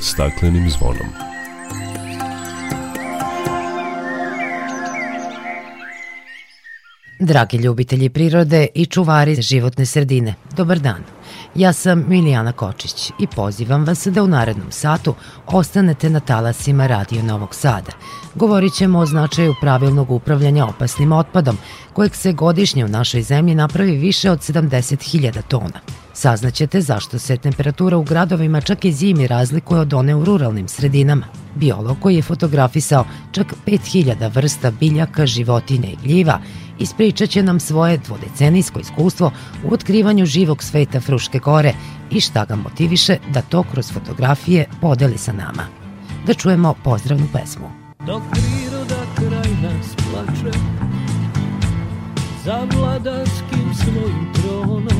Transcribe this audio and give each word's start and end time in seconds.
staklenim 0.00 0.70
zvonom. 0.70 1.06
Dragi 7.20 7.56
ljubitelji 7.56 8.08
prirode 8.08 8.66
i 8.74 8.86
čuvari 8.86 9.42
životne 9.42 9.86
sredine, 9.86 10.34
dobar 10.56 10.78
dan. 10.78 11.04
Ja 11.54 11.72
sam 11.72 12.04
Milijana 12.08 12.52
Kočić 12.52 13.12
i 13.18 13.26
pozivam 13.26 13.84
vas 13.84 14.06
da 14.06 14.22
u 14.22 14.26
narednom 14.26 14.72
satu 14.72 15.14
ostanete 15.46 16.10
na 16.10 16.20
talasima 16.20 16.86
Radio 16.86 17.22
Novog 17.22 17.54
Sada. 17.54 17.92
Govorit 18.34 18.74
ćemo 18.74 18.98
o 18.98 19.06
značaju 19.06 19.54
pravilnog 19.60 20.10
upravljanja 20.10 20.66
opasnim 20.66 21.12
otpadom, 21.12 21.58
kojeg 21.92 22.14
se 22.14 22.32
godišnje 22.32 22.84
u 22.84 22.88
našoj 22.88 23.22
zemlji 23.22 23.54
napravi 23.54 23.96
više 23.96 24.30
od 24.30 24.38
70.000 24.38 25.42
tona. 25.48 25.99
Saznaćete 26.20 26.80
zašto 26.80 27.18
se 27.18 27.36
temperatura 27.36 27.96
u 27.96 28.02
gradovima 28.02 28.60
čak 28.60 28.84
i 28.84 28.92
zimi 28.92 29.26
razlikuje 29.26 29.80
od 29.80 29.94
one 29.94 30.14
u 30.14 30.24
ruralnim 30.24 30.68
sredinama. 30.68 31.26
Biolog 31.54 31.96
koji 32.00 32.16
je 32.16 32.22
fotografisao 32.22 33.04
čak 33.32 33.54
5000 33.66 34.34
vrsta 34.34 34.70
biljaka, 34.70 35.26
životinja 35.26 35.88
i 35.88 35.96
gljiva 36.02 36.40
ispričat 36.78 37.30
će 37.30 37.42
nam 37.42 37.60
svoje 37.60 37.98
dvodecenijsko 37.98 38.80
iskustvo 38.80 39.32
u 39.64 39.74
otkrivanju 39.74 40.26
živog 40.26 40.62
sveta 40.62 41.00
Fruške 41.00 41.38
gore 41.38 41.74
i 42.10 42.20
šta 42.20 42.44
ga 42.44 42.56
motiviše 42.56 43.16
da 43.34 43.42
to 43.42 43.62
kroz 43.72 43.92
fotografije 43.92 44.66
podeli 44.80 45.18
sa 45.18 45.32
nama. 45.32 45.64
Da 46.26 46.34
čujemo 46.34 46.74
pozdravnu 46.84 47.28
pesmu. 47.32 47.70
Dok 48.06 48.22
priroda 48.30 49.02
kraj 49.16 49.52
nas 49.62 49.86
plače 49.96 50.58
Za 52.44 52.66
vladarskim 52.74 53.74
svojim 53.74 54.32
tronom 54.34 54.99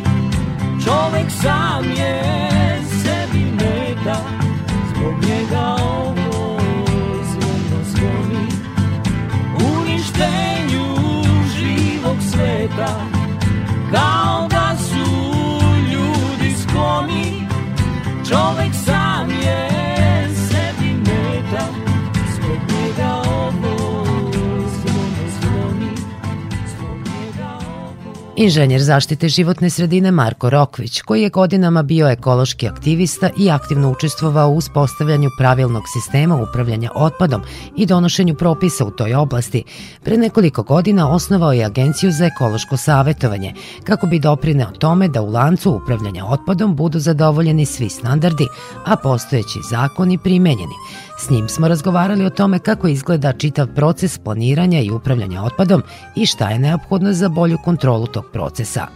Čovek 0.85 1.31
sam 1.41 1.83
je 1.97 2.21
sebi 3.03 3.45
meta 3.51 4.17
Zbog 4.89 5.13
njega 5.29 5.75
ovo 5.83 6.59
zvono 7.23 7.83
zvoni 7.83 8.47
Uništenju 9.77 10.85
živog 11.57 12.17
sveta 12.31 12.95
Kao 13.91 14.50
Inženjer 28.41 28.81
zaštite 28.81 29.29
životne 29.29 29.69
sredine 29.69 30.11
Marko 30.11 30.49
Rokvić, 30.49 31.01
koji 31.01 31.21
je 31.21 31.29
godinama 31.29 31.83
bio 31.83 32.09
ekološki 32.09 32.67
aktivista 32.67 33.29
i 33.37 33.51
aktivno 33.51 33.91
učestvovao 33.91 34.49
u 34.49 34.55
uspostavljanju 34.55 35.29
pravilnog 35.37 35.83
sistema 35.93 36.35
upravljanja 36.35 36.91
otpadom 36.95 37.41
i 37.77 37.85
donošenju 37.85 38.35
propisa 38.35 38.85
u 38.85 38.91
toj 38.91 39.13
oblasti, 39.13 39.63
pre 40.03 40.17
nekoliko 40.17 40.63
godina 40.63 41.11
osnovao 41.11 41.53
je 41.53 41.65
Agenciju 41.65 42.11
za 42.11 42.25
ekološko 42.25 42.77
savetovanje, 42.77 43.53
kako 43.83 44.07
bi 44.07 44.19
doprineo 44.19 44.71
tome 44.71 45.07
da 45.07 45.21
u 45.21 45.31
lancu 45.31 45.71
upravljanja 45.71 46.25
otpadom 46.25 46.75
budu 46.75 46.99
zadovoljeni 46.99 47.65
svi 47.65 47.89
standardi, 47.89 48.47
a 48.85 48.95
postojeći 48.95 49.59
zakoni 49.69 50.17
primenjeni. 50.17 50.75
S 51.21 51.29
njim 51.29 51.49
smo 51.49 51.67
razgovarali 51.67 52.25
o 52.25 52.29
tome 52.29 52.59
kako 52.59 52.87
izgleda 52.87 53.33
čitav 53.33 53.67
proces 53.75 54.17
planiranja 54.17 54.79
i 54.81 54.91
upravljanja 54.91 55.43
otpadom 55.43 55.83
i 56.15 56.25
šta 56.25 56.49
je 56.49 56.59
neophodno 56.59 57.13
za 57.13 57.29
bolju 57.29 57.57
kontrolu 57.65 58.07
tog 58.07 58.25
procesa. 58.33 58.87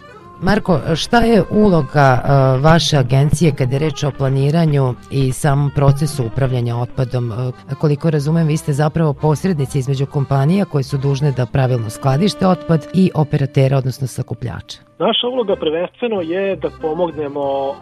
Marko, 0.42 0.80
šta 0.96 1.20
je 1.20 1.44
uloga 1.50 2.20
uh, 2.22 2.64
vaše 2.64 2.96
agencije 2.96 3.52
kada 3.58 3.72
je 3.72 3.78
reč 3.78 4.04
o 4.04 4.10
planiranju 4.18 4.94
i 5.10 5.32
samom 5.32 5.70
procesu 5.74 6.26
upravljanja 6.26 6.76
otpadom? 6.76 7.30
Uh, 7.30 7.78
koliko 7.78 8.10
razumem, 8.10 8.46
vi 8.46 8.56
ste 8.56 8.72
zapravo 8.72 9.12
posrednici 9.12 9.78
između 9.78 10.06
kompanija 10.06 10.64
koje 10.64 10.82
su 10.84 10.98
dužne 10.98 11.32
da 11.32 11.46
pravilno 11.46 11.90
skladište 11.90 12.46
otpad 12.46 12.86
i 12.94 13.10
operatera, 13.14 13.78
odnosno 13.78 14.06
sakupljača. 14.06 14.78
Naša 14.98 15.26
uloga 15.26 15.56
prvenstveno 15.56 16.20
je 16.20 16.56
da 16.56 16.70
pomognemo 16.80 17.74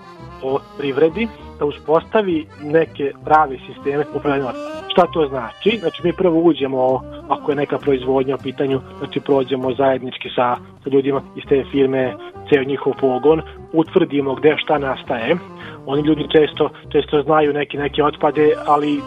privredi 0.78 1.28
da 1.58 1.64
uspostavi 1.64 2.46
neke 2.62 3.12
prave 3.24 3.56
sisteme 3.66 4.04
upravljanja. 4.14 4.52
Šta 4.88 5.06
to 5.06 5.26
znači? 5.28 5.78
Znači 5.80 6.00
mi 6.04 6.12
prvo 6.12 6.40
uđemo, 6.40 7.00
ako 7.28 7.50
je 7.52 7.56
neka 7.56 7.78
proizvodnja 7.78 8.34
u 8.34 8.42
pitanju, 8.42 8.80
znači 8.98 9.20
prođemo 9.20 9.74
zajednički 9.74 10.28
sa, 10.36 10.56
sa 10.84 10.90
ljudima 10.90 11.22
iz 11.36 11.42
te 11.48 11.64
firme, 11.72 12.14
ceo 12.48 12.64
njihov 12.64 12.92
pogon, 13.00 13.42
utvrdimo 13.72 14.34
gde 14.34 14.56
šta 14.58 14.78
nastaje. 14.78 15.36
Oni 15.86 16.02
ljudi 16.02 16.26
često, 16.32 16.70
često 16.92 17.22
znaju 17.22 17.52
neke, 17.52 17.78
neke 17.78 18.04
otpade, 18.04 18.52
ali 18.66 19.00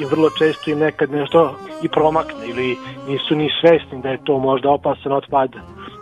i 0.00 0.04
vrlo 0.04 0.30
često 0.30 0.70
im 0.70 0.78
nekad 0.78 1.10
nešto 1.10 1.54
i 1.82 1.88
promakne 1.88 2.48
ili 2.48 2.76
nisu 3.08 3.34
ni 3.36 3.50
svesni 3.60 4.02
da 4.02 4.08
je 4.08 4.24
to 4.24 4.38
možda 4.38 4.70
opasan 4.70 5.12
otpad, 5.12 5.50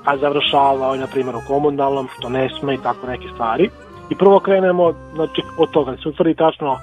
a 0.04 0.16
završava, 0.16 0.96
na 0.96 1.06
primjer, 1.06 1.36
u 1.36 1.46
komunalnom, 1.46 2.08
što 2.18 2.28
ne 2.28 2.48
sme 2.48 2.74
i 2.74 2.82
tako 2.82 3.06
neke 3.06 3.28
stvari. 3.34 3.70
I 4.10 4.14
prvo 4.14 4.40
krenemo 4.40 4.92
znači, 5.14 5.42
od 5.58 5.70
toga 5.70 5.90
da 5.90 5.96
se 5.96 6.08
utvrdi 6.08 6.34
tačno 6.34 6.76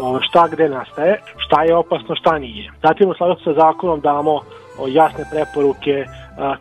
o, 0.00 0.18
šta 0.20 0.48
gde 0.48 0.68
nastaje, 0.68 1.20
šta 1.36 1.62
je 1.62 1.76
opasno, 1.76 2.14
šta 2.14 2.38
nije. 2.38 2.70
Zatim 2.82 3.10
u 3.10 3.14
skladu 3.14 3.40
sa 3.44 3.52
zakonom 3.52 4.00
damo 4.00 4.40
jasne 4.88 5.24
preporuke 5.30 6.04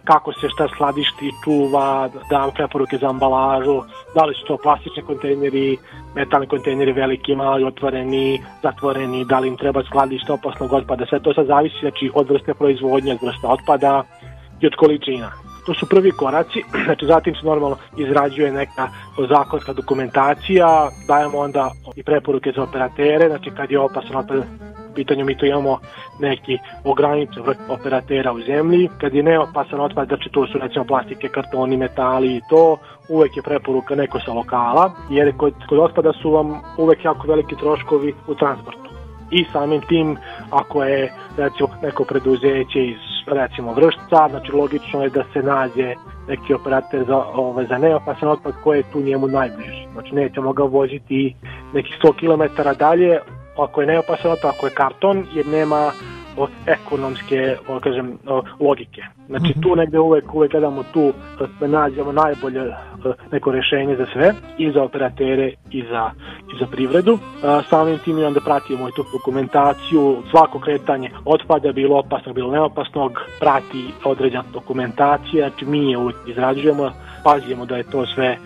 kako 0.04 0.34
se 0.34 0.50
šta 0.50 0.68
skladišti, 0.68 1.32
čuva, 1.44 2.10
damo 2.30 2.52
preporuke 2.52 2.98
za 2.98 3.10
ambalažu, 3.10 3.82
da 4.16 4.26
li 4.26 4.34
su 4.36 4.46
to 4.46 4.58
plastični 4.64 5.04
kontejneri, 5.04 5.78
metalni 6.16 6.48
kontejneri 6.48 6.92
veliki, 6.92 7.36
mali, 7.36 7.64
otvoreni, 7.64 8.42
zatvoreni, 8.64 9.26
da 9.26 9.40
li 9.40 9.48
im 9.48 9.58
treba 9.58 9.84
skladište 9.84 10.34
opasnog 10.34 10.74
otpada, 10.74 11.06
sve 11.06 11.20
to 11.20 11.34
sad 11.34 11.46
zavisi 11.46 11.76
znači, 11.82 12.12
od 12.14 12.30
vrste 12.30 12.54
proizvodnje, 12.54 13.14
od 13.14 13.22
vrste 13.22 13.48
otpada 13.48 14.04
i 14.62 14.68
od 14.68 14.76
količina. 14.76 15.32
To 15.66 15.74
su 15.74 15.86
prvi 15.86 16.12
koraci, 16.12 16.64
znači 16.86 17.06
zatim 17.06 17.36
se 17.36 17.46
normalno 17.46 17.78
izrađuje 17.98 18.52
neka 18.52 18.90
zakonska 19.30 19.74
dokumentacija, 19.74 20.90
dajemo 21.08 21.38
onda 21.38 21.72
i 21.96 22.04
preporuke 22.04 22.52
za 22.56 22.64
operatere, 22.64 23.28
znači 23.28 23.52
kad 23.58 23.72
je 23.72 23.80
opasan 23.80 24.26
u 24.92 24.96
pitanju 24.96 25.26
mi 25.26 25.38
to 25.38 25.46
imamo 25.46 25.80
neki 26.20 26.58
ograničen 26.84 27.44
vrh 27.44 27.58
operatera 27.70 28.34
u 28.34 28.42
zemlji, 28.42 28.90
kad 29.02 29.14
je 29.14 29.24
neopasan 29.24 29.82
otpad, 29.82 30.08
znači 30.08 30.30
to 30.30 30.48
su 30.48 30.58
recimo 30.58 30.86
plastike, 30.86 31.28
kartoni, 31.28 31.78
metali 31.78 32.36
i 32.36 32.42
to, 32.50 32.78
uvek 33.10 33.38
je 33.38 33.44
preporuka 33.44 33.96
neko 33.96 34.20
sa 34.20 34.34
lokala, 34.34 34.92
jer 35.10 35.38
kod, 35.38 35.54
kod 35.70 35.80
otpada 35.80 36.14
su 36.22 36.32
vam 36.32 36.62
uvek 36.78 37.06
jako 37.06 37.28
veliki 37.28 37.56
troškovi 37.56 38.14
u 38.28 38.36
transportu 38.36 38.93
i 39.34 39.46
samim 39.52 39.82
tim 39.82 40.18
ako 40.52 40.84
je 40.84 41.14
recimo 41.38 41.70
neko 41.82 42.04
preduzeće 42.04 42.86
iz 42.88 42.98
recimo 43.28 43.74
vršca, 43.74 44.28
znači 44.30 44.52
logično 44.52 45.04
je 45.04 45.10
da 45.10 45.24
se 45.34 45.40
nađe 45.40 45.94
neki 46.28 46.54
operator 46.54 47.04
za, 47.08 47.18
ove, 47.18 47.66
za 47.66 47.78
neopasan 47.78 48.30
otpad 48.30 48.54
koji 48.64 48.78
je 48.78 48.92
tu 48.92 49.02
njemu 49.02 49.28
najbliži. 49.28 49.88
Znači 49.94 50.16
nećemo 50.16 50.54
ga 50.54 50.64
voziti 50.64 51.36
nekih 51.74 51.98
100 52.04 52.14
km 52.20 52.62
dalje, 52.80 53.20
ako 53.58 53.82
je 53.82 53.88
neopasan 53.88 54.32
otpad, 54.32 54.52
ako 54.56 54.66
je 54.66 54.74
karton, 54.74 55.26
jer 55.34 55.46
nema 55.48 55.92
od 56.38 56.50
ekonomske, 56.66 57.56
o, 57.68 57.80
kažem, 57.80 58.18
o, 58.28 58.44
logike. 58.60 59.02
Znači 59.28 59.54
-hmm. 59.54 59.64
tu 59.64 59.76
negde 59.76 60.00
uvek, 60.00 60.34
uvek 60.34 60.52
gledamo 60.52 60.84
tu 60.94 61.14
da 61.60 61.68
nađemo 61.68 62.12
najbolje 62.12 62.62
neko 63.32 63.52
rešenje 63.52 63.96
za 63.96 64.06
sve, 64.14 64.34
i 64.58 64.72
za 64.72 64.84
operatere 64.84 65.52
i 65.72 65.84
za, 65.90 66.12
i 66.54 66.60
za 66.60 66.66
privredu. 66.72 67.20
Samim 67.70 67.98
tim 67.98 68.20
i 68.20 68.24
onda 68.24 68.40
pratimo 68.46 68.90
i 68.90 68.92
tu 68.96 69.06
dokumentaciju, 69.14 70.18
svako 70.32 70.60
kretanje 70.60 71.12
otpada, 71.26 71.72
bilo 71.72 72.00
opasnog, 72.00 72.36
bilo 72.36 72.52
neopasnog, 72.52 73.20
prati 73.40 73.86
određena 74.04 74.44
dokumentacija, 74.54 75.50
znači 75.50 75.66
mi 75.66 75.92
je 75.92 75.98
uvek 75.98 76.16
izrađujemo, 76.28 76.92
pazimo 77.24 77.66
da 77.66 77.78
je 77.78 77.84
to 77.84 78.06
sve 78.06 78.38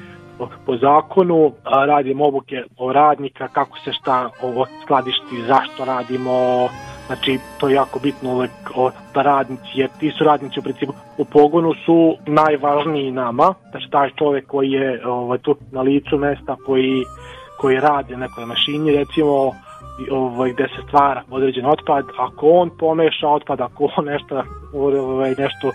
po 0.66 0.78
zakonu, 0.78 1.52
radimo 1.88 2.26
obuke 2.26 2.64
o 2.78 2.94
radnika, 2.94 3.48
kako 3.48 3.78
se 3.78 3.94
šta 3.94 4.30
ovo 4.42 4.66
skladišti, 4.84 5.44
zašto 5.48 5.86
radimo, 5.86 6.68
Znači, 7.08 7.40
to 7.60 7.68
je 7.68 7.76
jako 7.76 8.00
bitno 8.00 8.34
uvek 8.34 8.52
o, 8.76 8.92
da 9.14 9.22
radnici, 9.22 9.72
jer 9.74 9.90
ti 10.00 10.12
su 10.12 10.24
radnici 10.24 10.60
u 10.60 10.64
principu 10.64 10.94
u 11.18 11.26
pogonu 11.26 11.74
su 11.86 12.16
najvažniji 12.26 13.12
nama, 13.12 13.54
znači 13.72 13.90
taj 13.92 14.10
čovek 14.16 14.48
koji 14.48 14.72
je 14.72 15.08
ovaj, 15.08 15.38
tu 15.38 15.56
na 15.72 15.82
licu 15.82 16.18
mesta, 16.18 16.56
koji, 16.66 17.04
koji 17.58 17.80
radi 17.80 18.14
na 18.14 18.20
nekoj 18.20 18.46
mašini, 18.46 18.92
recimo, 18.92 19.52
ovaj, 20.12 20.54
gde 20.54 20.68
se 20.68 20.88
stvara 20.88 21.24
određen 21.30 21.66
otpad, 21.66 22.06
ako 22.20 22.50
on 22.50 22.70
pomeša 22.80 23.28
otpad, 23.28 23.62
ako 23.62 23.90
on 23.98 24.06
nešto, 24.06 24.44
ovaj, 24.74 25.36
nešto 25.38 25.72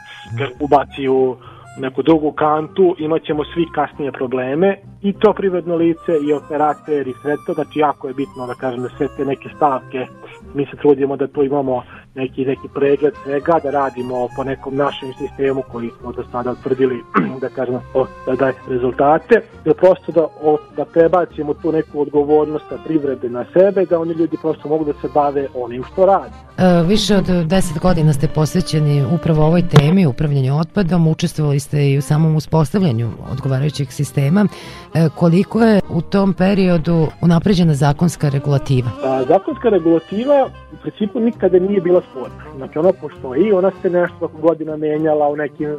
ubaci 0.60 1.08
u 1.08 1.36
neku 1.78 2.02
drugu 2.02 2.32
kantu, 2.32 2.94
imat 2.98 3.22
ćemo 3.22 3.44
svi 3.44 3.66
kasnije 3.74 4.12
probleme 4.12 4.76
i 5.02 5.12
to 5.12 5.32
privredno 5.32 5.76
lice 5.76 6.12
i 6.28 6.32
operater 6.32 7.08
i 7.08 7.14
sve 7.22 7.36
to, 7.46 7.52
znači 7.52 7.78
jako 7.78 8.08
je 8.08 8.14
bitno 8.14 8.46
da 8.46 8.54
kažem 8.54 8.82
da 8.82 8.88
sve 8.88 9.06
te 9.16 9.24
neke 9.24 9.48
stavke 9.56 10.06
mi 10.54 10.66
se 10.66 10.76
trudimo 10.76 11.16
da 11.16 11.26
tu 11.26 11.42
imamo 11.44 11.82
neki, 12.14 12.44
neki 12.44 12.68
pregled 12.74 13.14
svega, 13.24 13.58
da 13.62 13.70
radimo 13.70 14.28
po 14.36 14.44
nekom 14.44 14.76
našem 14.76 15.12
sistemu 15.18 15.62
koji 15.72 15.90
smo 16.00 16.12
do 16.12 16.24
sada 16.32 16.50
utvrdili 16.50 17.02
da 17.40 17.48
kažemo 17.48 17.82
da 18.26 18.34
daje 18.34 18.54
rezultate, 18.68 19.40
da 19.64 19.74
prosto 19.74 20.12
da, 20.12 20.22
o, 20.42 20.58
da 20.76 20.84
prebacimo 20.84 21.54
tu 21.54 21.72
neku 21.72 22.00
odgovornost 22.00 22.64
sa 22.68 22.78
privrede 22.84 23.28
na 23.28 23.44
sebe, 23.52 23.86
da 23.86 24.00
oni 24.00 24.12
ljudi 24.12 24.36
prosto 24.42 24.68
mogu 24.68 24.84
da 24.84 24.92
se 24.92 25.08
bave 25.14 25.46
onim 25.54 25.84
što 25.84 26.06
radi. 26.06 26.34
E, 26.58 26.82
više 26.82 27.16
od 27.16 27.24
10 27.26 27.80
godina 27.80 28.12
ste 28.12 28.28
posvećeni 28.28 29.04
upravo 29.14 29.46
ovoj 29.46 29.62
temi, 29.68 30.06
upravljanju 30.06 30.58
otpadom, 30.58 31.08
učestvovali 31.08 31.60
ste 31.60 31.90
i 31.90 31.98
u 31.98 32.02
samom 32.02 32.36
uspostavljanju 32.36 33.10
odgovarajućeg 33.32 33.92
sistema. 33.92 34.46
E, 34.94 35.08
koliko 35.16 35.60
je 35.60 35.80
u 35.90 36.02
tom 36.02 36.34
periodu 36.34 37.06
unapređena 37.20 37.74
zakonska 37.74 38.28
regulativa? 38.28 38.90
A, 39.04 39.24
zakonska 39.28 39.68
regulativa 39.68 40.48
u 40.72 40.76
principu 40.76 41.20
nikada 41.20 41.58
nije 41.58 41.80
bila 41.80 42.01
sporna. 42.10 42.44
Znači 42.56 42.78
ona 42.78 42.92
postoji, 43.00 43.52
ona 43.52 43.70
se 43.82 43.90
nešto 43.90 44.28
godina 44.28 44.76
menjala 44.76 45.28
u 45.28 45.36
nekim, 45.36 45.76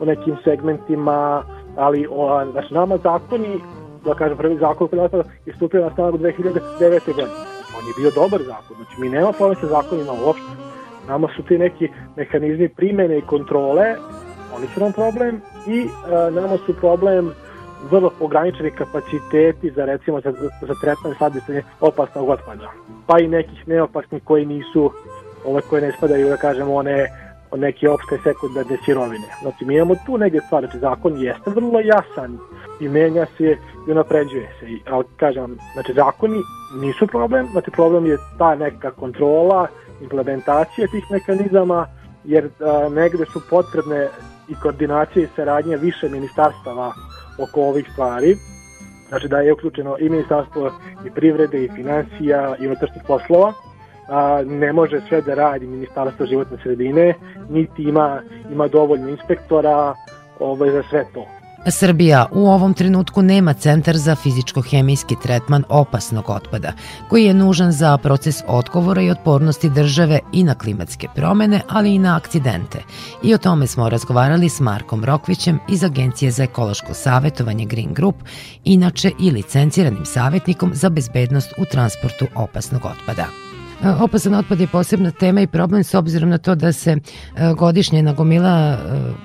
u 0.00 0.04
nekim 0.04 0.36
segmentima, 0.44 1.42
ali 1.76 2.06
o, 2.10 2.44
znači 2.52 2.74
nama 2.74 2.96
zakoni, 2.96 3.60
da 4.04 4.14
kažem 4.14 4.36
prvi 4.36 4.58
zakon 4.58 4.88
koji 4.88 5.00
je 5.46 5.54
stupio 5.56 5.80
na 5.80 5.94
snagu 5.94 6.18
2009. 6.18 6.60
godine. 7.06 7.28
On 7.78 7.84
je 7.88 7.94
bio 7.98 8.10
dobar 8.10 8.40
zakon, 8.42 8.76
znači 8.76 9.00
mi 9.00 9.08
nema 9.08 9.32
problem 9.32 9.56
sa 9.60 9.66
zakonima 9.66 10.12
uopšte. 10.12 10.46
Nama 11.08 11.28
su 11.36 11.42
ti 11.42 11.58
neki 11.58 11.88
mehanizmi 12.16 12.68
primene 12.68 13.18
i 13.18 13.22
kontrole, 13.22 13.96
oni 14.56 14.66
su 14.74 14.80
nam 14.80 14.92
problem 14.92 15.40
i 15.66 15.88
a, 16.12 16.30
nama 16.30 16.56
su 16.66 16.74
problem 16.76 17.32
vrlo 17.90 18.10
ograničeni 18.20 18.70
kapaciteti 18.70 19.70
za 19.70 19.84
recimo 19.84 20.20
za, 20.20 20.32
za 20.60 20.74
tretman 20.82 21.14
skladištenje 21.14 21.62
opasnog 21.80 22.28
otpada. 22.28 22.72
Pa 23.06 23.18
i 23.18 23.28
nekih 23.28 23.68
neopasnih 23.68 24.22
koji 24.24 24.46
nisu, 24.46 24.92
ove 25.44 25.60
koje 25.60 25.82
ne 25.82 25.92
spadaju, 25.92 26.28
da 26.28 26.36
kažemo, 26.36 26.74
one 26.74 27.06
neke 27.56 27.88
opšte 27.88 28.18
sekundarne 28.22 28.76
sirovine. 28.84 29.28
Znači, 29.42 29.64
mi 29.64 29.74
imamo 29.74 29.94
tu 30.06 30.18
neke 30.18 30.40
stvari, 30.46 30.66
znači 30.66 30.78
zakon 30.78 31.22
jeste 31.22 31.50
vrlo 31.50 31.80
jasan 31.80 32.38
i 32.80 32.88
menja 32.88 33.26
se 33.36 33.56
i 33.88 33.90
unapređuje 33.90 34.48
se. 34.60 34.66
Ali, 34.92 35.04
kažem, 35.16 35.58
znači, 35.72 35.92
zakoni 35.92 36.38
nisu 36.80 37.06
problem, 37.06 37.46
znači, 37.52 37.70
problem 37.70 38.06
je 38.06 38.16
ta 38.38 38.54
neka 38.54 38.90
kontrola, 38.90 39.66
implementacija 40.02 40.86
tih 40.86 41.04
mekanizama, 41.10 41.86
jer 42.24 42.48
a, 42.60 42.88
negde 42.88 43.24
su 43.32 43.40
potrebne 43.50 44.08
i 44.48 44.54
koordinacije 44.62 45.24
i 45.24 45.28
saradnje 45.36 45.76
više 45.76 46.08
ministarstava 46.08 46.92
oko 47.38 47.60
ovih 47.62 47.88
stvari. 47.92 48.36
Znači 49.08 49.28
da 49.28 49.40
je 49.40 49.52
uključeno 49.52 49.96
i 49.98 50.08
ministarstvo 50.08 50.72
i 51.06 51.10
privrede 51.10 51.64
i 51.64 51.70
financija 51.76 52.56
i 52.60 52.66
unutrašnjih 52.66 53.02
poslova. 53.06 53.52
A, 54.08 54.42
ne 54.46 54.72
može 54.72 55.00
sve 55.08 55.20
da 55.22 55.34
radi 55.34 55.66
ministarstvo 55.66 56.26
životne 56.26 56.56
sredine, 56.62 57.14
niti 57.50 57.82
ima, 57.82 58.22
ima 58.52 58.68
dovoljno 58.68 59.08
inspektora 59.08 59.94
ovaj, 60.40 60.70
za 60.70 60.82
sve 60.90 61.04
to. 61.14 61.24
Srbija 61.66 62.26
u 62.32 62.46
ovom 62.48 62.74
trenutku 62.74 63.22
nema 63.22 63.52
centar 63.52 63.96
za 63.96 64.14
fizičko-hemijski 64.14 65.14
tretman 65.22 65.64
opasnog 65.68 66.30
otpada, 66.30 66.72
koji 67.08 67.24
je 67.24 67.34
nužan 67.34 67.72
za 67.72 67.98
proces 67.98 68.42
odgovora 68.46 69.02
i 69.02 69.10
otpornosti 69.10 69.70
države 69.70 70.20
i 70.32 70.44
na 70.44 70.54
klimatske 70.54 71.08
promene, 71.14 71.60
ali 71.68 71.94
i 71.94 71.98
na 71.98 72.16
akcidente. 72.16 72.78
I 73.22 73.34
o 73.34 73.38
tome 73.38 73.66
smo 73.66 73.88
razgovarali 73.88 74.48
s 74.48 74.60
Markom 74.60 75.04
Rokvićem 75.04 75.58
iz 75.68 75.84
Agencije 75.84 76.30
za 76.30 76.42
ekološko 76.42 76.94
savjetovanje 76.94 77.64
Green 77.64 77.94
Group, 77.94 78.16
inače 78.64 79.10
i 79.20 79.30
licenciranim 79.30 80.04
savjetnikom 80.04 80.70
za 80.74 80.88
bezbednost 80.88 81.52
u 81.58 81.64
transportu 81.64 82.26
opasnog 82.34 82.82
otpada. 82.84 83.47
E, 83.84 83.88
opasan 84.04 84.34
otpad 84.34 84.60
je 84.60 84.66
posebna 84.66 85.10
tema 85.10 85.40
i 85.40 85.46
problem 85.46 85.84
s 85.84 85.94
obzirom 85.94 86.30
na 86.30 86.38
to 86.38 86.54
da 86.54 86.72
se 86.72 86.90
e, 86.90 86.98
godišnje 87.58 88.02
nagomila 88.02 88.70
e, 88.70 88.76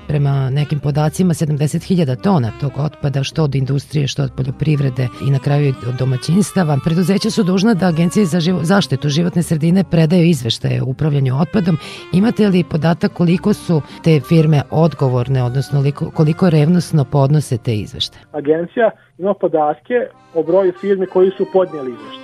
prema 0.07 0.49
nekim 0.49 0.79
podacima 0.79 1.33
70.000 1.33 2.21
tona 2.23 2.51
tog 2.61 2.71
otpada, 2.77 3.23
što 3.23 3.43
od 3.43 3.55
industrije, 3.55 4.07
što 4.07 4.23
od 4.23 4.31
poljoprivrede 4.37 5.07
i 5.27 5.31
na 5.31 5.39
kraju 5.39 5.73
od 5.87 5.95
domaćinstava. 5.95 6.77
Preduzeća 6.83 7.29
su 7.29 7.43
dužna 7.43 7.73
da 7.73 7.87
Agencije 7.87 8.25
za 8.25 8.39
živo, 8.39 8.59
zaštitu 8.63 9.09
životne 9.09 9.43
sredine 9.43 9.83
predaju 9.83 10.25
izveštaje 10.25 10.81
o 10.81 10.85
upravljanju 10.85 11.37
otpadom. 11.41 11.77
Imate 12.13 12.49
li 12.49 12.63
podatak 12.63 13.13
koliko 13.13 13.53
su 13.53 13.81
te 14.03 14.19
firme 14.19 14.61
odgovorne, 14.71 15.43
odnosno 15.43 15.83
koliko 16.13 16.49
revnosno 16.49 17.05
podnose 17.05 17.57
te 17.57 17.75
izveštaje? 17.75 18.23
Agencija 18.31 18.91
ima 19.17 19.33
podatke 19.33 19.93
o 20.33 20.43
broju 20.43 20.73
firmi 20.81 21.05
koji 21.05 21.31
su 21.37 21.45
podnijeli 21.53 21.91
izveštaje 21.91 22.22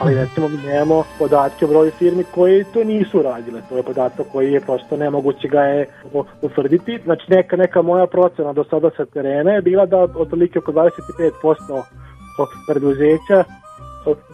ali 0.00 0.14
recimo 0.14 0.48
mi 0.48 0.56
nemamo 0.56 1.04
podatke 1.18 1.64
o 1.64 1.68
broju 1.68 1.90
firmi 1.90 2.24
koje 2.34 2.64
to 2.72 2.84
nisu 2.84 3.22
radile. 3.22 3.60
To 3.68 3.76
je 3.76 3.82
podatak 3.82 4.26
koji 4.32 4.52
je 4.52 4.60
prosto 4.60 4.96
nemoguće 4.96 5.48
ga 5.48 5.60
je 5.60 5.86
utvrditi. 6.42 6.98
Znači 7.04 7.24
neka, 7.28 7.56
neka 7.56 7.82
moja 7.82 8.06
procena 8.06 8.52
do 8.52 8.64
sada 8.64 8.90
sa 8.96 9.04
terena 9.04 9.50
je 9.50 9.62
bila 9.62 9.86
da 9.86 9.98
otprilike 9.98 10.58
oko 10.58 10.72
25% 10.72 11.82
preduzeća 12.68 13.44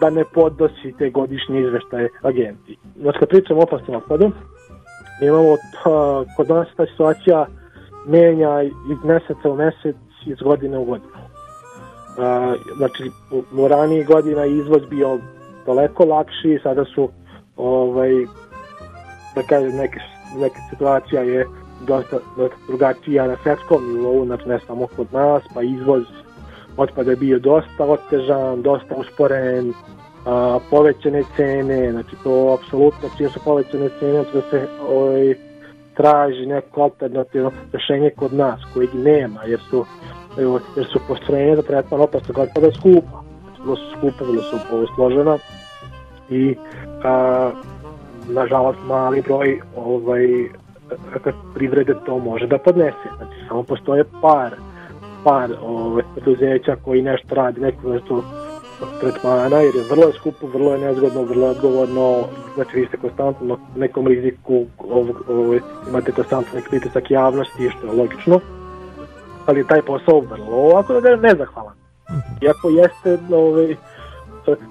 da 0.01 0.11
ne 0.11 0.25
podnosi 0.35 0.95
te 0.99 1.11
godišnje 1.11 1.61
izveštaje 1.61 2.09
agenciji. 2.23 2.77
Znači 3.01 3.19
kad 3.19 3.29
pričamo 3.29 3.61
o 3.61 3.63
opasnom 3.63 3.97
otpadu, 3.97 4.31
imamo 5.23 5.57
pa, 5.85 6.25
kod 6.37 6.49
nas 6.49 6.69
ta 6.77 6.87
situacija 6.87 7.47
menja 8.07 8.63
iz 8.63 9.05
meseca 9.05 9.51
u 9.51 9.57
mesec, 9.57 9.97
iz 10.27 10.39
godine 10.39 10.79
u 10.79 10.85
godinu. 10.85 11.11
Uh, 11.17 12.77
znači, 12.77 13.11
u 13.53 13.69
ranijih 13.69 14.07
godina 14.07 14.45
izvoz 14.45 14.83
bio 14.91 15.19
daleko 15.67 16.05
lakši, 16.05 16.59
sada 16.63 16.85
su 16.85 17.09
ovaj, 17.57 18.11
da 19.35 19.43
kažem, 19.43 19.77
neke, 19.77 20.01
neka 20.37 20.61
situacija 20.71 21.23
je 21.23 21.47
dosta, 21.87 22.19
dosta 22.37 22.57
drugačija 22.69 23.27
na 23.27 23.37
svetskom 23.43 23.95
nivou, 23.95 24.25
znači 24.27 24.49
ne 24.49 24.59
samo 24.67 24.87
kod 24.97 25.13
nas, 25.13 25.43
pa 25.55 25.63
izvoz 25.63 26.05
otpada 26.77 27.11
je 27.11 27.17
bio 27.17 27.39
dosta 27.39 27.85
otežan, 27.85 28.63
dosta 28.63 28.95
usporen, 28.95 29.73
a, 30.27 30.59
povećane 30.71 31.23
cene, 31.37 31.93
znači 31.93 32.17
to 32.25 32.59
apsolutno 32.61 33.09
čim 33.17 33.29
su 33.29 33.41
povećane 33.45 33.89
cene, 34.01 34.13
znači 34.13 34.33
da 34.33 34.43
se 34.51 34.69
ovaj, 34.89 35.35
traži 35.95 36.47
neko 36.47 36.83
alternativno 36.83 37.51
rešenje 37.73 38.11
kod 38.17 38.33
nas, 38.33 38.61
kojeg 38.75 38.95
nema, 38.95 39.45
jer 39.45 39.61
su, 39.71 39.85
jer 40.77 40.87
su 40.93 41.01
postrojenje 41.09 41.57
za 41.57 41.63
tretman 41.63 42.01
opasnog 42.01 42.39
otpada 42.39 42.73
skupa. 42.73 43.23
Vrlo 43.63 43.77
su 43.77 43.85
skupa, 43.99 44.25
vrlo 44.25 44.43
su 44.43 44.57
složena 44.95 45.39
i 46.31 46.57
a, 47.05 47.51
nažalost 48.29 48.79
mali 48.87 49.23
broj 49.23 49.61
ovaj, 49.77 50.49
privrede 51.55 51.95
to 52.07 52.19
može 52.19 52.47
da 52.47 52.59
podnese. 52.59 53.09
Znači 53.17 53.49
samo 53.49 53.63
postoje 53.63 54.05
par 54.23 54.57
par 55.27 55.51
ovaj, 55.63 56.03
preduzeća 56.15 56.77
koji 56.85 57.03
nešto 57.03 57.35
radi, 57.35 57.61
neku 57.61 57.89
vrstu 57.89 58.23
tretmana, 59.01 59.57
jer 59.57 59.75
je 59.75 59.89
vrlo 59.91 60.13
skupo, 60.13 60.47
vrlo 60.47 60.73
je 60.73 60.79
nezgodno, 60.79 61.23
vrlo 61.23 61.47
je 61.47 61.51
odgovorno, 61.51 62.25
znači 62.55 62.81
vi 62.81 62.87
ste 62.87 62.97
konstantno 62.97 63.47
na 63.47 63.57
nekom 63.77 64.07
riziku, 64.07 64.65
ovaj, 65.29 65.61
imate 65.89 66.13
konstantno 66.13 66.55
neki 66.55 66.69
pritisak 66.69 67.11
javnosti, 67.11 67.71
što 67.71 67.87
je 67.87 67.93
logično, 67.93 68.41
ali 69.47 69.67
taj 69.67 69.83
posao 69.83 70.21
vrlo 70.21 70.57
ovako 70.57 71.01
da 71.01 71.09
je 71.09 71.17
nezahvalan. 71.17 71.75
Iako 72.43 72.69
jeste 72.69 73.19
ovaj, 73.35 73.77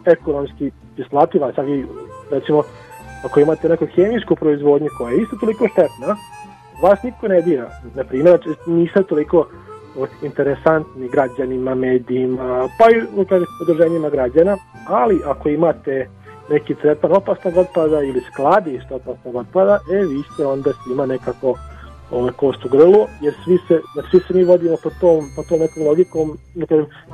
ekonomski 0.05 0.71
isplativa, 0.97 1.53
sad 1.55 1.65
vi 1.65 1.85
recimo 2.31 2.63
ako 3.25 3.39
imate 3.39 3.69
neku 3.69 3.85
hemijsku 3.85 4.35
proizvodnju 4.35 4.87
koja 4.97 5.11
je 5.11 5.21
isto 5.21 5.35
toliko 5.39 5.67
štetna, 5.67 6.15
vas 6.83 7.03
niko 7.03 7.27
ne 7.27 7.41
dira. 7.41 7.69
Na 7.95 8.03
primjer, 8.03 8.39
znači, 8.43 8.59
niste 8.67 9.03
toliko 9.03 9.47
interesantni 10.21 11.09
građanima, 11.09 11.75
medijima, 11.75 12.69
pa 12.79 12.85
i 12.91 13.03
udruženjima 13.61 14.09
građana, 14.09 14.57
ali 14.87 15.21
ako 15.25 15.49
imate 15.49 16.09
neki 16.49 16.75
tretan 16.75 17.11
opasnog 17.11 17.57
otpada 17.57 18.01
ili 18.01 18.21
skladište 18.21 18.93
opasnog 18.93 19.35
otpada, 19.35 19.79
e, 19.93 19.97
vi 19.97 20.23
ste 20.33 20.45
onda 20.45 20.71
svima 20.83 21.05
nekako 21.05 21.55
ovaj, 22.11 22.31
kost 22.31 22.65
u 22.65 22.69
grlu, 22.69 23.05
jer 23.21 23.33
svi 23.43 23.57
se, 23.67 23.81
znači, 23.93 24.09
svi 24.09 24.19
se 24.19 24.33
mi 24.33 24.43
vodimo 24.43 24.75
po 24.83 24.89
tom, 24.89 25.29
po 25.35 25.43
tom 25.43 25.59
nekom 25.59 25.83
logikom, 25.83 26.37
ne, 26.55 26.65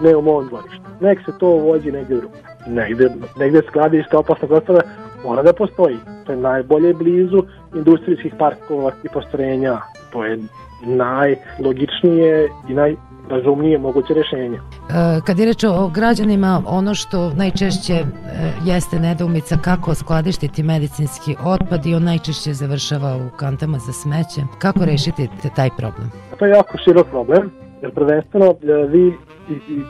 ne 0.01 0.15
u 0.15 0.21
mom 0.21 0.48
dvorištu. 0.48 0.81
Nek 1.00 1.19
se 1.25 1.31
to 1.39 1.48
vođi 1.48 1.91
negde 1.91 2.15
drugo. 2.15 2.36
Negde, 2.67 3.10
negde 3.38 3.62
skladište 3.67 4.17
opasnog 4.17 4.51
otpada 4.51 4.81
mora 5.24 5.43
da 5.43 5.53
postoji. 5.53 5.98
To 6.25 6.31
je 6.31 6.38
najbolje 6.38 6.93
blizu 6.93 7.43
industrijskih 7.75 8.33
parkova 8.39 8.91
i 9.03 9.07
postrojenja. 9.13 9.77
To 10.12 10.25
je 10.25 10.39
najlogičnije 10.86 12.50
i 12.69 12.74
naj 12.74 12.95
razumnije 13.32 13.78
moguće 13.78 14.14
rešenje. 14.14 14.58
E, 14.58 14.62
kad 15.26 15.40
je 15.40 15.46
reč 15.46 15.64
o 15.64 15.88
građanima, 15.88 16.62
ono 16.68 16.96
što 16.96 17.30
najčešće 17.30 17.94
e, 17.94 18.06
jeste 18.66 19.00
nedoumica 19.00 19.58
kako 19.58 19.96
skladištiti 19.96 20.64
medicinski 20.64 21.36
otpad 21.46 21.86
i 21.86 21.96
on 21.96 22.04
najčešće 22.04 22.54
završava 22.54 23.18
u 23.18 23.38
kantama 23.38 23.78
za 23.78 23.94
smeće. 23.94 24.42
Kako 24.60 24.86
rešiti 24.86 25.30
taj 25.56 25.70
problem? 25.78 26.12
To 26.40 26.46
je 26.46 26.52
jako 26.52 26.78
širok 26.78 27.08
problem, 27.08 27.52
jer 27.82 27.92
prvenstveno 27.92 28.46
e, 28.46 28.88
vi 28.88 29.14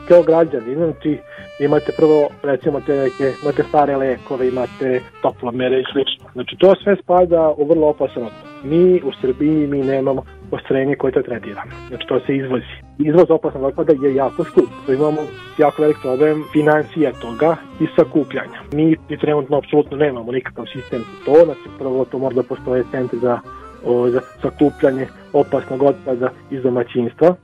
kao 0.08 0.22
građani, 0.22 0.74
znači 0.74 1.18
imate 1.60 1.92
prvo 1.96 2.28
recimo 2.42 2.80
te 2.80 2.96
neke, 2.96 3.32
imate 3.42 3.62
stare 3.68 3.96
lekove, 3.96 4.48
imate 4.48 5.00
toplomere 5.22 5.80
i 5.80 5.84
slično. 5.92 6.28
Znači 6.32 6.56
to 6.58 6.74
sve 6.82 6.96
spada 7.02 7.54
u 7.56 7.64
vrlo 7.64 7.86
opasan 7.88 8.22
otpad. 8.22 8.52
Mi 8.64 9.02
u 9.02 9.10
Srbiji 9.20 9.66
mi 9.66 9.82
nemamo 9.82 10.22
postrojenje 10.52 10.94
koje 10.96 11.12
to 11.12 11.22
tretira. 11.22 11.62
Znači 11.88 12.06
to 12.08 12.20
se 12.26 12.36
izvozi. 12.36 12.74
Izvoz 12.98 13.30
opasnog 13.30 13.64
otpada 13.64 13.92
je 14.02 14.14
jako 14.14 14.44
skup. 14.44 14.70
Imamo 14.88 15.20
jako 15.58 15.82
velik 15.82 15.96
problem 16.02 16.44
financija 16.52 17.12
toga 17.12 17.56
i 17.80 17.86
sakupljanja. 17.96 18.58
Mi 18.72 18.96
trenutno 19.20 19.56
apsolutno 19.56 19.96
nemamo 19.96 20.32
nikakav 20.32 20.64
sistem 20.72 21.00
za 21.00 21.24
to. 21.24 21.44
Znači 21.44 21.66
prvo 21.78 22.04
to 22.04 22.18
mora 22.18 22.34
da 22.34 22.42
postoje 22.42 22.84
centri 22.90 23.18
za, 23.18 23.38
o, 23.84 24.08
za 24.10 24.20
sakupljanje 24.42 25.06
opasnog 25.32 25.82
otpada 25.82 26.28
iz 26.50 26.62
domaćinstva 26.62 27.34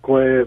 koje 0.00 0.46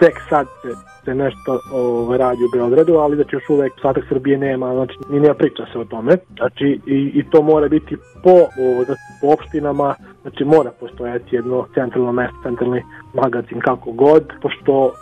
tek 0.00 0.14
sad 0.28 0.46
se, 0.62 0.91
se 1.04 1.14
nešto 1.14 1.60
o, 1.72 2.16
radi 2.16 2.44
u 2.44 2.56
Beogradu, 2.56 2.94
ali 2.94 3.16
znači 3.16 3.36
još 3.36 3.48
uvek 3.48 3.72
ostatak 3.76 4.04
Srbije 4.08 4.38
nema, 4.38 4.74
znači 4.74 4.94
ni 5.10 5.20
nema 5.20 5.34
priča 5.34 5.66
se 5.72 5.78
o 5.78 5.84
tome. 5.84 6.16
Znači 6.36 6.80
i, 6.86 7.10
i 7.14 7.24
to 7.30 7.42
mora 7.42 7.68
biti 7.68 7.96
po, 8.22 8.30
o, 8.30 8.84
znači, 8.84 9.00
po 9.20 9.32
opštinama, 9.32 9.94
znači 10.22 10.44
mora 10.44 10.70
postojati 10.80 11.36
jedno 11.36 11.66
centralno 11.74 12.12
mesto, 12.12 12.36
centralni 12.42 12.82
magazin 13.14 13.60
kako 13.60 13.92
god, 13.92 14.32
pošto 14.42 14.92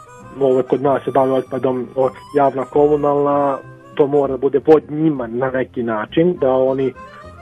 ovo 0.40 0.62
kod 0.62 0.82
nas 0.82 1.04
se 1.04 1.10
bavi 1.10 1.32
otpadom 1.32 1.88
o, 1.96 2.10
javna 2.36 2.64
komunalna, 2.64 3.58
to 3.94 4.06
mora 4.06 4.32
da 4.32 4.38
bude 4.38 4.60
pod 4.60 4.82
njima 4.90 5.26
na 5.26 5.50
neki 5.50 5.82
način, 5.82 6.36
da 6.40 6.50
oni 6.50 6.92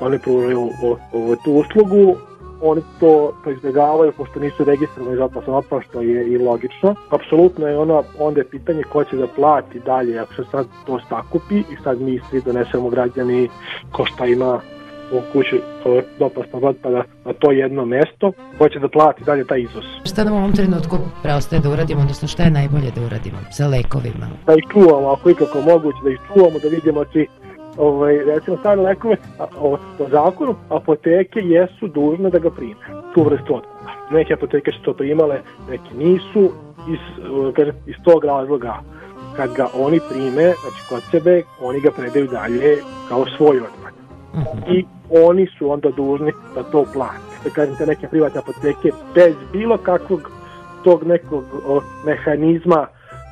oni 0.01 0.19
pružaju 0.19 0.71
o, 0.83 0.91
o, 1.13 1.37
tu 1.45 1.53
uslugu, 1.53 2.17
oni 2.63 2.83
to, 3.01 3.33
to 3.45 3.51
izbjegavaju 3.51 4.13
pošto 4.13 4.41
nisu 4.41 4.65
registrovani 4.65 5.17
za 5.17 5.25
opasan 5.25 5.55
otpad, 5.55 5.83
što 5.89 6.01
je 6.01 6.29
i 6.29 6.39
logično. 6.39 6.95
Apsolutno 7.11 7.67
je 7.67 7.79
ono, 7.79 8.05
onda 8.19 8.41
je 8.41 8.49
pitanje 8.49 8.83
ko 8.83 9.05
će 9.05 9.17
da 9.17 9.27
plati 9.27 9.81
dalje 9.81 10.19
ako 10.19 10.35
se 10.35 10.45
sad 10.51 10.67
to 10.87 11.01
stakupi 11.07 11.59
i 11.59 11.77
sad 11.85 12.01
mi 12.01 12.21
svi 12.31 12.41
donesemo 12.41 12.89
građani 12.91 13.49
ko 13.93 14.05
šta 14.05 14.27
ima 14.27 14.61
u 15.13 15.21
kući 15.33 15.61
opasnog 16.21 16.65
otpada 16.65 17.03
na 17.25 17.33
to 17.33 17.53
jedno 17.53 17.85
mesto, 17.85 18.33
ko 18.59 18.69
će 18.69 18.79
da 18.79 18.89
plati 18.89 19.25
dalje 19.25 19.45
taj 19.47 19.61
iznos. 19.61 19.85
Šta 20.05 20.25
nam 20.25 20.35
u 20.35 20.37
ovom 20.37 20.53
trenutku 20.53 20.97
preostaje 21.23 21.63
da 21.63 21.71
uradimo, 21.71 22.01
odnosno 22.01 22.29
šta 22.29 22.43
je 22.43 22.51
najbolje 22.51 22.91
da 22.97 23.07
uradimo 23.07 23.39
sa 23.51 23.67
lekovima? 23.67 24.27
Da 24.47 24.53
ih 24.53 24.65
čuvamo, 24.73 25.09
ako 25.09 25.31
ikako 25.31 25.61
moguće, 25.61 25.99
da 26.05 26.11
ih 26.11 26.21
čuvamo, 26.27 26.59
da 26.59 26.69
vidimo 26.69 27.05
či 27.05 27.27
ovaj, 27.79 28.25
recimo 28.25 28.57
stare 28.57 28.81
lekove, 28.81 29.17
a, 29.39 29.47
o, 29.61 29.77
po 29.99 30.09
zakonu, 30.11 30.55
apoteke 30.69 31.41
jesu 31.41 31.89
dužne 31.89 32.31
da 32.31 32.39
ga 32.39 32.51
prime, 32.51 33.03
tu 33.15 33.23
vrstu 33.23 33.57
otkupa. 33.57 33.93
Neke 34.11 34.35
apoteke 34.35 34.73
su 34.73 34.83
to 34.83 34.93
primale, 34.95 35.41
neke 35.71 35.95
nisu, 35.95 36.51
iz, 36.89 36.99
kažem, 37.55 37.75
iz 37.87 37.95
tog 38.05 38.25
razloga 38.25 38.81
kad 39.37 39.55
ga 39.55 39.67
oni 39.75 40.01
prime, 40.11 40.53
znači 40.61 40.83
kod 40.89 41.03
sebe, 41.11 41.43
oni 41.63 41.81
ga 41.81 41.91
predaju 41.91 42.27
dalje 42.27 42.77
kao 43.09 43.27
svoj 43.37 43.57
otpad. 43.57 43.93
Uh 44.33 44.39
mhm. 44.39 44.49
-huh. 44.49 44.79
I 44.79 44.85
oni 45.11 45.47
su 45.59 45.71
onda 45.71 45.91
dužni 45.91 46.33
da 46.55 46.63
to 46.63 46.85
plate. 46.93 47.29
Da 47.45 47.51
kažem, 47.51 47.77
te 47.77 47.87
neke 47.87 48.09
privatne 48.09 48.39
apoteke 48.39 48.91
bez 49.15 49.35
bilo 49.53 49.77
kakvog 49.77 50.31
tog 50.85 51.05
nekog 51.05 51.45
o, 51.67 51.81
mehanizma 52.07 52.87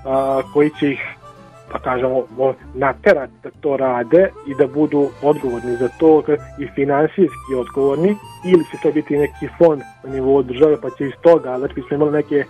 a, 0.05 0.41
koji 0.53 0.71
će 0.71 0.91
ih 0.91 1.01
pa 1.73 1.79
kažemo, 1.79 2.25
naterati 2.75 3.33
da 3.43 3.51
to 3.61 3.77
rade 3.77 4.31
i 4.47 4.55
da 4.55 4.67
budu 4.67 5.09
odgovorni 5.23 5.77
za 5.77 5.89
to 5.99 6.23
i 6.61 6.67
finansijski 6.75 7.55
odgovorni 7.59 8.17
ili 8.47 8.65
će 8.65 8.77
to 8.83 8.93
biti 8.93 9.19
neki 9.19 9.49
fond 9.59 9.83
na 10.05 10.11
nivou 10.11 10.43
države 10.43 10.81
pa 10.83 10.91
će 10.91 11.07
iz 11.07 11.13
toga, 11.23 11.59
znači 11.59 11.83
smo 11.89 11.97
imali 11.97 12.13
neke 12.13 12.45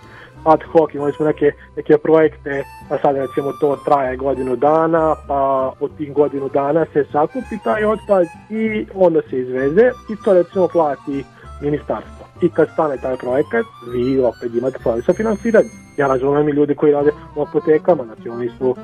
ad 0.44 0.62
hoc, 0.72 0.94
imali 0.94 1.12
smo 1.12 1.26
neke, 1.26 1.52
neke 1.76 1.98
projekte, 1.98 2.62
pa 2.88 2.98
sad 2.98 3.16
recimo 3.16 3.52
to 3.60 3.76
traje 3.84 4.16
godinu 4.16 4.56
dana, 4.56 5.14
pa 5.28 5.72
od 5.80 5.96
tih 5.96 6.12
godinu 6.12 6.48
dana 6.48 6.86
se 6.92 7.04
sakupi 7.12 7.58
taj 7.64 7.84
otpad 7.84 8.26
i 8.50 8.86
onda 8.94 9.20
se 9.30 9.40
izveze 9.40 9.90
i 10.10 10.16
to 10.24 10.34
recimo 10.34 10.68
plati 10.68 11.24
ministarstvo 11.62 12.26
i 12.42 12.50
kad 12.50 12.68
stane 12.72 12.96
taj 12.96 13.16
projekat, 13.16 13.66
vi 13.92 14.18
opet 14.18 14.54
imate 14.54 14.78
problem 14.78 15.02
sa 15.02 15.12
finansiranjem. 15.12 15.70
Ja 15.96 16.06
razumem 16.06 16.48
i 16.48 16.52
ljudi 16.52 16.74
koji 16.74 16.92
rade 16.92 17.10
u 17.36 17.42
apotekama, 17.42 18.04
znači 18.04 18.28
oni 18.28 18.50
su 18.58 18.76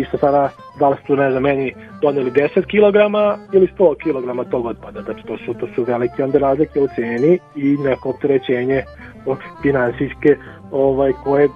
isto 0.00 0.18
sada, 0.18 0.50
da 0.78 0.88
li 0.88 0.96
su, 1.06 1.16
ne 1.16 1.30
znam, 1.30 1.42
meni 1.42 1.74
doneli 2.00 2.30
10 2.30 2.48
kg 2.54 2.96
ili 3.52 3.68
100 3.78 3.94
kg 3.94 4.50
tog 4.50 4.66
otpada, 4.66 5.02
znači 5.02 5.26
to 5.26 5.36
su, 5.38 5.54
to 5.54 5.66
su 5.74 5.84
velike 5.84 6.24
onda 6.24 6.38
razlike 6.38 6.80
u 6.80 6.88
ceni 6.96 7.38
i 7.56 7.76
neko 7.76 8.10
opterećenje 8.10 8.82
finansijske 9.62 10.36
ovaj, 10.72 11.12
koje 11.24 11.48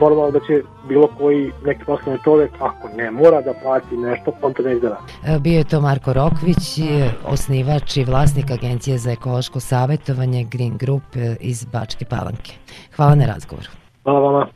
normalno 0.00 0.30
da 0.30 0.38
će 0.38 0.62
bilo 0.88 1.08
koji 1.18 1.50
neki 1.64 1.84
poslovni 1.84 2.20
čovek, 2.24 2.50
ako 2.60 2.88
ne 2.96 3.10
mora 3.10 3.40
da 3.40 3.52
plati 3.62 3.96
nešto, 3.96 4.32
on 4.42 4.54
to 4.54 4.62
neće 4.62 4.80
da 4.80 4.88
radi. 4.88 5.42
Bio 5.42 5.58
je 5.58 5.64
to 5.64 5.80
Marko 5.80 6.12
Rokvić, 6.12 6.80
osnivač 7.26 7.96
i 7.96 8.04
vlasnik 8.04 8.50
Agencije 8.50 8.98
za 8.98 9.10
ekološko 9.10 9.60
savjetovanje 9.60 10.44
Green 10.44 10.76
Group 10.76 11.02
e, 11.14 11.36
iz 11.40 11.64
Bačke 11.64 12.04
Palanke. 12.04 12.52
Hvala 12.96 13.14
na 13.14 13.26
razgovoru. 13.26 13.68
Hvala 14.04 14.20
vama. 14.20 14.46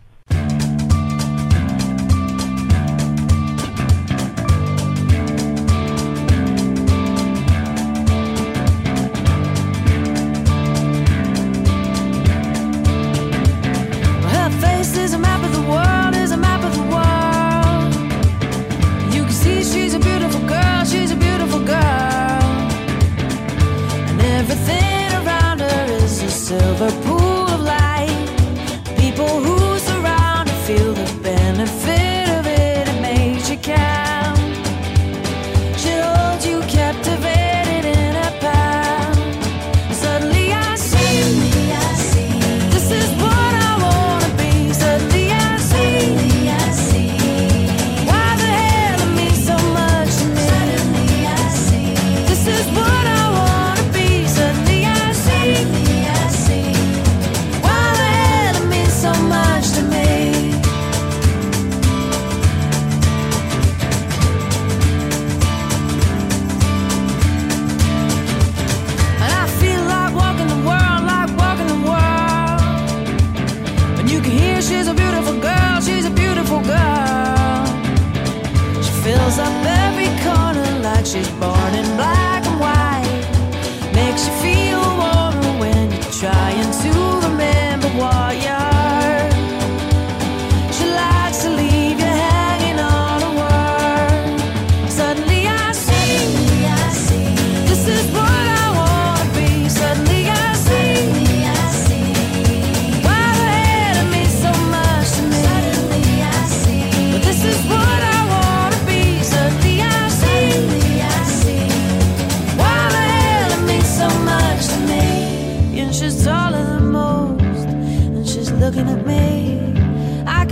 fills 79.11 79.38
up 79.38 79.67
every 79.67 80.11
corner 80.25 80.71
like 80.81 81.05
she's 81.05 81.31
born 81.43 81.75
in 81.75 81.87
black 81.97 82.47
and 82.47 82.61
white. 82.61 83.93
Makes 83.93 84.29
you 84.29 84.35
feel. 84.35 84.60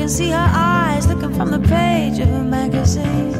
Can 0.08 0.16
see 0.16 0.30
her 0.30 0.50
eyes 0.54 1.06
looking 1.06 1.34
from 1.34 1.50
the 1.50 1.58
page 1.58 2.18
of 2.18 2.30
a 2.30 2.42
magazine. 2.42 3.34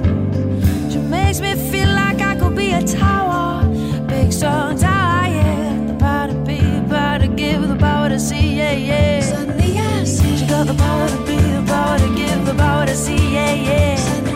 She 0.91 0.99
makes 0.99 1.41
me 1.41 1.55
feel 1.55 1.89
like 1.89 2.21
I 2.21 2.37
could 2.37 2.55
be 2.55 2.73
a 2.73 2.83
tower, 2.83 3.65
big 4.07 4.31
strong 4.31 4.77
tower, 4.77 5.29
yeah. 5.29 5.87
The 5.87 5.95
power 5.95 6.29
to 6.29 6.35
be, 6.45 6.59
the 6.59 6.87
power 6.91 7.19
to 7.21 7.29
give, 7.29 7.67
the 7.67 7.77
power 7.77 8.11
to 8.11 8.21
see, 8.21 8.57
yeah, 8.59 8.73
yeah. 8.73 9.21
Suddenly 9.21 9.79
I 9.79 10.05
see 10.05 10.37
she 10.37 10.47
got 10.47 10.67
the 10.67 10.75
power 10.75 11.09
to 11.09 11.19
be, 11.25 11.37
the 11.37 11.65
power 11.67 11.99
to 11.99 12.15
give, 12.15 12.45
the 12.45 12.55
power 12.55 12.85
to 12.85 12.95
see, 12.95 13.33
yeah, 13.33 13.55
yeah. 13.55 14.28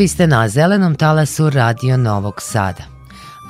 Vi 0.00 0.08
ste 0.08 0.26
na 0.26 0.48
zelenom 0.48 0.94
talasu 0.94 1.50
Radio 1.50 1.96
Novog 1.96 2.42
Sada. 2.42 2.99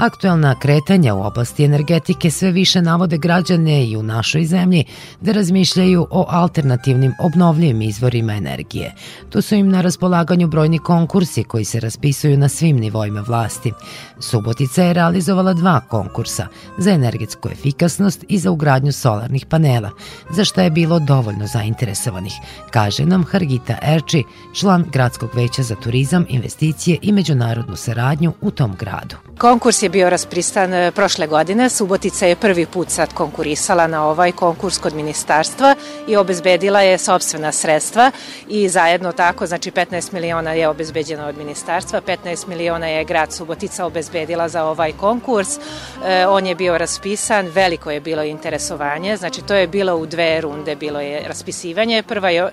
Aktuelna 0.00 0.54
kretanja 0.54 1.14
u 1.14 1.22
oblasti 1.22 1.64
energetike 1.64 2.30
sve 2.30 2.50
više 2.50 2.82
navode 2.82 3.18
građane 3.18 3.86
i 3.86 3.96
u 3.96 4.02
našoj 4.02 4.44
zemlji 4.44 4.84
da 5.20 5.32
razmišljaju 5.32 6.06
o 6.10 6.26
alternativnim 6.28 7.12
obnovljivim 7.20 7.82
izvorima 7.82 8.34
energije. 8.34 8.94
Tu 9.30 9.42
su 9.42 9.54
im 9.54 9.68
na 9.68 9.80
raspolaganju 9.80 10.48
brojni 10.48 10.78
konkursi 10.78 11.44
koji 11.44 11.64
se 11.64 11.80
raspisuju 11.80 12.38
na 12.38 12.48
svim 12.48 12.76
nivoima 12.76 13.24
vlasti. 13.28 13.72
Subotica 14.18 14.82
je 14.82 14.92
realizovala 14.92 15.52
dva 15.52 15.80
konkursa 15.80 16.46
za 16.78 16.90
energetsku 16.90 17.48
efikasnost 17.48 18.24
i 18.28 18.38
za 18.38 18.50
ugradnju 18.50 18.92
solarnih 18.92 19.46
panela, 19.46 19.90
za 20.30 20.44
što 20.44 20.60
je 20.60 20.70
bilo 20.70 20.98
dovoljno 20.98 21.46
zainteresovanih, 21.46 22.32
kaže 22.70 23.06
nam 23.06 23.24
Hargita 23.24 23.78
Erči, 23.82 24.24
član 24.54 24.84
Gradskog 24.92 25.30
veća 25.34 25.62
za 25.62 25.74
turizam, 25.74 26.26
investicije 26.28 26.98
i 27.02 27.12
međunarodnu 27.12 27.76
saradnju 27.76 28.32
u 28.40 28.50
tom 28.50 28.76
gradu. 28.78 29.16
Konkurs 29.38 29.82
je 29.82 29.89
bio 29.90 30.10
raspisan 30.10 30.74
e, 30.74 30.90
prošle 30.90 31.26
godine. 31.26 31.68
Subotica 31.68 32.26
je 32.26 32.36
prvi 32.36 32.66
put 32.66 32.90
sad 32.90 33.14
konkurisala 33.14 33.86
na 33.86 34.06
ovaj 34.06 34.32
konkurs 34.32 34.78
kod 34.78 34.94
ministarstva 34.94 35.74
i 36.08 36.16
obezbedila 36.16 36.80
je 36.80 36.98
sobstvena 36.98 37.52
sredstva 37.52 38.10
i 38.48 38.68
zajedno 38.68 39.12
tako, 39.12 39.46
znači 39.46 39.70
15 39.70 40.12
miliona 40.12 40.52
je 40.52 40.68
obezbeđeno 40.68 41.26
od 41.26 41.38
ministarstva, 41.38 42.00
15 42.00 42.48
miliona 42.48 42.86
je 42.86 43.04
grad 43.04 43.32
Subotica 43.32 43.86
obezbedila 43.86 44.48
za 44.48 44.64
ovaj 44.64 44.92
konkurs. 44.92 45.58
E, 46.06 46.26
on 46.26 46.46
je 46.46 46.54
bio 46.54 46.78
raspisan, 46.78 47.46
veliko 47.46 47.90
je 47.90 48.00
bilo 48.00 48.22
interesovanje, 48.22 49.16
znači 49.16 49.42
to 49.42 49.54
je 49.54 49.66
bilo 49.66 49.96
u 49.96 50.06
dve 50.06 50.40
runde, 50.40 50.76
bilo 50.76 51.00
je 51.00 51.28
raspisivanje. 51.28 52.02
Prva 52.02 52.30
je, 52.30 52.48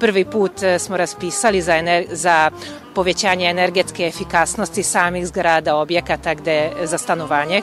prvi 0.00 0.24
put 0.24 0.62
e, 0.62 0.78
smo 0.78 0.96
raspisali 0.96 1.62
za, 1.62 1.76
ener, 1.76 2.06
za 2.10 2.50
povećanje 2.94 3.46
energetske 3.46 4.06
efikasnosti 4.06 4.82
samih 4.82 5.26
zgrada, 5.26 5.76
objekata 5.76 6.34
gde 6.34 6.72
za 6.84 6.98
stanovanje. 6.98 7.62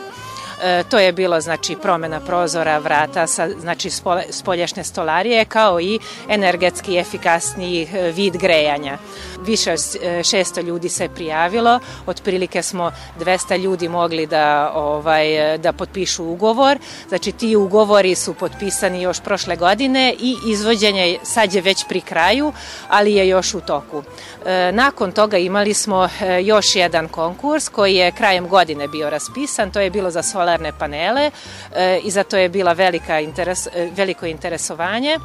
E, 0.62 0.84
to 0.90 1.00
je 1.00 1.12
bilo 1.12 1.42
znači 1.42 1.76
promena 1.82 2.20
prozora, 2.20 2.78
vrata, 2.78 3.28
sa, 3.28 3.50
znači 3.60 3.90
spoljašnje 4.30 4.84
stolarije 4.84 5.46
kao 5.46 5.82
i 5.82 6.00
energetski 6.30 6.98
efikasniji 6.98 7.88
e, 7.94 8.12
vid 8.12 8.38
grejanja. 8.38 8.98
Više 9.46 9.72
od 9.72 9.80
e, 10.02 10.20
600 10.20 10.64
ljudi 10.64 10.90
se 10.90 11.10
prijavilo, 11.10 11.80
otprilike 12.06 12.64
smo 12.64 12.92
200 13.20 13.60
ljudi 13.60 13.90
mogli 13.90 14.26
da 14.26 14.72
ovaj 14.76 15.58
da 15.58 15.74
potpišu 15.74 16.26
ugovor. 16.26 16.78
Znači 17.10 17.32
ti 17.32 17.56
ugovori 17.56 18.16
su 18.16 18.34
potpisani 18.34 19.02
još 19.02 19.20
prošle 19.20 19.56
godine 19.56 20.16
i 20.20 20.36
izvođenje 20.48 21.18
sad 21.24 21.54
je 21.54 21.62
već 21.62 21.86
pri 21.90 22.02
kraju, 22.02 22.54
ali 22.90 23.14
je 23.14 23.28
još 23.28 23.54
u 23.54 23.62
toku. 23.62 24.04
E, 24.46 24.72
nakon 24.72 25.12
toga 25.12 25.38
imali 25.38 25.74
smo 25.74 26.10
e, 26.22 26.44
još 26.44 26.76
jedan 26.76 27.08
konkurs 27.08 27.70
koji 27.70 27.96
je 27.96 28.12
krajem 28.12 28.48
godine 28.48 28.88
bio 28.88 29.10
raspisan, 29.10 29.72
to 29.72 29.80
je 29.80 29.90
bilo 29.90 30.12
za 30.12 30.24
solarne 30.52 30.72
panele 30.78 31.32
e, 31.76 32.00
i 32.04 32.12
zato 32.12 32.38
je 32.38 32.50
bila 32.50 32.74
velika 32.74 33.20
interes, 33.20 33.68
veliko 33.96 34.26
interesovanje 34.26 35.18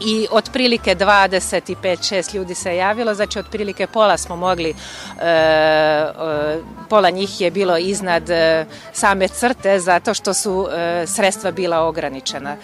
i 0.00 0.26
otprilike 0.30 0.94
25-6 0.94 2.34
ljudi 2.34 2.54
se 2.54 2.76
javilo, 2.76 3.14
znači 3.14 3.38
otprilike 3.38 3.86
pola 3.86 4.16
smo 4.16 4.36
mogli, 4.36 4.70
e, 4.70 4.74
e, 5.24 6.12
pola 6.88 7.10
njih 7.10 7.40
je 7.40 7.50
bilo 7.50 7.76
iznad 7.76 8.30
same 8.92 9.28
crte 9.28 9.78
zato 9.78 10.14
što 10.14 10.34
su 10.34 10.68
sredstva 11.06 11.50
bila 11.50 11.80
ograničena. 11.80 12.56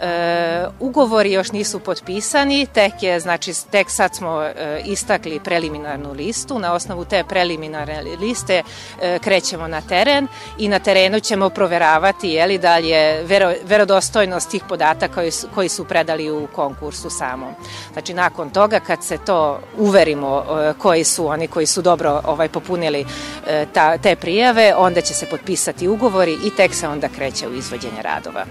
E, 0.00 0.66
ugovori 0.80 1.32
još 1.32 1.52
nisu 1.52 1.80
potpisani, 1.80 2.66
tek 2.66 3.02
je, 3.02 3.20
znači, 3.20 3.52
tek 3.70 3.90
sad 3.90 4.14
smo 4.14 4.42
e, 4.42 4.80
istakli 4.84 5.40
preliminarnu 5.40 6.12
listu, 6.12 6.58
na 6.58 6.72
osnovu 6.72 7.04
te 7.04 7.24
preliminarne 7.28 8.02
liste 8.20 8.62
e, 9.02 9.18
krećemo 9.18 9.68
na 9.68 9.80
teren 9.80 10.28
i 10.58 10.68
na 10.68 10.78
terenu 10.78 11.20
ćemo 11.20 11.50
proveravati 11.50 12.28
je 12.28 12.46
li 12.46 12.58
da 12.58 12.78
li 12.78 12.88
je 12.88 13.22
vero, 13.22 13.52
verodostojnost 13.64 14.50
tih 14.50 14.62
podataka 14.68 15.14
koji 15.14 15.30
su, 15.30 15.48
koji 15.54 15.68
su 15.68 15.84
predali 15.84 16.30
u 16.30 16.46
konkursu 16.52 17.10
samom. 17.10 17.54
Znači, 17.92 18.14
nakon 18.14 18.50
toga 18.50 18.80
kad 18.80 19.04
se 19.04 19.18
to 19.26 19.60
uverimo 19.78 20.44
e, 20.44 20.72
koji 20.78 21.04
su 21.04 21.26
oni 21.26 21.48
koji 21.48 21.66
su 21.66 21.82
dobro 21.82 22.20
ovaj 22.24 22.48
popunili 22.48 23.06
e, 23.46 23.66
ta, 23.72 23.98
te 23.98 24.16
prijave, 24.16 24.74
onda 24.76 25.00
će 25.00 25.14
se 25.14 25.26
potpisati 25.26 25.88
ugovori 25.88 26.32
i 26.44 26.56
tek 26.56 26.74
se 26.74 26.88
onda 26.88 27.08
kreće 27.08 27.48
u 27.48 27.54
izvođenje 27.54 28.02
radova. 28.02 28.44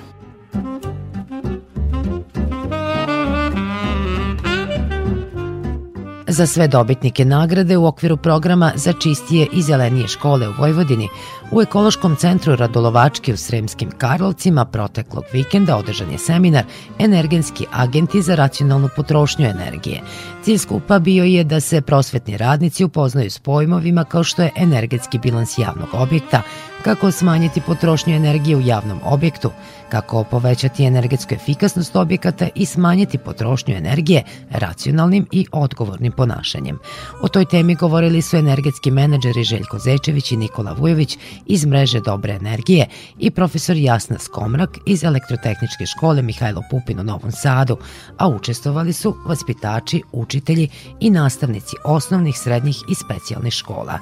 Za 6.28 6.46
sve 6.46 6.68
dobitnike 6.68 7.26
nagrade 7.26 7.78
u 7.78 7.86
okviru 7.86 8.18
programa 8.18 8.72
za 8.76 8.94
čistije 8.94 9.48
i 9.54 9.62
zelenije 9.62 10.08
škole 10.08 10.50
u 10.50 10.54
Vojvodini 10.58 11.10
u 11.52 11.62
Ekološkom 11.62 12.16
centru 12.16 12.56
Radolovački 12.56 13.34
u 13.34 13.38
Sremskim 13.38 13.92
Karlovcima 13.98 14.66
proteklog 14.66 15.24
vikenda 15.34 15.78
održan 15.78 16.12
je 16.12 16.18
seminar 16.18 16.64
Energenski 17.00 17.66
agenti 17.72 18.22
za 18.22 18.36
racionalnu 18.36 18.90
potrošnju 18.96 19.46
energije. 19.46 20.02
Cilj 20.44 20.58
skupa 20.58 21.00
bio 21.00 21.24
je 21.24 21.44
da 21.44 21.60
se 21.60 21.82
prosvetni 21.82 22.38
radnici 22.38 22.84
upoznaju 22.84 23.32
s 23.32 23.40
pojmovima 23.40 24.04
kao 24.04 24.24
što 24.24 24.42
je 24.42 24.52
energetski 24.56 25.20
bilans 25.20 25.58
javnog 25.58 25.90
objekta, 25.94 26.42
kako 26.86 27.12
smanjiti 27.12 27.62
potrošnju 27.62 28.16
energije 28.16 28.58
u 28.58 28.62
javnom 28.62 29.00
objektu, 29.04 29.52
kako 29.90 30.24
povećati 30.24 30.86
energetsku 30.86 31.34
efikasnost 31.34 31.96
objekata 31.96 32.48
i 32.56 32.66
smanjiti 32.66 33.18
potrošnju 33.18 33.76
energije 33.76 34.24
racionalnim 34.50 35.28
i 35.32 35.46
odgovornim 35.52 36.12
ponašanjem. 36.12 36.80
O 37.22 37.28
toj 37.28 37.46
temi 37.46 37.76
govorili 37.76 38.22
su 38.22 38.38
energetski 38.38 38.92
menadžeri 38.92 39.44
Željko 39.44 39.80
Zečević 39.80 40.32
i 40.32 40.38
Nikola 40.38 40.74
Vujović 40.74 41.18
iz 41.46 41.66
mreže 41.66 42.00
Dobre 42.00 42.34
energije 42.34 42.88
i 43.20 43.32
profesor 43.32 43.76
Jasna 43.78 44.20
Skomrak 44.20 44.78
iz 44.86 45.04
elektrotehničke 45.04 45.86
škole 45.86 46.22
Mihajlo 46.22 46.64
Pupin 46.72 47.00
u 47.00 47.04
Novom 47.04 47.32
Sadu, 47.32 47.78
a 48.18 48.28
učestvovali 48.28 48.94
su 48.94 49.16
vaspitači, 49.26 50.02
učitelji 50.12 50.70
i 51.00 51.10
nastavnici 51.10 51.76
osnovnih, 51.86 52.36
srednjih 52.38 52.78
i 52.90 52.96
specijalnih 52.96 53.54
škola. 53.54 54.00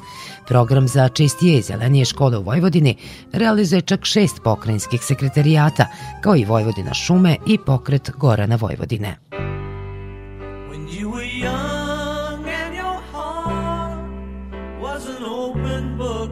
Program 0.48 0.88
za 0.88 1.10
čistije 1.10 1.58
i 1.58 1.62
zelenije 1.62 2.06
škole 2.06 2.38
u 2.38 2.44
Vojvodini 2.44 2.73
realizuje 3.32 3.82
čak 3.82 4.06
šest 4.06 4.44
pokrajinskih 4.44 5.02
sekretarijata, 5.04 5.88
kao 6.22 6.36
i 6.36 6.46
Vojvodina 6.46 6.94
šume 6.94 7.38
i 7.48 7.58
pokret 7.66 8.12
Gorana 8.18 8.56
Vojvodine. 8.56 9.16
When 10.70 10.88
you 11.00 11.12
were 11.12 11.26
young 11.26 12.46
and 12.48 12.76
your 12.76 13.00
heart 13.12 14.00
was 14.82 15.06
an 15.18 15.24
open 15.24 15.98
book, 15.98 16.32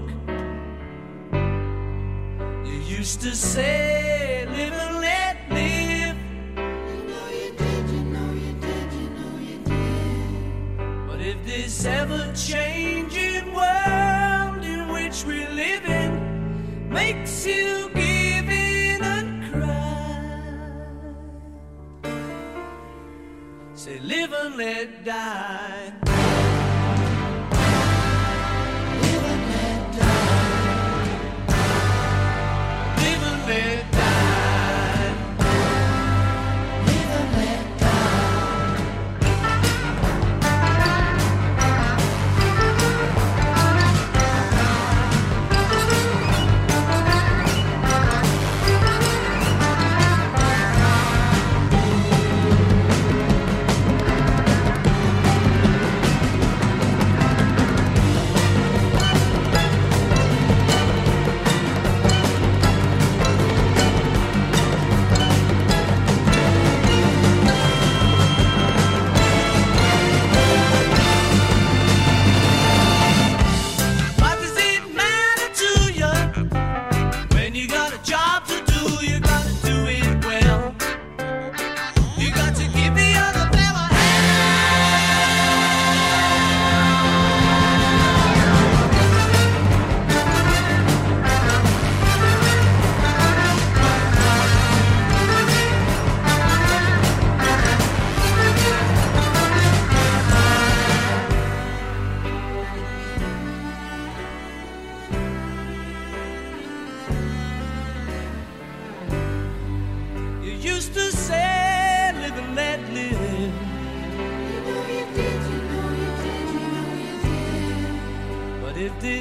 you 2.66 3.00
used 3.00 3.22
to 3.22 3.36
say, 3.36 4.46
live 4.48 4.74
and 4.74 4.96
let 5.02 5.38
live. 5.50 6.18
You 6.58 7.02
know 7.10 7.28
you 7.42 7.52
did, 7.58 7.90
you 7.96 8.04
know 8.14 8.34
you 8.34 8.54
did, 8.62 8.94
you 8.94 9.10
know 9.18 9.36
you 9.50 9.58
did. 9.66 11.08
But 11.08 11.46
this 11.46 11.86
ever 11.86 12.34
changing 12.36 13.21
Say, 17.44 17.64
live 23.98 24.32
and 24.32 24.58
let 24.58 25.04
die. 25.04 25.81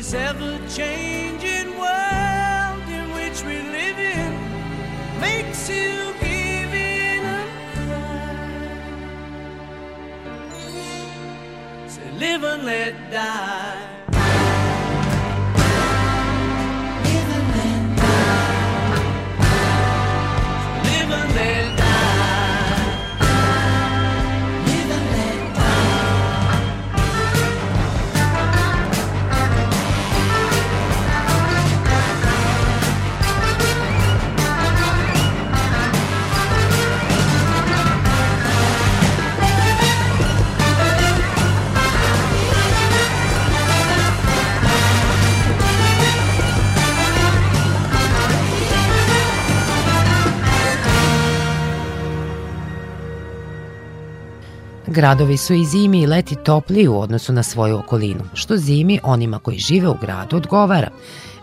This 0.01 0.15
ever 0.15 0.59
changing 0.67 1.77
world 1.79 2.89
in 2.89 3.13
which 3.13 3.43
we 3.43 3.57
live 3.77 3.99
in 3.99 4.33
makes 5.21 5.69
you 5.69 6.15
give 6.21 6.73
in 6.73 7.23
and 7.37 7.51
cry, 7.75 8.17
say, 11.87 12.11
live 12.13 12.45
and 12.45 12.65
let 12.65 12.95
die. 13.11 13.80
Gradovi 54.91 55.37
su 55.37 55.55
i 55.55 55.65
zimi 55.65 56.03
i 56.03 56.07
leti 56.07 56.37
topliji 56.45 56.89
u 56.89 57.01
odnosu 57.01 57.33
na 57.33 57.43
svoju 57.43 57.79
okolinu, 57.79 58.21
što 58.35 58.57
zimi 58.57 59.01
onima 59.03 59.39
koji 59.39 59.59
žive 59.59 59.89
u 59.89 59.97
gradu 60.01 60.37
odgovara. 60.37 60.91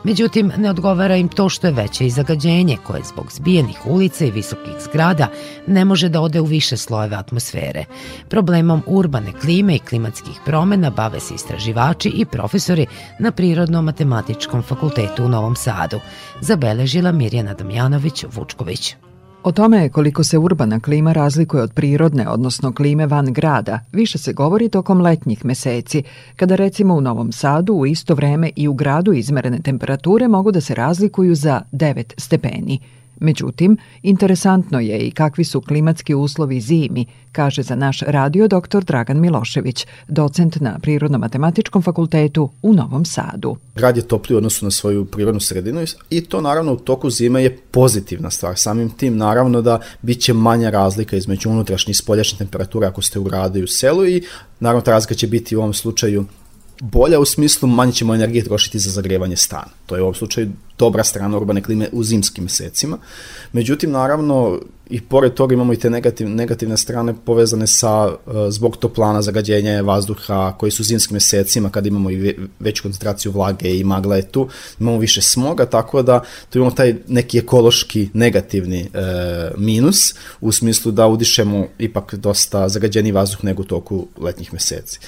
Međutim, 0.04 0.52
ne 0.58 0.70
odgovara 0.70 1.16
im 1.16 1.28
to 1.28 1.50
što 1.50 1.68
je 1.68 1.74
veće 1.74 2.06
i 2.06 2.10
zagađenje, 2.10 2.78
koje 2.84 3.04
zbog 3.04 3.32
zbijenih 3.32 3.86
ulica 3.86 4.26
i 4.26 4.32
visokih 4.32 4.74
zgrada 4.80 5.28
ne 5.68 5.86
može 5.86 6.10
da 6.10 6.22
ode 6.22 6.42
u 6.42 6.46
više 6.46 6.78
slojeve 6.78 7.16
atmosfere. 7.16 7.86
Problemom 8.30 8.84
urbane 8.86 9.34
klime 9.42 9.76
i 9.76 9.80
klimatskih 9.80 10.40
promena 10.46 10.90
bave 10.90 11.20
se 11.20 11.34
istraživači 11.34 12.10
i 12.10 12.26
profesori 12.26 12.86
na 13.20 13.32
Prirodno-matematičkom 13.32 14.62
fakultetu 14.62 15.26
u 15.26 15.30
Novom 15.30 15.56
Sadu, 15.56 16.00
zabeležila 16.42 17.12
Mirjana 17.12 17.56
Damjanović-Vučković. 17.56 19.07
O 19.48 19.52
tome 19.52 19.90
koliko 19.90 20.24
se 20.24 20.38
urbana 20.38 20.80
klima 20.80 21.14
razlikuje 21.14 21.64
od 21.64 21.74
prirodne, 21.74 22.30
odnosno 22.30 22.74
klime 22.74 23.06
van 23.06 23.34
grada, 23.34 23.80
više 23.92 24.18
se 24.18 24.34
govori 24.34 24.70
tokom 24.70 25.02
letnjih 25.02 25.46
meseci, 25.46 26.04
kada 26.36 26.56
recimo 26.56 26.96
u 26.96 27.02
Novom 27.02 27.32
Sadu 27.32 27.74
u 27.74 27.86
isto 27.86 28.16
vreme 28.16 28.52
i 28.56 28.68
u 28.68 28.74
gradu 28.74 29.14
izmerene 29.14 29.60
temperature 29.60 30.28
mogu 30.28 30.52
da 30.52 30.62
se 30.62 30.76
razlikuju 30.76 31.36
za 31.36 31.62
9 31.72 32.14
stepeni. 32.18 32.80
Međutim, 33.20 33.78
interesantno 34.04 34.80
je 34.80 35.00
i 35.00 35.12
kakvi 35.12 35.44
su 35.44 35.62
klimatski 35.62 36.16
uslovi 36.16 36.62
zimi, 36.62 37.06
kaže 37.32 37.64
za 37.64 37.76
naš 37.76 38.00
radio 38.00 38.48
dr. 38.48 38.84
Dragan 38.84 39.20
Milošević, 39.20 39.86
docent 40.08 40.60
na 40.60 40.80
Prirodno-matematičkom 40.82 41.84
fakultetu 41.84 42.50
u 42.62 42.74
Novom 42.74 43.06
Sadu. 43.06 43.56
Grad 43.76 43.98
je 43.98 44.08
topliji 44.08 44.36
u 44.36 44.38
odnosu 44.38 44.66
na 44.66 44.72
svoju 44.72 45.06
prirodnu 45.06 45.40
sredinu 45.40 45.86
i 46.10 46.22
to 46.22 46.42
naravno 46.42 46.74
u 46.74 46.78
toku 46.78 47.10
zime 47.10 47.44
je 47.44 47.58
pozitivna 47.72 48.30
stvar. 48.30 48.58
Samim 48.58 48.90
tim 48.90 49.18
naravno 49.18 49.62
da 49.62 49.80
bit 50.02 50.20
će 50.20 50.34
manja 50.34 50.70
razlika 50.70 51.18
između 51.18 51.50
unutrašnje 51.50 51.92
i 51.92 51.96
spoljašnje 51.96 52.38
temperature 52.38 52.88
ako 52.88 53.02
ste 53.02 53.20
u 53.20 53.24
gradu 53.24 53.60
i 53.60 53.64
u 53.64 53.68
selu 53.68 54.06
i 54.06 54.24
naravno 54.60 54.82
ta 54.82 54.92
razlika 54.92 55.14
će 55.14 55.28
biti 55.28 55.56
u 55.56 55.60
ovom 55.60 55.74
slučaju 55.74 56.26
bolja 56.82 57.20
u 57.20 57.26
smislu 57.26 57.68
manje 57.68 57.92
ćemo 57.92 58.16
energije 58.16 58.44
trošiti 58.44 58.80
za 58.80 58.92
zagrevanje 58.92 59.36
stana. 59.36 59.72
To 59.86 59.96
je 59.96 60.02
u 60.02 60.06
ovom 60.06 60.16
slučaju 60.16 60.50
dobra 60.78 61.04
strana 61.04 61.38
urbane 61.38 61.64
klime 61.64 61.90
u 61.92 62.04
zimskim 62.04 62.44
mesecima. 62.44 62.98
Međutim, 63.54 63.92
naravno, 63.92 64.60
i 64.90 65.02
pored 65.02 65.34
toga 65.34 65.54
imamo 65.54 65.74
i 65.74 65.78
te 65.78 65.90
negativ, 65.90 66.30
negativne 66.30 66.78
strane 66.78 67.14
povezane 67.26 67.68
sa 67.68 68.08
uh, 68.08 68.16
zbog 68.50 68.78
toplana, 68.78 69.22
zagađenja 69.22 69.82
vazduha 69.82 70.56
koji 70.60 70.72
su 70.72 70.82
u 70.82 70.86
zimskim 70.86 71.16
mesecima 71.16 71.70
kada 71.70 71.88
imamo 71.88 72.12
i 72.12 72.16
ve, 72.16 72.34
veću 72.60 72.84
koncentraciju 72.84 73.32
vlage 73.32 73.78
i 73.78 73.84
magla 73.84 74.16
je 74.16 74.28
tu, 74.28 74.48
imamo 74.80 74.98
više 74.98 75.22
smoga, 75.22 75.66
tako 75.66 76.02
da 76.02 76.24
tu 76.50 76.58
imamo 76.58 76.72
taj 76.72 76.96
neki 77.08 77.38
ekološki 77.38 78.10
negativni 78.14 78.82
uh, 78.82 79.60
minus 79.60 80.16
u 80.42 80.52
smislu 80.52 80.92
da 80.92 81.08
udišemo 81.08 81.68
ipak 81.80 82.16
dosta 82.16 82.70
zagađeni 82.70 83.12
vazduh 83.12 83.44
nego 83.44 83.62
u 83.62 83.66
toku 83.66 84.08
letnjih 84.18 84.54
meseci. 84.54 85.00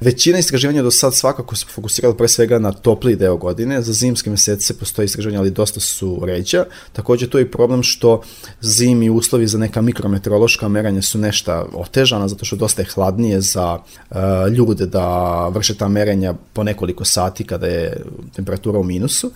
Većina 0.00 0.38
istraživanja 0.38 0.82
do 0.82 0.90
sad 0.90 1.14
svakako 1.14 1.56
se 1.56 1.66
fokusirala 1.74 2.14
pre 2.14 2.28
svega 2.28 2.58
na 2.58 2.72
topli 2.72 3.16
deo 3.16 3.36
godine, 3.36 3.82
za 3.82 3.92
zimske 3.92 4.30
mesece 4.30 4.74
postoje 4.78 5.04
istraživanja, 5.04 5.40
ali 5.40 5.50
dosta 5.50 5.80
su 5.80 6.20
ređa. 6.24 6.64
Takođe 6.92 7.30
to 7.30 7.38
je 7.38 7.50
problem 7.50 7.82
što 7.82 8.22
zimi 8.60 9.10
uslovi 9.10 9.46
za 9.46 9.58
neka 9.58 9.82
mikrometeorološka 9.82 10.68
meranja 10.68 11.02
su 11.02 11.18
nešto 11.18 11.68
otežana, 11.74 12.28
zato 12.28 12.44
što 12.44 12.56
dosta 12.56 12.82
je 12.82 12.88
hladnije 12.94 13.40
za 13.40 13.78
uh, 14.10 14.16
ljude 14.56 14.86
da 14.86 15.48
vrše 15.48 15.74
ta 15.74 15.88
merenja 15.88 16.34
po 16.52 16.62
nekoliko 16.62 17.04
sati 17.04 17.44
kada 17.44 17.66
je 17.66 18.02
temperatura 18.34 18.78
u 18.78 18.84
minusu. 18.84 19.30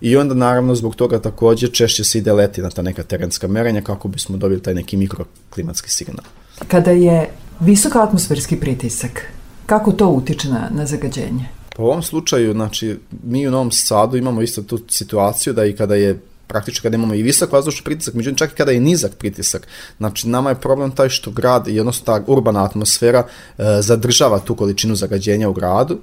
I 0.00 0.16
onda 0.16 0.34
naravno 0.34 0.74
zbog 0.74 0.96
toga 0.96 1.20
takođe 1.20 1.68
češće 1.68 2.04
se 2.04 2.18
ide 2.18 2.32
leti 2.32 2.62
na 2.62 2.70
ta 2.70 2.82
neka 2.82 3.02
terenska 3.02 3.48
merenja 3.48 3.80
kako 3.80 4.08
bismo 4.08 4.36
dobili 4.36 4.62
taj 4.62 4.74
neki 4.74 4.96
mikroklimatski 4.96 5.90
signal. 5.90 6.24
Kada 6.68 6.90
je 6.90 7.30
visok 7.60 7.96
atmosferski 7.96 8.56
pritisak, 8.56 9.22
Kako 9.66 9.92
to 9.92 10.08
utiče 10.08 10.48
na, 10.48 10.70
na 10.70 10.86
zagađenje? 10.86 11.48
Po 11.76 11.82
ovom 11.82 12.02
slučaju, 12.02 12.52
znači, 12.52 12.98
mi 13.24 13.48
u 13.48 13.50
Novom 13.50 13.70
Sadu 13.72 14.16
imamo 14.16 14.42
isto 14.42 14.62
tu 14.62 14.78
situaciju 14.88 15.52
da 15.52 15.64
i 15.64 15.76
kada 15.76 15.94
je 15.94 16.20
praktično 16.46 16.82
kada 16.82 16.96
imamo 16.96 17.14
i 17.14 17.22
visok 17.22 17.52
vazdušni 17.52 17.84
pritisak, 17.84 18.14
međutim 18.14 18.36
čak 18.36 18.52
i 18.52 18.54
kada 18.54 18.72
je 18.72 18.80
nizak 18.80 19.14
pritisak, 19.14 19.66
znači 19.98 20.28
nama 20.28 20.50
je 20.50 20.60
problem 20.60 20.90
taj 20.90 21.08
što 21.08 21.30
grad 21.30 21.68
i 21.68 21.80
odnosno 21.80 22.04
ta 22.04 22.24
urbana 22.26 22.64
atmosfera 22.64 23.26
e, 23.26 23.62
zadržava 23.80 24.38
tu 24.38 24.54
količinu 24.54 24.96
zagađenja 24.96 25.48
u 25.48 25.52
gradu 25.52 25.98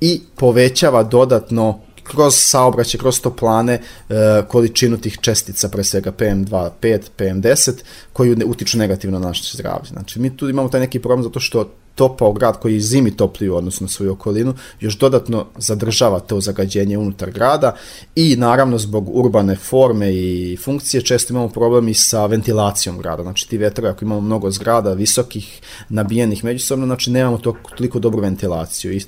i 0.00 0.20
povećava 0.36 1.02
dodatno 1.02 1.80
kroz 2.08 2.34
saobraćaj, 2.36 3.00
kroz 3.00 3.20
toplane, 3.20 3.72
e, 3.72 4.14
količinu 4.48 4.96
tih 4.96 5.18
čestica, 5.20 5.68
pre 5.68 5.84
svega 5.84 6.12
PM2,5, 6.12 7.00
PM10, 7.18 7.72
koji 8.12 8.44
utiču 8.44 8.78
negativno 8.78 9.18
na 9.18 9.26
naše 9.26 9.56
zdravlje. 9.56 9.88
Znači, 9.88 10.20
mi 10.20 10.36
tu 10.36 10.48
imamo 10.48 10.68
taj 10.68 10.80
neki 10.80 10.98
problem 10.98 11.22
zato 11.22 11.40
što 11.40 11.70
topao 11.98 12.32
grad 12.32 12.60
koji 12.60 12.74
je 12.74 12.80
zimi 12.80 13.16
topliji 13.16 13.50
u 13.50 13.56
odnosu 13.56 13.84
na 13.84 13.88
svoju 13.88 14.12
okolinu, 14.12 14.54
još 14.80 14.98
dodatno 14.98 15.46
zadržava 15.56 16.20
to 16.20 16.40
zagađenje 16.40 16.98
unutar 16.98 17.30
grada 17.30 17.74
i 18.14 18.36
naravno 18.36 18.78
zbog 18.78 19.16
urbane 19.16 19.56
forme 19.56 20.12
i 20.14 20.56
funkcije 20.64 21.02
često 21.02 21.32
imamo 21.32 21.48
problem 21.48 21.88
i 21.88 21.94
sa 21.94 22.26
ventilacijom 22.26 22.98
grada. 22.98 23.22
Znači 23.22 23.48
ti 23.48 23.58
vetrovi, 23.58 23.90
ako 23.90 24.04
imamo 24.04 24.20
mnogo 24.20 24.50
zgrada, 24.50 24.92
visokih, 24.92 25.60
nabijenih 25.88 26.44
međusobno, 26.44 26.86
znači 26.86 27.10
nemamo 27.10 27.38
to, 27.38 27.54
toliko 27.76 27.98
dobru 27.98 28.20
ventilaciju 28.20 28.92
i 28.92 29.02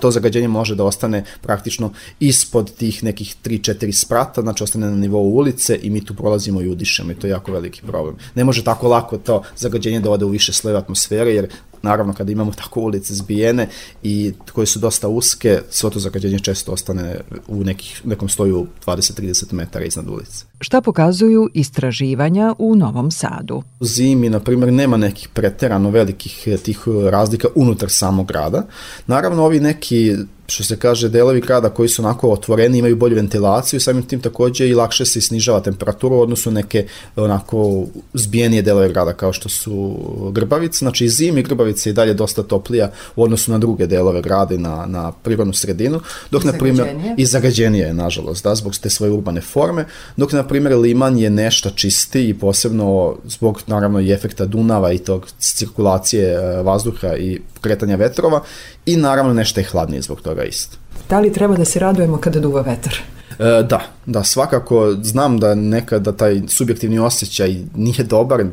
to 0.00 0.10
zagađenje 0.10 0.48
može 0.48 0.74
da 0.74 0.84
ostane 0.84 1.24
praktično 1.40 1.92
ispod 2.20 2.74
tih 2.74 3.04
nekih 3.04 3.36
3-4 3.44 3.92
sprata, 3.92 4.40
znači 4.40 4.64
ostane 4.64 4.90
na 4.90 4.96
nivou 4.96 5.24
ulice 5.24 5.78
i 5.82 5.90
mi 5.90 6.04
tu 6.04 6.14
prolazimo 6.14 6.60
i 6.62 6.68
udišemo 6.68 7.12
i 7.12 7.14
to 7.14 7.26
je 7.26 7.30
jako 7.30 7.52
veliki 7.52 7.82
problem. 7.82 8.16
Ne 8.34 8.44
može 8.44 8.64
tako 8.64 8.88
lako 8.88 9.18
to 9.18 9.42
zagađenje 9.56 10.00
da 10.00 10.10
ode 10.10 10.24
u 10.24 10.28
više 10.28 10.52
slojeve 10.52 10.78
atmosfere, 10.78 11.34
jer 11.34 11.48
naravno 11.82 12.12
kada 12.14 12.32
imamo 12.32 12.52
tako 12.52 12.80
ulice 12.80 13.14
zbijene 13.14 13.68
i 14.02 14.32
koje 14.52 14.66
su 14.66 14.78
dosta 14.78 15.08
uske, 15.08 15.60
svo 15.70 15.90
to 15.90 15.98
zagađenje 15.98 16.38
često 16.38 16.72
ostane 16.72 17.20
u 17.48 17.64
nekih, 17.64 18.00
nekom 18.04 18.28
sloju 18.28 18.66
20-30 18.86 19.52
metara 19.52 19.84
iznad 19.84 20.08
ulice. 20.08 20.44
Šta 20.60 20.80
pokazuju 20.80 21.50
istraživanja 21.54 22.54
u 22.58 22.76
Novom 22.76 23.10
Sadu? 23.10 23.62
U 23.80 23.84
zimi, 23.84 24.30
na 24.30 24.40
primjer, 24.40 24.72
nema 24.72 24.96
nekih 24.96 25.28
preterano 25.28 25.90
velikih 25.90 26.42
eh, 26.46 26.56
tih 26.56 26.80
eh, 26.86 27.10
razlika 27.10 27.48
unutar 27.54 27.90
samog 27.90 28.26
grada. 28.26 28.66
Naravno, 29.06 29.44
ovi 29.44 29.60
neki 29.60 30.16
što 30.50 30.64
se 30.64 30.76
kaže, 30.76 31.08
delovi 31.08 31.40
grada 31.40 31.70
koji 31.70 31.88
su 31.88 32.02
onako 32.02 32.30
otvoreni, 32.30 32.78
imaju 32.78 32.96
bolju 32.96 33.16
ventilaciju, 33.16 33.80
samim 33.80 34.02
tim 34.02 34.20
takođe 34.20 34.68
i 34.68 34.74
lakše 34.74 35.06
se 35.06 35.20
snižava 35.20 35.60
temperatura 35.60 36.14
u 36.14 36.20
odnosu 36.20 36.50
neke 36.50 36.86
onako 37.16 37.84
zbijenije 38.14 38.62
delove 38.62 38.88
grada 38.88 39.12
kao 39.12 39.32
što 39.32 39.48
su 39.48 39.96
Grbavice. 40.32 40.78
Znači 40.78 41.04
i 41.04 41.08
zimi 41.08 41.42
Grbavica 41.42 41.88
je 41.88 41.90
i 41.90 41.94
dalje 41.94 42.14
dosta 42.14 42.42
toplija 42.42 42.90
u 43.16 43.22
odnosu 43.22 43.50
na 43.50 43.58
druge 43.58 43.86
delove 43.86 44.22
grada 44.22 44.54
i 44.54 44.58
na, 44.58 44.86
na 44.86 45.12
prirodnu 45.12 45.52
sredinu, 45.52 46.00
dok 46.30 46.44
na 46.44 46.52
primjer 46.52 46.88
i 47.16 47.26
zagađenije 47.26 47.86
je 47.86 47.94
nažalost, 47.94 48.44
da, 48.44 48.54
zbog 48.54 48.76
te 48.76 48.90
svoje 48.90 49.12
urbane 49.12 49.40
forme, 49.40 49.84
dok 50.16 50.32
na 50.32 50.46
primjer 50.46 50.76
Liman 50.76 51.18
je 51.18 51.30
nešto 51.30 51.70
čisti 51.70 52.28
i 52.28 52.38
posebno 52.38 53.16
zbog 53.24 53.62
naravno 53.66 54.00
i 54.00 54.12
efekta 54.12 54.46
Dunava 54.46 54.92
i 54.92 54.98
tog 54.98 55.26
cirkulacije 55.38 56.32
e, 56.32 56.62
vazduha 56.62 57.16
i 57.16 57.40
kretanja 57.60 57.96
vetrova 57.96 58.42
i 58.86 58.96
naravno 58.96 59.34
nešto 59.34 59.60
je 59.60 59.64
hladnije 59.64 60.02
zbog 60.02 60.20
toga 60.20 60.39
isto. 60.44 60.76
Da 61.08 61.20
li 61.20 61.32
treba 61.32 61.56
da 61.56 61.64
se 61.64 61.78
radujemo 61.78 62.16
kada 62.16 62.40
duva 62.40 62.60
vetar? 62.60 63.00
E, 63.40 63.62
da, 63.62 63.80
da, 64.06 64.24
svakako 64.24 64.96
znam 65.02 65.38
da 65.38 65.54
nekada 65.54 66.12
taj 66.12 66.40
subjektivni 66.48 66.98
osjećaj 66.98 67.56
nije 67.76 68.04
dobar, 68.04 68.44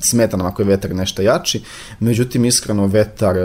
smeta 0.00 0.36
nam 0.36 0.46
ako 0.46 0.62
je 0.62 0.66
vetar 0.66 0.94
nešto 0.94 1.22
jači, 1.22 1.62
međutim 2.00 2.44
iskreno 2.44 2.86
vetar 2.86 3.36
e, 3.36 3.42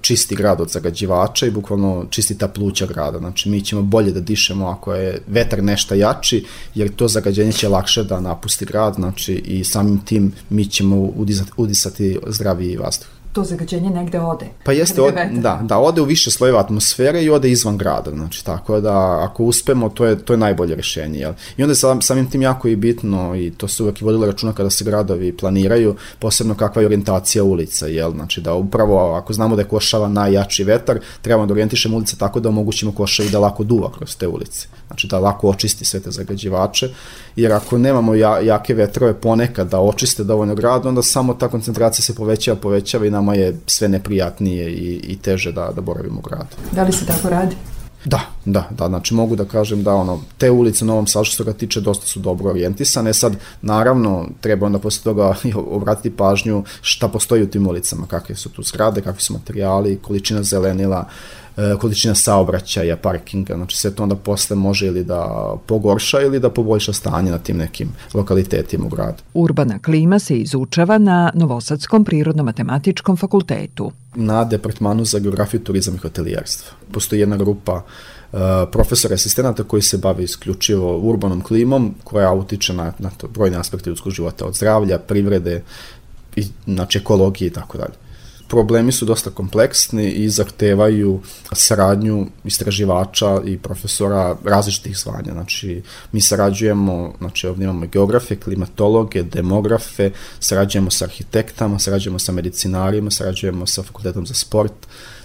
čisti 0.00 0.36
grad 0.36 0.60
od 0.60 0.70
zagađivača 0.70 1.46
i 1.46 1.50
bukvalno 1.50 2.06
čisti 2.10 2.38
ta 2.38 2.48
pluća 2.48 2.86
grada, 2.86 3.18
znači 3.18 3.50
mi 3.50 3.60
ćemo 3.60 3.82
bolje 3.82 4.12
da 4.12 4.20
dišemo 4.20 4.68
ako 4.68 4.94
je 4.94 5.18
vetar 5.26 5.62
nešto 5.62 5.94
jači, 5.94 6.44
jer 6.74 6.94
to 6.94 7.08
zagađenje 7.08 7.52
će 7.52 7.68
lakše 7.68 8.04
da 8.04 8.20
napusti 8.20 8.64
grad, 8.64 8.94
znači 8.94 9.34
i 9.34 9.64
samim 9.64 9.98
tim 10.04 10.32
mi 10.50 10.66
ćemo 10.66 10.96
udisati, 10.96 11.50
udisati 11.56 12.18
zdraviji 12.26 12.76
vazduh. 12.76 13.19
To 13.32 13.44
zagađenje 13.44 13.90
negde 13.90 14.20
ode. 14.20 14.46
Pa 14.64 14.72
jeste, 14.72 15.02
od, 15.02 15.14
da, 15.32 15.60
da, 15.62 15.78
ode 15.78 16.00
u 16.00 16.04
više 16.04 16.30
slojeva 16.30 16.60
atmosfere 16.60 17.22
i 17.22 17.30
ode 17.30 17.50
izvan 17.50 17.76
grada, 17.78 18.10
znači 18.10 18.44
tako 18.44 18.80
da 18.80 19.24
ako 19.24 19.44
uspemo, 19.44 19.88
to 19.88 20.06
je, 20.06 20.18
to 20.18 20.32
je 20.32 20.36
najbolje 20.36 20.74
rešenje, 20.74 21.18
jel? 21.18 21.32
I 21.56 21.62
onda 21.62 21.70
je 21.70 21.76
sam, 21.76 22.02
samim 22.02 22.30
tim 22.30 22.42
jako 22.42 22.68
i 22.68 22.76
bitno 22.76 23.36
i 23.36 23.50
to 23.50 23.68
se 23.68 23.82
uvek 23.82 24.00
i 24.00 24.04
vodilo 24.04 24.26
računa 24.26 24.52
kada 24.52 24.70
se 24.70 24.84
gradovi 24.84 25.36
planiraju, 25.36 25.96
posebno 26.18 26.54
kakva 26.54 26.82
je 26.82 26.86
orijentacija 26.86 27.44
ulica, 27.44 27.86
jel? 27.86 28.10
Znači 28.10 28.40
da 28.40 28.54
upravo 28.54 29.14
ako 29.14 29.32
znamo 29.32 29.56
da 29.56 29.62
je 29.62 29.68
košava 29.68 30.08
najjači 30.08 30.64
vetar, 30.64 30.98
trebamo 31.22 31.46
da 31.46 31.52
orijentišemo 31.52 31.96
ulice 31.96 32.16
tako 32.16 32.40
da 32.40 32.48
omogućimo 32.48 32.92
košavi 32.92 33.28
da 33.28 33.38
lako 33.38 33.64
duva 33.64 33.92
kroz 33.92 34.16
te 34.16 34.28
ulice. 34.28 34.68
Znači 34.86 35.06
da 35.06 35.18
lako 35.18 35.48
očisti 35.48 35.84
sve 35.84 36.00
te 36.00 36.10
zagađivače, 36.10 36.88
jer 37.36 37.52
ako 37.52 37.78
nemamo 37.78 38.14
ja, 38.14 38.40
jake 38.40 38.74
vetrove 38.74 39.14
ponekad 39.14 39.68
da 39.68 39.80
očiste 39.80 40.24
dovoljno 40.24 40.54
grad, 40.54 40.86
onda 40.86 41.02
samo 41.02 41.34
ta 41.34 41.48
koncentracija 41.48 42.04
se 42.04 42.14
povećava, 42.14 42.56
povećava 42.56 43.06
i 43.06 43.10
nama 43.20 43.34
je 43.34 43.56
sve 43.66 43.88
neprijatnije 43.88 44.70
i, 44.70 45.00
i 45.12 45.16
teže 45.16 45.52
da, 45.52 45.70
da 45.74 45.80
boravimo 45.80 46.18
u 46.18 46.22
gradu. 46.22 46.56
Da 46.72 46.82
li 46.82 46.92
se 46.92 47.06
tako 47.06 47.28
radi? 47.28 47.56
Da, 48.04 48.20
da, 48.44 48.68
da, 48.70 48.88
znači 48.88 49.14
mogu 49.14 49.36
da 49.36 49.44
kažem 49.44 49.82
da 49.82 49.94
ono, 49.94 50.20
te 50.38 50.50
ulice 50.50 50.84
u 50.84 50.88
Novom 50.88 51.06
Sadu 51.06 51.24
što 51.24 51.36
se 51.36 51.44
toga 51.44 51.52
tiče 51.52 51.80
dosta 51.80 52.06
su 52.06 52.20
dobro 52.20 52.50
orijentisane, 52.50 53.14
sad 53.14 53.36
naravno 53.62 54.28
treba 54.40 54.66
onda 54.66 54.78
posle 54.78 55.02
toga 55.04 55.34
obratiti 55.76 56.16
pažnju 56.16 56.64
šta 56.80 57.08
postoji 57.08 57.42
u 57.42 57.50
tim 57.50 57.66
ulicama, 57.66 58.06
kakve 58.06 58.36
su 58.36 58.48
tu 58.48 58.62
zgrade, 58.62 59.00
kakvi 59.00 59.22
su 59.22 59.32
materijali, 59.32 59.98
količina 60.02 60.42
zelenila, 60.42 61.04
e, 61.08 61.39
količina 61.80 62.14
saobraćaja, 62.14 62.96
parkinga, 62.96 63.54
znači 63.54 63.76
sve 63.76 63.90
to 63.90 64.02
onda 64.02 64.16
posle 64.16 64.56
može 64.56 64.86
ili 64.86 65.04
da 65.04 65.54
pogorša 65.66 66.20
ili 66.20 66.40
da 66.40 66.50
poboljša 66.50 66.92
stanje 66.92 67.30
na 67.30 67.38
tim 67.38 67.56
nekim 67.56 67.88
lokalitetima 68.14 68.86
u 68.86 68.88
gradu. 68.88 69.22
Urbana 69.34 69.78
klima 69.78 70.18
se 70.18 70.36
izučava 70.36 70.98
na 70.98 71.30
Novosadskom 71.34 72.04
prirodno-matematičkom 72.04 73.16
fakultetu. 73.16 73.92
na 74.14 74.44
departmanu 74.44 75.04
za 75.04 75.18
geografiju, 75.18 75.60
turizam 75.60 75.94
i 75.94 75.98
hotelijerstvo. 75.98 76.76
Postoji 76.92 77.20
jedna 77.20 77.36
grupa 77.36 77.74
uh, 77.74 78.40
profesora 78.72 79.14
asistenata 79.14 79.62
koji 79.62 79.82
se 79.82 79.98
bave 79.98 80.24
isključivo 80.24 80.98
urbanom 80.98 81.40
klimom 81.40 81.94
koja 82.04 82.32
utiče 82.32 82.72
na, 82.72 82.92
na 82.98 83.10
to 83.10 83.28
brojne 83.28 83.56
aspekte 83.56 83.90
ljudskog 83.90 84.12
života, 84.12 84.46
od 84.46 84.54
zdravlja, 84.54 84.98
privrede, 84.98 85.62
i, 86.36 86.46
znači 86.66 86.98
ekologije 86.98 87.48
i 87.48 87.52
tako 87.52 87.78
dalje. 87.78 87.94
Problemi 88.50 88.92
su 88.92 89.04
dosta 89.04 89.30
kompleksni 89.30 90.10
i 90.10 90.28
zahtevaju 90.28 91.20
saradnju 91.52 92.26
istraživača 92.44 93.40
i 93.44 93.58
profesora 93.58 94.36
različitih 94.44 94.98
zvanja. 94.98 95.32
Znači, 95.32 95.82
mi 96.12 96.20
sarađujemo, 96.20 97.14
znači 97.18 97.46
ovdje 97.46 97.64
imamo 97.64 97.86
geografe, 97.86 98.36
klimatologe, 98.36 99.22
demografe, 99.22 100.10
sarađujemo 100.40 100.90
sa 100.90 101.04
arhitektama, 101.04 101.78
sarađujemo 101.78 102.18
sa 102.18 102.32
medicinarima, 102.32 103.10
sarađujemo 103.10 103.66
sa 103.66 103.82
fakultetom 103.82 104.26
za 104.26 104.34
sport. 104.34 104.72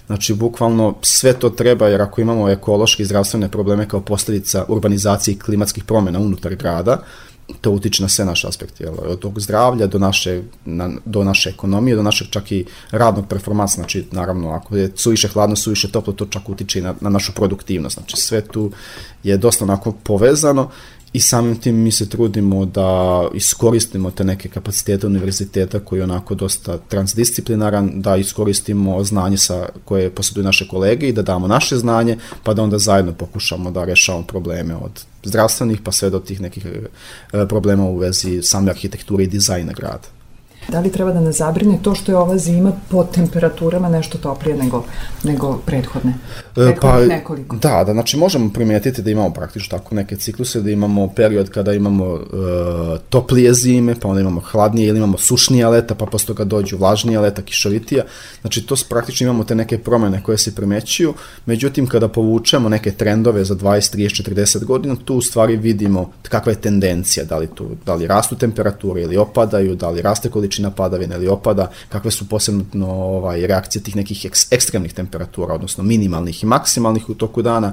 Znači, 0.06 0.34
bukvalno 0.34 0.94
sve 1.02 1.32
to 1.32 1.50
treba, 1.50 1.88
jer 1.88 2.02
ako 2.02 2.20
imamo 2.20 2.50
ekološke 2.50 3.02
i 3.02 3.06
zdravstvene 3.06 3.50
probleme 3.50 3.88
kao 3.88 4.00
posljedica 4.00 4.64
urbanizacije 4.68 5.34
i 5.34 5.38
klimatskih 5.38 5.84
promjena 5.84 6.18
unutar 6.18 6.54
grada, 6.54 7.02
to 7.60 7.70
utiče 7.70 8.02
na 8.02 8.08
sve 8.08 8.24
naše 8.24 8.48
aspekte, 8.48 8.84
jel? 8.84 8.94
od 9.06 9.18
tog 9.18 9.40
zdravlja 9.40 9.86
do 9.86 9.98
naše, 9.98 10.42
na, 10.64 10.90
do 11.04 11.24
naše 11.24 11.50
ekonomije, 11.50 11.96
do 11.96 12.02
našeg 12.02 12.28
čak 12.30 12.52
i 12.52 12.64
radnog 12.90 13.28
performansa, 13.28 13.74
znači 13.74 14.06
naravno 14.10 14.50
ako 14.50 14.76
je 14.76 14.92
suviše 14.94 15.28
hladno, 15.28 15.56
suviše 15.56 15.90
toplo, 15.90 16.12
to 16.12 16.26
čak 16.26 16.48
utiče 16.48 16.78
i 16.78 16.82
na, 16.82 16.94
na 17.00 17.10
našu 17.10 17.32
produktivnost, 17.32 17.94
znači 17.94 18.16
sve 18.16 18.40
tu 18.40 18.70
je 19.22 19.36
dosta 19.36 19.64
onako 19.64 19.92
povezano 19.92 20.70
i 21.16 21.20
samim 21.20 21.56
tim 21.56 21.76
mi 21.76 21.92
se 21.92 22.08
trudimo 22.08 22.64
da 22.64 23.24
iskoristimo 23.34 24.10
te 24.10 24.24
neke 24.24 24.48
kapacitete 24.48 25.06
univerziteta 25.06 25.80
koji 25.80 25.98
je 25.98 26.04
onako 26.04 26.34
dosta 26.34 26.78
transdisciplinaran, 26.78 27.90
da 28.00 28.16
iskoristimo 28.16 29.04
znanje 29.04 29.36
sa 29.36 29.68
koje 29.84 30.10
posjeduju 30.10 30.44
naše 30.44 30.68
kolege 30.68 31.08
i 31.08 31.12
da 31.12 31.22
damo 31.22 31.48
naše 31.48 31.76
znanje, 31.76 32.18
pa 32.44 32.54
da 32.54 32.62
onda 32.62 32.78
zajedno 32.78 33.12
pokušamo 33.12 33.70
da 33.70 33.84
rešavamo 33.84 34.26
probleme 34.26 34.74
od 34.74 35.04
zdravstvenih 35.24 35.80
pa 35.84 35.92
sve 35.92 36.10
do 36.10 36.18
tih 36.18 36.40
nekih 36.40 36.66
e, 36.66 37.46
problema 37.48 37.84
u 37.84 37.96
vezi 37.96 38.42
same 38.42 38.70
arhitekture 38.70 39.24
i 39.24 39.26
dizajna 39.26 39.72
grada. 39.72 40.15
Da 40.68 40.80
li 40.80 40.92
treba 40.92 41.12
da 41.12 41.20
nas 41.20 41.36
zabrine 41.36 41.78
to 41.82 41.94
što 41.94 42.12
je 42.12 42.16
ova 42.16 42.38
zima 42.38 42.72
po 42.90 43.04
temperaturama 43.04 43.88
nešto 43.88 44.18
toplije 44.18 44.56
nego, 44.56 44.84
nego 45.24 45.58
prethodne? 45.66 46.12
E, 46.36 46.54
Prethodnih 46.54 47.08
nekoliko. 47.08 47.56
Da, 47.56 47.84
da, 47.84 47.92
znači 47.92 48.16
možemo 48.16 48.50
primetiti 48.52 49.02
da 49.02 49.10
imamo 49.10 49.30
praktično 49.30 49.78
tako 49.78 49.94
neke 49.94 50.16
cikluse, 50.16 50.60
da 50.60 50.70
imamo 50.70 51.08
period 51.08 51.50
kada 51.50 51.72
imamo 51.72 52.14
e, 52.14 52.18
toplije 53.08 53.54
zime, 53.54 53.94
pa 54.00 54.08
onda 54.08 54.20
imamo 54.20 54.40
hladnije 54.40 54.88
ili 54.88 54.98
imamo 54.98 55.18
sušnije 55.18 55.68
leta, 55.68 55.94
pa 55.94 56.06
posle 56.06 56.26
toga 56.26 56.44
dođu 56.44 56.76
vlažnije 56.76 57.20
leta, 57.20 57.42
kišovitija. 57.42 58.04
Znači 58.40 58.66
to 58.66 58.74
praktično 58.88 59.24
imamo 59.24 59.44
te 59.44 59.54
neke 59.54 59.78
promene 59.78 60.22
koje 60.22 60.38
se 60.38 60.54
primećuju, 60.54 61.14
međutim 61.46 61.86
kada 61.86 62.08
povučemo 62.08 62.68
neke 62.68 62.90
trendove 62.90 63.44
za 63.44 63.54
20, 63.54 63.96
30, 63.96 64.34
40 64.34 64.64
godina, 64.64 64.96
tu 65.04 65.14
u 65.14 65.22
stvari 65.22 65.56
vidimo 65.56 66.12
kakva 66.22 66.52
je 66.52 66.60
tendencija, 66.60 67.24
da 67.24 67.38
li, 67.38 67.46
tu, 67.46 67.68
da 67.86 67.94
li 67.94 68.06
rastu 68.06 68.36
temperature 68.36 69.02
ili 69.02 69.16
opadaju, 69.16 69.74
da 69.74 69.90
li 69.90 70.02
raste 70.02 70.30
količina 70.30 70.55
padavina 70.70 71.16
ili 71.16 71.28
opada, 71.28 71.70
kakve 71.88 72.10
su 72.10 72.28
posebno 72.28 72.90
ovaj, 72.90 73.46
reakcije 73.46 73.82
tih 73.82 73.96
nekih 73.96 74.24
eks, 74.24 74.52
ekstremnih 74.52 74.92
temperatura, 74.92 75.54
odnosno 75.54 75.84
minimalnih 75.84 76.42
i 76.42 76.46
maksimalnih 76.46 77.08
u 77.08 77.14
toku 77.14 77.42
dana 77.42 77.72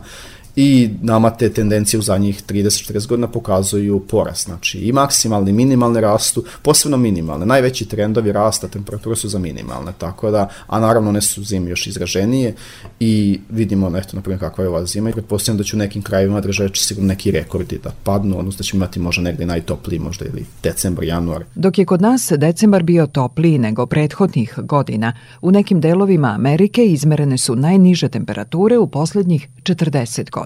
i 0.55 0.89
nama 1.01 1.29
te 1.29 1.49
tendencije 1.49 1.99
u 1.99 2.03
zadnjih 2.03 2.43
30-40 2.49 3.07
godina 3.07 3.27
pokazuju 3.27 3.99
porast. 3.99 4.45
Znači 4.45 4.79
i 4.79 4.91
maksimalni, 4.91 5.49
i 5.49 5.53
minimalne 5.53 6.01
rastu, 6.01 6.43
posebno 6.61 6.97
minimalne. 6.97 7.45
Najveći 7.45 7.85
trendovi 7.85 8.31
rasta 8.31 8.67
temperature 8.67 9.15
su 9.15 9.29
za 9.29 9.39
minimalne, 9.39 9.91
tako 9.97 10.31
da, 10.31 10.49
a 10.67 10.79
naravno 10.79 11.09
one 11.09 11.21
su 11.21 11.43
zimi 11.43 11.69
još 11.69 11.87
izraženije 11.87 12.55
i 12.99 13.39
vidimo, 13.49 13.97
eto, 13.97 14.15
na 14.15 14.21
primjer, 14.21 14.39
kakva 14.39 14.63
je 14.63 14.69
ova 14.69 14.85
zima 14.85 15.09
i 15.09 15.13
pretpostavljam 15.13 15.57
da 15.57 15.63
će 15.63 15.75
u 15.75 15.79
nekim 15.79 16.01
krajevima 16.01 16.41
države 16.41 16.69
će 16.69 16.83
sigurno 16.83 17.07
neki 17.07 17.31
rekordi 17.31 17.79
da 17.83 17.91
padnu, 18.03 18.39
odnosno 18.39 18.57
da 18.57 18.63
ćemo 18.63 18.77
imati 18.77 18.99
možda 18.99 19.21
negde 19.21 19.45
najtopliji, 19.45 19.99
možda 19.99 20.25
ili 20.25 20.45
decembar, 20.63 21.03
januar. 21.03 21.43
Dok 21.55 21.77
je 21.77 21.85
kod 21.85 22.01
nas 22.01 22.31
decembar 22.37 22.83
bio 22.83 23.07
topliji 23.07 23.57
nego 23.57 23.85
prethodnih 23.85 24.53
godina, 24.57 25.13
u 25.41 25.51
nekim 25.51 25.81
delovima 25.81 26.27
Amerike 26.27 26.85
izmerene 26.85 27.37
su 27.37 27.55
najniže 27.55 28.09
temperature 28.09 28.77
u 28.77 28.87
poslednjih 28.87 29.47
40 29.63 30.29
godina. 30.29 30.42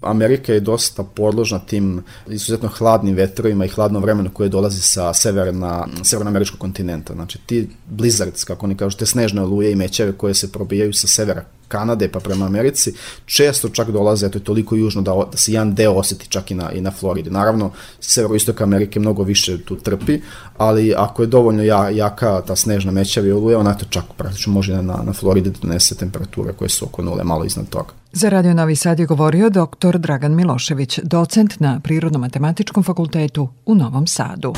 Amerika 0.00 0.52
je 0.52 0.60
dosta 0.60 1.04
podložna 1.04 1.58
tim 1.58 2.02
izuzetno 2.28 2.68
hladnim 2.68 3.14
vetrovima 3.14 3.64
i 3.64 3.68
hladnom 3.68 4.02
vremenu 4.02 4.30
koje 4.32 4.48
dolazi 4.48 4.80
sa 4.80 5.14
severna, 5.14 5.86
severnoameričkog 6.02 6.60
kontinenta. 6.60 7.14
Znači 7.14 7.38
ti 7.46 7.68
blizzards, 7.86 8.44
kako 8.44 8.66
oni 8.66 8.76
kažu, 8.76 8.96
te 8.96 9.06
snežne 9.06 9.42
oluje 9.42 9.72
i 9.72 9.76
mećeve 9.76 10.12
koje 10.12 10.34
se 10.34 10.52
probijaju 10.52 10.92
sa 10.92 11.06
severa 11.06 11.44
Kanade 11.70 12.08
pa 12.08 12.20
prema 12.20 12.46
Americi, 12.46 12.92
često 13.24 13.68
čak 13.68 13.90
dolaze, 13.90 14.26
eto 14.26 14.38
je 14.38 14.44
toliko 14.44 14.76
južno 14.76 15.02
da, 15.02 15.14
da 15.32 15.36
se 15.36 15.52
jedan 15.52 15.74
deo 15.74 15.92
oseti 15.92 16.28
čak 16.28 16.50
i 16.50 16.54
na, 16.54 16.72
i 16.72 16.80
na 16.80 16.90
Floridi. 16.90 17.30
Naravno, 17.30 17.70
severoistok 18.00 18.60
Amerike 18.60 19.00
mnogo 19.00 19.22
više 19.22 19.58
tu 19.64 19.76
trpi, 19.76 20.20
ali 20.56 20.94
ako 20.96 21.22
je 21.22 21.26
dovoljno 21.26 21.62
ja, 21.62 21.90
jaka 21.90 22.40
ta 22.40 22.56
snežna 22.56 22.92
mećava 22.92 23.26
i 23.26 23.32
oluje, 23.32 23.56
ona 23.56 23.74
to 23.74 23.86
čak 23.90 24.04
praktično 24.16 24.52
može 24.52 24.82
na, 24.82 25.02
na 25.06 25.12
Floridi 25.12 25.50
da 25.50 25.58
donese 25.62 25.94
temperature 25.94 26.52
koje 26.52 26.68
su 26.68 26.84
oko 26.84 27.02
nule, 27.02 27.24
malo 27.24 27.44
iznad 27.44 27.68
toga. 27.68 27.92
Za 28.12 28.28
Radio 28.28 28.54
Novi 28.54 28.76
Sad 28.76 28.98
je 28.98 29.06
govorio 29.06 29.50
dr. 29.50 29.98
Dragan 29.98 30.34
Milošević, 30.34 30.98
docent 31.02 31.60
na 31.60 31.80
Prirodno-matematičkom 31.84 32.84
fakultetu 32.84 33.48
u 33.66 33.74
Novom 33.74 34.06
Sadu. 34.06 34.54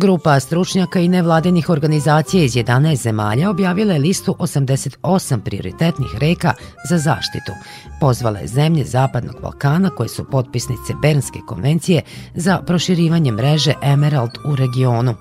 Grupa 0.00 0.40
stručnjaka 0.40 1.00
i 1.00 1.08
nevladinih 1.08 1.70
organizacija 1.70 2.44
iz 2.44 2.52
11 2.52 2.96
zemalja 2.96 3.50
objavila 3.50 3.92
je 3.92 3.98
listu 3.98 4.36
88 4.38 5.40
prioritetnih 5.40 6.08
reka 6.18 6.54
za 6.88 6.98
zaštitu. 6.98 7.52
Pozvala 8.00 8.38
je 8.38 8.46
zemlje 8.46 8.84
Zapadnog 8.84 9.36
Balkana 9.42 9.90
koje 9.90 10.08
su 10.08 10.24
potpisnice 10.24 10.94
Bernske 11.02 11.38
konvencije 11.46 12.02
za 12.34 12.62
proširivanje 12.66 13.32
mreže 13.32 13.74
Emerald 13.82 14.30
u 14.44 14.56
regionu. 14.56 15.14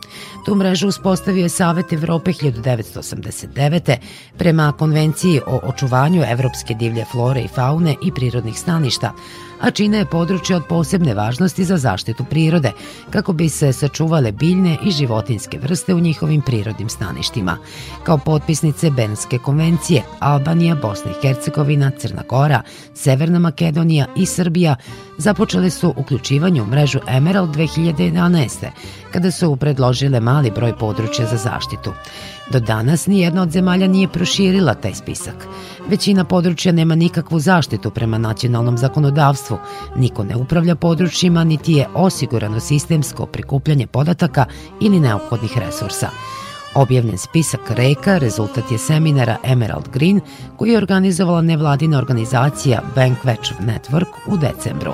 Tu 0.46 0.56
mrežu 0.56 0.88
uspostavio 0.88 1.44
je 1.44 1.50
Savet 1.50 1.94
Evrope 1.94 2.32
1989. 2.32 3.98
prema 4.38 4.72
konvenciji 4.72 5.42
o 5.48 5.60
očuvanju 5.64 6.24
evropske 6.32 6.74
divlje 6.74 7.06
flore 7.12 7.42
i 7.42 7.48
faune 7.48 7.96
i 8.04 8.12
prirodnih 8.12 8.60
staništa, 8.60 9.14
a 9.62 9.72
čine 9.72 9.98
je 9.98 10.06
područje 10.06 10.56
od 10.56 10.66
posebne 10.70 11.14
važnosti 11.14 11.64
za 11.64 11.78
zaštitu 11.78 12.26
prirode, 12.30 12.72
kako 13.10 13.34
bi 13.34 13.50
se 13.50 13.74
sačuvale 13.74 14.32
biljne 14.32 14.78
i 14.84 14.92
životinske 14.92 15.60
vrste 15.60 15.94
u 15.94 16.00
njihovim 16.00 16.42
prirodnim 16.42 16.90
staništima. 16.90 17.58
Kao 18.04 18.18
potpisnice 18.18 18.92
Benske 18.92 19.38
konvencije, 19.38 20.04
Albanija, 20.20 20.76
Bosna 20.76 21.12
i 21.12 21.28
Hercegovina, 21.28 21.92
Crna 21.98 22.24
Gora, 22.30 22.62
Severna 22.94 23.40
Makedonija 23.40 24.06
i 24.16 24.26
Srbija 24.26 24.76
započele 25.18 25.70
su 25.70 25.94
uključivanje 25.98 26.62
u 26.62 26.66
mrežu 26.66 27.00
Emerald 27.08 27.56
2011. 27.56 28.68
kada 29.12 29.32
su 29.32 29.56
predložile 29.56 30.20
mali 30.20 30.52
broj 30.52 30.78
područja 30.78 31.26
za 31.26 31.38
zaštitu. 31.38 31.94
Do 32.52 32.60
danas 32.60 33.08
nijedna 33.08 33.42
od 33.42 33.52
zemalja 33.52 33.88
nije 33.88 34.08
proširila 34.08 34.74
taj 34.74 34.94
spisak. 34.94 35.48
Većina 35.90 36.24
područja 36.24 36.72
nema 36.72 36.96
nikakvu 36.96 37.40
zaštitu 37.40 37.92
prema 37.92 38.18
nacionalnom 38.18 38.78
zakonodavstvu, 38.78 39.58
niko 39.96 40.24
ne 40.24 40.36
upravlja 40.36 40.76
područjima, 40.76 41.44
niti 41.44 41.74
je 41.74 41.88
osigurano 41.94 42.60
sistemsko 42.60 43.26
prikupljanje 43.26 43.88
podataka 43.88 44.46
ili 44.82 45.00
neophodnih 45.00 45.58
resursa. 45.58 46.10
Objavljen 46.76 47.18
spisak 47.18 47.62
reka 47.70 48.18
rezultat 48.18 48.72
je 48.72 48.78
seminara 48.78 49.38
Emerald 49.44 49.90
Green 49.94 50.22
koji 50.58 50.72
je 50.72 50.78
organizovala 50.78 51.42
nevladina 51.42 51.98
organizacija 51.98 52.82
Bankwatch 52.96 53.52
Network 53.60 54.14
u 54.28 54.38
decembru. 54.38 54.94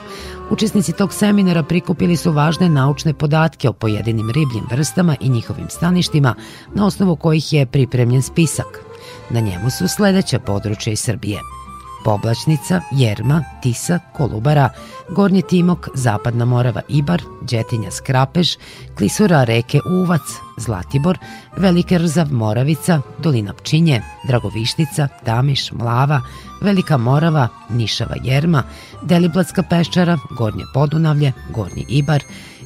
Učesnici 0.49 0.93
tog 0.93 1.13
seminara 1.13 1.63
prikupili 1.63 2.17
su 2.17 2.31
važne 2.31 2.69
naučne 2.69 3.13
podatke 3.13 3.69
o 3.69 3.73
pojedinim 3.73 4.29
ribljim 4.29 4.63
vrstama 4.71 5.15
i 5.19 5.29
njihovim 5.29 5.69
staništima 5.69 6.35
na 6.73 6.85
osnovu 6.85 7.15
kojih 7.15 7.53
je 7.53 7.65
pripremljen 7.65 8.21
spisak. 8.21 8.81
Na 9.29 9.39
njemu 9.39 9.69
su 9.69 9.87
sledeća 9.87 10.39
područja 10.39 10.93
iz 10.93 10.99
Srbije– 10.99 11.39
Poblačnica, 12.05 12.81
Jerma, 12.91 13.43
Tisa, 13.61 13.99
Kolubara, 14.13 14.69
Gornji 15.09 15.41
Timok, 15.41 15.89
Zapadna 15.95 16.45
Morava 16.45 16.81
Ibar, 16.87 17.21
Đetinja 17.41 17.91
Skrapež, 17.91 18.57
Klisura 18.97 19.43
reke 19.43 19.81
Uvac, 19.89 20.21
Zlatibor, 20.57 21.17
Velike 21.57 21.99
Rzav 21.99 22.31
Moravica, 22.31 23.01
Dolina 23.17 23.53
Pčinje, 23.53 24.03
Dragovištica, 24.27 25.07
Tamiš, 25.25 25.71
Mlava, 25.71 26.21
Velika 26.61 26.97
Morava, 26.97 27.47
Nišava 27.69 28.15
Jerma, 28.23 28.63
Deliblatska 29.01 29.63
peščara, 29.63 30.17
Gornje 30.37 30.69
Podunavlje, 30.73 31.33
Gornji 31.53 31.85
Ibar, 31.89 32.21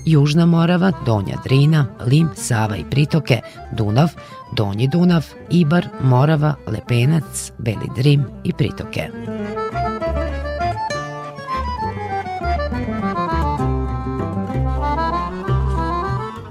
Južna 0.10 0.46
Morava, 0.46 0.92
Donja 1.06 1.38
Drina, 1.44 1.86
Lim, 2.06 2.30
Sava 2.36 2.78
i 2.78 2.84
pritoke, 2.84 3.42
Dunav, 3.72 4.10
Donji 4.56 4.88
Dunav, 4.88 5.26
Ibar, 5.50 5.88
Morava, 6.02 6.56
Lepenac, 6.68 7.52
Beli 7.58 7.90
Drim 7.96 8.26
i 8.44 8.54
pritoke. 8.54 9.10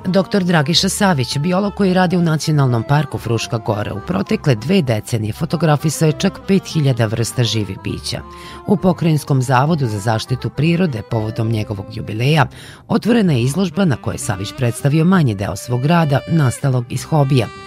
Dr. 0.08 0.44
Dragiša 0.44 0.88
Savić, 0.88 1.38
biolog 1.38 1.74
koji 1.74 1.94
radi 1.94 2.16
u 2.16 2.22
Nacionalnom 2.22 2.82
parku 2.82 3.18
Fruška 3.18 3.58
Gora, 3.58 3.94
u 3.94 4.00
protekle 4.06 4.54
dve 4.54 4.82
decenije 4.82 5.32
fotografisao 5.32 6.06
je 6.06 6.12
čak 6.12 6.40
5000 6.48 7.10
vrsta 7.10 7.44
živih 7.44 7.78
bića. 7.84 8.20
U 8.66 8.76
Pokrajinskom 8.76 9.42
zavodu 9.42 9.86
za 9.86 9.98
zaštitu 9.98 10.50
prirode, 10.50 11.02
povodom 11.10 11.48
njegovog 11.48 11.86
jubileja, 11.92 12.46
otvorena 12.88 13.32
je 13.32 13.42
izložba 13.42 13.84
na 13.84 13.96
kojoj 13.96 14.18
Savić 14.18 14.48
predstavio 14.56 15.04
manji 15.04 15.34
deo 15.34 15.56
svog 15.56 15.84
rada, 15.84 16.20
nastalog 16.28 16.84
iz 16.88 17.04
hobija– 17.04 17.46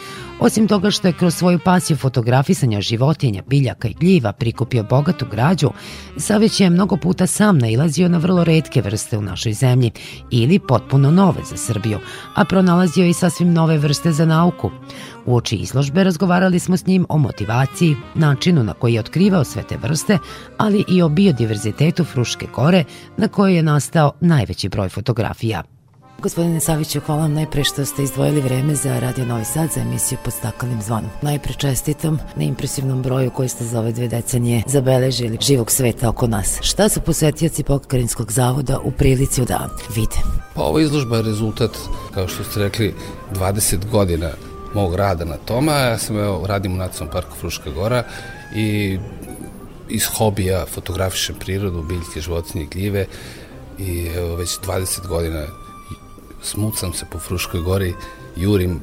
Osim 0.41 0.67
toga 0.67 0.91
što 0.91 1.07
je 1.07 1.13
kroz 1.13 1.35
svoju 1.35 1.59
pasiju 1.59 1.97
fotografisanja 1.97 2.81
životinja, 2.81 3.43
biljaka 3.47 3.87
i 3.87 3.93
gljiva 3.93 4.33
prikupio 4.33 4.83
bogatu 4.83 5.25
građu, 5.31 5.69
Saveć 6.17 6.59
je 6.59 6.69
mnogo 6.69 6.97
puta 6.97 7.27
sam 7.27 7.57
nailazio 7.57 8.09
na 8.09 8.17
vrlo 8.17 8.43
redke 8.43 8.81
vrste 8.81 9.17
u 9.17 9.21
našoj 9.21 9.53
zemlji 9.53 9.91
ili 10.31 10.59
potpuno 10.59 11.11
nove 11.11 11.41
za 11.49 11.57
Srbiju, 11.57 11.99
a 12.35 12.45
pronalazio 12.45 13.05
i 13.05 13.13
sasvim 13.13 13.53
nove 13.53 13.77
vrste 13.77 14.11
za 14.11 14.25
nauku. 14.25 14.71
U 15.25 15.35
oči 15.35 15.55
izložbe 15.55 16.03
razgovarali 16.03 16.59
smo 16.59 16.77
s 16.77 16.85
njim 16.85 17.05
o 17.09 17.17
motivaciji, 17.17 17.95
načinu 18.15 18.63
na 18.63 18.73
koji 18.73 18.93
je 18.93 18.99
otkrivao 18.99 19.43
sve 19.43 19.63
te 19.63 19.77
vrste, 19.77 20.17
ali 20.57 20.83
i 20.87 21.01
o 21.01 21.09
biodiverzitetu 21.09 22.03
Fruške 22.03 22.47
gore 22.55 22.83
na 23.17 23.27
kojoj 23.27 23.55
je 23.55 23.63
nastao 23.63 24.11
najveći 24.21 24.69
broj 24.69 24.89
fotografija. 24.89 25.80
Gospodine 26.22 26.59
Saviću, 26.59 26.99
hvala 26.99 27.22
vam 27.22 27.34
najpre 27.34 27.63
što 27.63 27.86
ste 27.86 28.03
izdvojili 28.03 28.41
vreme 28.41 28.76
za 28.76 28.99
Radio 28.99 29.26
Novi 29.26 29.45
Sad 29.45 29.69
za 29.72 29.82
emisiju 29.82 30.17
pod 30.24 30.34
staklenim 30.34 30.82
zvonom. 30.82 31.09
Najpre 31.22 31.53
čestitam 31.53 32.19
na 32.36 32.43
impresivnom 32.43 33.01
broju 33.01 33.32
koji 33.32 33.49
ste 33.49 33.65
za 33.65 33.80
ove 33.80 33.91
dve 33.91 34.07
decenije 34.07 34.63
zabeležili 34.67 35.38
živog 35.41 35.72
sveta 35.72 36.09
oko 36.09 36.28
nas. 36.28 36.57
Šta 36.61 36.89
su 36.89 37.01
posetioci 37.01 37.63
Pokrajinskog 37.63 38.32
zavoda 38.32 38.80
u 38.80 38.91
prilici 38.91 39.45
da 39.45 39.69
vide? 39.95 40.15
Pa 40.53 40.61
ova 40.61 40.82
izložba 40.82 41.17
je 41.17 41.24
rezultat, 41.24 41.72
kao 42.13 42.28
što 42.28 42.43
ste 42.43 42.59
rekli, 42.59 42.93
20 43.34 43.89
godina 43.91 44.30
mog 44.74 44.95
rada 44.95 45.26
na 45.26 45.38
toma. 45.45 45.74
Ja 45.74 45.97
sam 45.97 46.17
evo, 46.17 46.47
radim 46.47 46.74
u 46.74 46.78
Nacionalnom 46.78 47.13
parku 47.13 47.38
Fruška 47.39 47.69
Gora 47.69 48.03
i 48.55 48.99
iz 49.89 50.05
hobija 50.05 50.65
fotografišem 50.65 51.36
prirodu, 51.39 51.82
biljke, 51.82 52.22
životinje, 52.22 52.65
gljive 52.65 53.05
i 53.80 54.07
evo, 54.17 54.36
već 54.36 54.59
20 54.59 55.07
godina 55.07 55.61
smucam 56.43 56.93
se 56.93 57.05
po 57.11 57.19
Fruškoj 57.19 57.61
gori, 57.61 57.93
jurim 58.35 58.81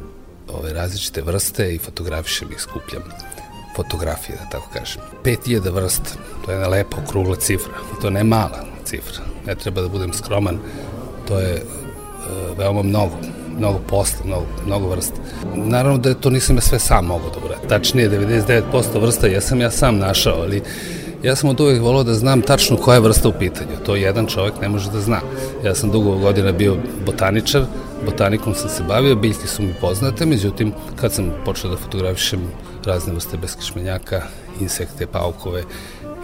ove 0.48 0.72
različite 0.72 1.22
vrste 1.22 1.74
i 1.74 1.78
fotografišem 1.78 2.52
ih, 2.52 2.60
skupljam 2.60 3.02
fotografije, 3.76 4.38
da 4.38 4.50
tako 4.50 4.70
kažem. 4.72 5.02
5000 5.24 5.72
vrsta, 5.72 6.10
to 6.44 6.50
je 6.50 6.54
jedna 6.54 6.68
lepa 6.68 6.96
okrugla 7.06 7.36
cifra, 7.36 7.72
to 8.00 8.10
ne 8.10 8.24
mala 8.24 8.64
cifra, 8.84 9.24
ne 9.46 9.54
treba 9.54 9.80
da 9.80 9.88
budem 9.88 10.12
skroman, 10.12 10.58
to 11.28 11.38
je 11.38 11.54
e, 11.54 11.62
veoma 12.58 12.82
mnogo, 12.82 13.16
mnogo 13.58 13.78
posla, 13.78 14.18
mnogo, 14.24 14.46
mnogo 14.66 14.88
vrsta. 14.88 15.16
Naravno 15.54 15.98
da 15.98 16.14
to 16.14 16.30
nisam 16.30 16.56
ja 16.56 16.60
sve 16.60 16.78
sam 16.78 17.06
mogao 17.06 17.30
da 17.30 17.46
uradim. 17.46 17.68
Tačnije, 17.68 18.10
99% 18.10 19.00
vrsta 19.00 19.26
ja 19.26 19.40
sam 19.40 19.60
ja 19.60 19.70
sam 19.70 19.98
našao, 19.98 20.42
ali 20.42 20.62
Ja 21.22 21.36
sam 21.36 21.50
od 21.50 21.60
uvek 21.60 21.82
volao 21.82 22.04
da 22.04 22.14
znam 22.14 22.42
tačno 22.42 22.76
koja 22.76 22.94
je 22.94 23.00
vrsta 23.00 23.28
u 23.28 23.32
pitanju. 23.32 23.76
To 23.86 23.96
jedan 23.96 24.26
čovek 24.26 24.60
ne 24.60 24.68
može 24.68 24.90
da 24.90 25.00
zna. 25.00 25.20
Ja 25.64 25.74
sam 25.74 25.90
dugo 25.90 26.16
godina 26.16 26.52
bio 26.52 26.76
botaničar, 27.06 27.64
botanikom 28.04 28.54
sam 28.54 28.68
se 28.70 28.82
bavio, 28.82 29.16
biljke 29.16 29.46
su 29.46 29.62
mi 29.62 29.74
poznate, 29.80 30.26
međutim, 30.26 30.72
kad 30.96 31.12
sam 31.12 31.32
počeo 31.44 31.70
da 31.70 31.76
fotografišem 31.76 32.40
razne 32.84 33.12
vrste 33.12 33.36
beskišmenjaka, 33.36 34.22
insekte, 34.60 35.06
paukove 35.06 35.64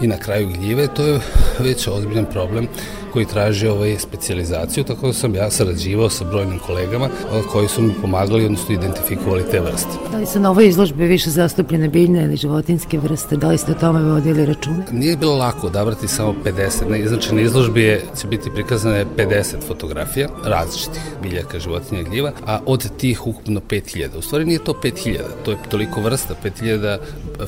i 0.01 0.07
na 0.07 0.17
kraju 0.17 0.49
gljive, 0.49 0.89
to 0.95 1.07
je 1.07 1.21
već 1.59 1.89
ozbiljan 1.89 2.27
problem 2.33 2.69
koji 3.13 3.27
traži 3.27 3.67
ovaj 3.69 3.99
specializaciju, 3.99 4.85
tako 4.85 5.07
da 5.07 5.13
sam 5.13 5.35
ja 5.35 5.51
sarađivao 5.51 6.11
sa 6.11 6.25
brojnim 6.25 6.59
kolegama 6.59 7.09
koji 7.53 7.69
su 7.69 7.83
mi 7.83 7.93
pomagali, 8.01 8.45
odnosno 8.45 8.75
identifikovali 8.75 9.45
te 9.51 9.61
vrste. 9.61 9.89
Da 10.13 10.19
li 10.19 10.27
su 10.27 10.41
na 10.41 10.51
ovoj 10.51 10.69
izložbi 10.69 11.07
više 11.07 11.31
zastupljene 11.31 11.89
biljne 11.89 12.25
ili 12.25 12.37
životinske 12.37 12.99
vrste? 12.99 13.37
Da 13.37 13.49
li 13.49 13.59
ste 13.59 13.73
o 13.73 13.75
tome 13.75 14.03
vodili 14.03 14.47
račune? 14.47 14.85
Nije 14.93 15.17
bilo 15.17 15.37
lako 15.37 15.67
odabrati 15.67 16.09
samo 16.09 16.35
50. 16.45 16.91
Ne, 16.91 17.09
znači 17.09 17.35
na 17.35 17.41
izložbi 17.41 17.83
je, 17.83 18.03
će 18.21 18.27
biti 18.27 18.51
prikazane 18.55 19.07
50 19.17 19.55
fotografija 19.67 20.29
različitih 20.45 21.03
biljaka, 21.23 21.59
životinja 21.59 22.01
i 22.01 22.05
gljiva, 22.05 22.33
a 22.47 22.61
od 22.67 22.97
tih 22.97 23.27
ukupno 23.27 23.61
5000. 23.71 24.19
U 24.19 24.23
stvari 24.23 24.45
nije 24.45 24.65
to 24.65 24.73
5000, 24.83 25.19
to 25.45 25.51
je 25.51 25.57
toliko 25.69 26.01
vrsta, 26.01 26.35
5000 26.45 26.99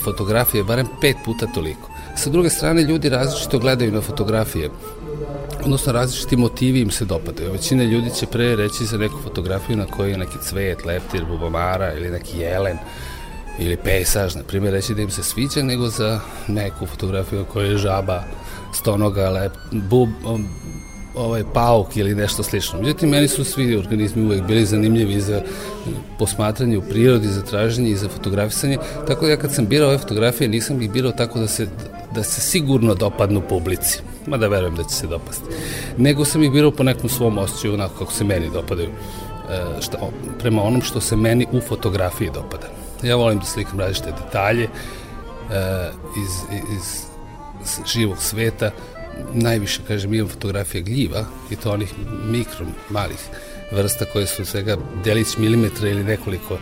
fotografije, 0.05 0.65
barem 0.65 0.87
pet 1.01 1.17
puta 1.25 1.47
toliko. 1.55 1.96
Sa 2.17 2.31
druge 2.31 2.51
strane, 2.51 2.83
ljudi 2.83 3.09
različito 3.09 3.59
gledaju 3.59 3.93
na 3.93 4.01
fotografije 4.01 4.71
odnosno 5.67 5.93
različiti 5.93 6.37
motivi 6.37 6.81
im 6.81 6.91
se 6.91 7.05
dopadaju. 7.05 7.53
Većina 7.53 7.85
ljudi 7.85 8.11
će 8.15 8.27
pre 8.27 8.57
reći 8.57 8.85
za 8.85 8.99
neku 8.99 9.19
fotografiju 9.23 9.77
na 9.77 9.87
kojoj 9.87 10.11
je 10.11 10.19
neki 10.19 10.39
cvet, 10.43 10.85
leptir, 10.85 11.25
bubamara 11.25 11.95
ili 11.95 12.11
neki 12.11 12.39
jelen 12.39 12.79
ili 13.59 13.77
pesaž, 13.77 14.35
na 14.35 14.43
primjer, 14.43 14.73
reći 14.73 14.95
da 14.95 15.03
im 15.03 15.11
se 15.11 15.23
sviđa, 15.23 15.63
nego 15.63 15.89
za 15.89 16.21
neku 16.49 16.87
fotografiju 16.87 17.45
koja 17.53 17.67
je 17.67 17.79
žaba, 17.79 18.23
stonoga, 18.75 19.31
lep, 19.31 19.53
bub, 19.73 20.09
ovaj 21.15 21.43
pauk 21.55 21.97
ili 21.97 22.15
nešto 22.15 22.43
slično. 22.43 22.81
Međutim, 22.81 23.09
meni 23.09 23.29
su 23.29 23.45
svi 23.45 23.77
organizmi 23.77 24.25
uvek 24.25 24.43
bili 24.43 24.67
zanimljivi 24.67 25.21
za 25.21 25.43
posmatranje 26.19 26.79
u 26.79 26.83
prirodi, 26.83 27.29
za 27.29 27.43
traženje 27.43 27.91
i 27.91 27.97
za 27.97 28.09
fotografisanje, 28.09 28.79
tako 29.07 29.25
da 29.25 29.31
ja 29.31 29.37
kad 29.37 29.55
sam 29.55 29.67
birao 29.67 29.89
ove 29.89 29.99
fotografije 29.99 30.49
nisam 30.49 30.83
ih 30.83 30.91
birao 30.91 31.13
tako 31.13 31.39
da 31.39 31.49
se, 31.49 31.69
da 32.17 32.23
se 32.23 32.41
sigurno 32.41 32.95
dopadnu 32.95 33.43
publici 33.49 34.01
mada 34.27 34.49
verujem 34.49 34.75
da 34.77 34.85
će 34.85 34.95
se 34.95 35.07
dopasti. 35.07 35.45
Nego 35.97 36.25
sam 36.25 36.43
ih 36.43 36.53
birao 36.53 36.71
po 36.71 36.83
nekom 36.83 37.09
svom 37.09 37.39
osjećaju, 37.39 37.75
onako 37.75 37.95
kako 37.99 38.13
se 38.13 38.25
meni 38.25 38.51
dopadaju, 38.51 38.89
e, 38.89 39.83
šta, 39.83 39.99
prema 40.39 40.63
onom 40.63 40.83
što 40.83 41.01
se 41.01 41.17
meni 41.17 41.47
u 41.53 41.61
fotografiji 41.61 42.31
dopada. 42.35 42.67
Ja 43.03 43.17
volim 43.17 43.39
da 43.39 43.45
slikam 43.45 43.81
različite 43.81 44.13
detalje 44.25 44.65
e, 44.65 44.69
iz, 46.25 46.61
iz, 46.77 46.87
iz 47.63 47.93
živog 47.93 48.19
sveta, 48.19 48.71
najviše, 49.33 49.81
kažem, 49.89 50.15
imam 50.15 50.29
fotografije 50.29 50.83
gljiva 50.83 51.25
i 51.51 51.57
to 51.57 51.73
onih 51.73 51.95
mikro, 52.25 52.67
malih 52.91 53.29
vrsta 53.73 54.05
koje 54.13 54.27
su 54.27 54.45
svega 54.45 54.77
delić 55.05 55.37
milimetra 55.37 55.89
ili 55.89 56.05
nekoliko 56.05 56.59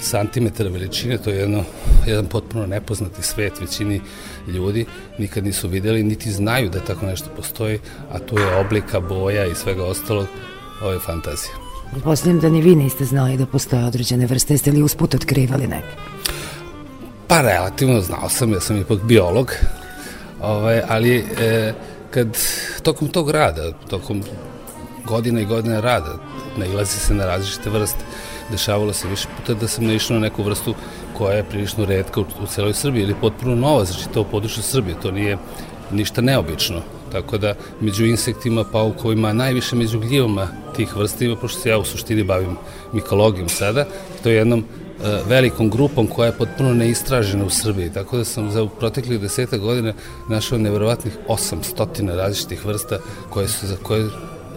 cm 0.00 0.46
veličine, 0.58 1.18
to 1.18 1.30
je 1.30 1.36
jedno, 1.36 1.64
jedan 2.06 2.26
potpuno 2.26 2.66
nepoznati 2.66 3.22
svet 3.22 3.60
većini 3.60 4.00
ljudi, 4.48 4.86
nikad 5.18 5.44
nisu 5.44 5.68
videli, 5.68 6.02
niti 6.02 6.32
znaju 6.32 6.70
da 6.70 6.80
tako 6.80 7.06
nešto 7.06 7.28
postoji, 7.36 7.78
a 8.12 8.18
tu 8.18 8.38
je 8.38 8.56
oblika, 8.56 9.00
boja 9.00 9.46
i 9.46 9.54
svega 9.54 9.84
ostalog, 9.84 10.26
ovo 10.82 10.92
je 10.92 10.98
fantazija. 10.98 11.54
Posljedno 12.04 12.40
da 12.40 12.48
ni 12.48 12.62
vi 12.62 12.74
niste 12.74 13.04
znali 13.04 13.36
da 13.36 13.46
postoje 13.46 13.84
određene 13.84 14.26
vrste, 14.26 14.54
jeste 14.54 14.70
li 14.70 14.82
usput 14.82 15.14
otkrivali 15.14 15.66
neke? 15.66 15.94
Pa 17.28 17.40
relativno 17.40 18.00
znao 18.00 18.28
sam, 18.28 18.52
ja 18.52 18.60
sam 18.60 18.76
ipak 18.76 19.02
biolog, 19.02 19.52
ovaj, 20.40 20.82
ali 20.88 21.16
e, 21.18 21.72
kad 22.10 22.38
tokom 22.82 23.08
tog 23.08 23.30
rada, 23.30 23.72
tokom 23.88 24.22
godina 25.04 25.40
i 25.40 25.44
godina 25.44 25.80
rada, 25.80 26.18
nailazi 26.56 26.98
se 26.98 27.14
na 27.14 27.26
različite 27.26 27.70
vrste. 27.70 28.04
Dešavalo 28.50 28.92
se 28.92 29.08
više 29.08 29.28
puta 29.36 29.54
da 29.54 29.68
sam 29.68 29.86
naišao 29.86 30.14
na 30.14 30.20
neku 30.20 30.42
vrstu 30.42 30.74
koja 31.18 31.36
je 31.36 31.44
prilično 31.44 31.84
redka 31.84 32.20
u, 32.20 32.24
u 32.42 32.46
celoj 32.46 32.74
Srbiji 32.74 33.02
ili 33.02 33.14
potpuno 33.20 33.54
nova 33.54 33.84
za 33.84 33.94
čitavo 33.94 34.26
područje 34.30 34.62
Srbije. 34.62 35.00
To 35.02 35.10
nije 35.10 35.38
ništa 35.90 36.20
neobično. 36.20 36.80
Tako 37.12 37.38
da 37.38 37.54
među 37.80 38.06
insektima, 38.06 38.64
paukovima, 38.64 39.32
najviše 39.32 39.76
među 39.76 40.00
gljivama 40.00 40.48
tih 40.76 40.96
vrsta 40.96 41.24
ima, 41.24 41.36
pošto 41.36 41.60
se 41.60 41.68
ja 41.68 41.78
u 41.78 41.84
suštini 41.84 42.24
bavim 42.24 42.56
mikologijom 42.92 43.48
sada, 43.48 43.86
to 44.22 44.28
je 44.28 44.36
jednom 44.36 44.60
e, 44.60 45.20
velikom 45.28 45.70
grupom 45.70 46.06
koja 46.06 46.26
je 46.26 46.38
potpuno 46.38 46.74
neistražena 46.74 47.44
u 47.44 47.50
Srbiji, 47.50 47.92
tako 47.92 48.16
da 48.16 48.24
sam 48.24 48.50
za 48.50 48.66
proteklih 48.66 49.20
deseta 49.20 49.56
godina 49.56 49.92
našao 50.28 50.58
nevjerovatnih 50.58 51.18
800 51.28 52.16
različitih 52.16 52.66
vrsta 52.66 52.98
koje 53.30 53.48
su, 53.48 53.66
za 53.66 53.76
koje 53.82 54.08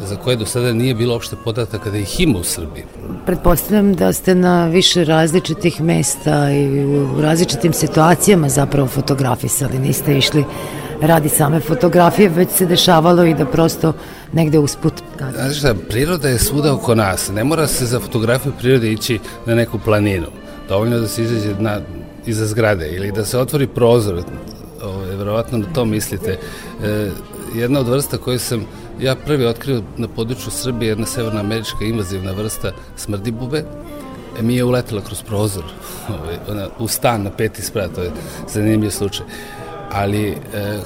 za 0.02 0.16
koje 0.16 0.36
do 0.36 0.46
sada 0.46 0.74
nije 0.74 0.96
bilo 0.96 1.16
opšte 1.16 1.36
podataka 1.44 1.90
da 1.90 1.98
ih 1.98 2.20
ima 2.20 2.40
u 2.40 2.44
Srbiji. 2.44 2.84
Pretpostavljam 3.26 3.94
da 3.94 4.14
ste 4.14 4.36
na 4.36 4.68
više 4.68 5.06
različitih 5.06 5.82
mesta 5.82 6.52
i 6.52 6.86
u 6.86 7.22
različitim 7.22 7.74
situacijama 7.74 8.50
zapravo 8.50 8.88
fotografisali, 8.88 9.80
niste 9.80 10.18
išli 10.18 10.46
radi 11.02 11.30
same 11.30 11.60
fotografije, 11.60 12.30
već 12.30 12.50
se 12.50 12.66
dešavalo 12.66 13.26
i 13.26 13.34
da 13.34 13.46
prosto 13.46 13.94
negde 14.34 14.60
usput... 14.60 14.94
Znaš 15.34 15.58
šta, 15.58 15.76
priroda 15.90 16.30
je 16.30 16.40
svuda 16.40 16.74
oko 16.74 16.96
nas, 16.96 17.30
ne 17.30 17.44
mora 17.44 17.68
se 17.68 17.86
za 17.86 18.00
fotografiju 18.00 18.54
prirode 18.60 18.92
ići 18.92 19.20
na 19.46 19.56
neku 19.56 19.80
planinu, 19.80 20.28
dovoljno 20.70 21.00
da 21.00 21.08
se 21.08 21.24
izađe 21.24 21.56
na, 21.60 21.80
iza 22.26 22.46
zgrade 22.46 22.90
ili 22.90 23.12
da 23.12 23.26
se 23.26 23.40
otvori 23.40 23.68
prozor, 23.68 24.24
ovo, 24.84 25.00
verovatno 25.00 25.58
na 25.58 25.66
to 25.74 25.86
mislite. 25.86 26.40
E, 26.84 27.10
jedna 27.56 27.80
od 27.80 27.88
vrsta 27.88 28.18
koju 28.18 28.40
sam 28.40 28.66
ja 29.00 29.16
prvi 29.16 29.46
otkrio 29.46 29.82
na 29.98 30.08
području 30.08 30.52
Srbije 30.52 30.90
jedna 30.90 31.06
severnoamerička 31.06 31.86
invazivna 31.86 32.32
vrsta 32.32 32.72
smrdibube, 32.96 33.64
e, 34.40 34.42
mi 34.42 34.56
je 34.56 34.64
uletela 34.64 35.02
kroz 35.02 35.24
prozor 35.24 35.64
ovaj, 36.22 36.38
ona, 36.50 36.68
u 36.80 36.88
stan 36.88 37.24
na 37.24 37.32
peti 37.32 37.62
sprat, 37.62 37.92
to 37.96 38.02
je 38.02 38.12
zanimljiv 38.54 38.90
slučaj. 38.90 39.26
Ali, 39.92 40.30
e, 40.30 40.36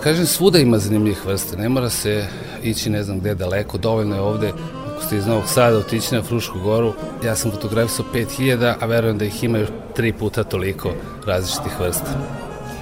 kažem, 0.04 0.26
svuda 0.26 0.60
ima 0.60 0.78
zanimljivih 0.78 1.26
vrsta, 1.26 1.58
ne 1.58 1.70
mora 1.70 1.90
se 1.90 2.28
ići 2.64 2.90
ne 2.90 3.04
znam 3.04 3.20
gde 3.20 3.36
daleko, 3.36 3.78
dovoljno 3.78 4.16
je 4.16 4.22
ovde 4.22 4.52
ako 5.02 5.08
ste 5.08 5.18
iz 5.18 5.28
Novog 5.28 5.44
Sada 5.48 5.78
otići 5.78 6.16
na 6.16 6.22
Frušku 6.22 6.60
goru, 6.60 6.94
ja 7.26 7.36
sam 7.36 7.52
fotografisao 7.52 8.06
5000, 8.14 8.74
a 8.80 8.86
verujem 8.86 9.18
da 9.18 9.26
ih 9.26 9.44
ima 9.44 9.58
još 9.58 9.70
tri 9.96 10.14
puta 10.14 10.44
toliko 10.44 10.94
različitih 11.26 11.80
vrsta. 11.80 12.12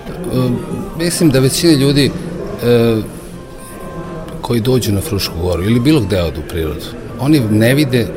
E, 0.10 0.50
mislim 0.98 1.30
da 1.30 1.40
većina 1.40 1.74
ljudi 1.74 2.12
e, 2.64 3.02
koji 4.50 4.62
dođu 4.62 4.92
na 4.92 5.02
Frušku 5.02 5.40
goru 5.42 5.64
ili 5.64 5.80
bilo 5.80 6.02
gde 6.02 6.22
od 6.22 6.38
u 6.38 6.42
prirodu, 6.50 6.86
oni 7.20 7.40
ne 7.40 7.76
vide 7.76 8.08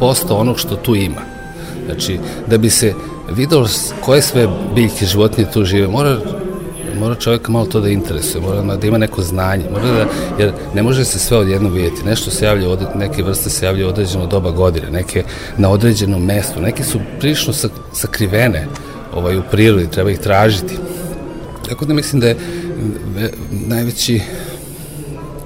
5% 0.00 0.32
onog 0.32 0.58
što 0.58 0.76
tu 0.76 0.96
ima. 0.96 1.20
Znači, 1.86 2.18
da 2.46 2.58
bi 2.58 2.70
se 2.70 2.94
videlo 3.36 3.68
koje 4.00 4.22
sve 4.22 4.48
biljke 4.74 5.06
životinje 5.06 5.46
tu 5.52 5.64
žive, 5.64 5.88
mora 5.88 6.16
mora 6.98 7.14
čovjeka 7.14 7.52
malo 7.52 7.66
to 7.66 7.80
da 7.80 7.88
interesuje, 7.88 8.40
mora 8.40 8.76
da 8.76 8.86
ima 8.86 8.98
neko 8.98 9.22
znanje, 9.22 9.64
mora 9.72 9.84
da, 9.84 10.06
jer 10.38 10.52
ne 10.74 10.82
može 10.82 11.04
se 11.04 11.18
sve 11.18 11.36
odjedno 11.36 11.68
vidjeti. 11.68 12.04
Nešto 12.04 12.30
se 12.30 12.44
javlja, 12.44 12.68
od, 12.68 12.86
neke 12.94 13.22
vrste 13.22 13.50
se 13.50 13.66
javljaju 13.66 13.88
određeno 13.88 14.26
doba 14.26 14.50
godine, 14.50 14.90
neke 14.90 15.24
na 15.56 15.70
određenom 15.70 16.24
mestu, 16.24 16.60
neke 16.60 16.84
su 16.84 16.98
prilično 17.18 17.52
sakrivene 17.92 18.66
ovaj, 19.14 19.36
u 19.36 19.42
prirodi, 19.50 19.90
treba 19.90 20.10
ih 20.10 20.18
tražiti. 20.18 20.74
Tako 21.68 21.84
da 21.84 21.94
mislim 21.94 22.20
da 22.20 22.28
je 22.28 22.36
najveći 23.50 24.20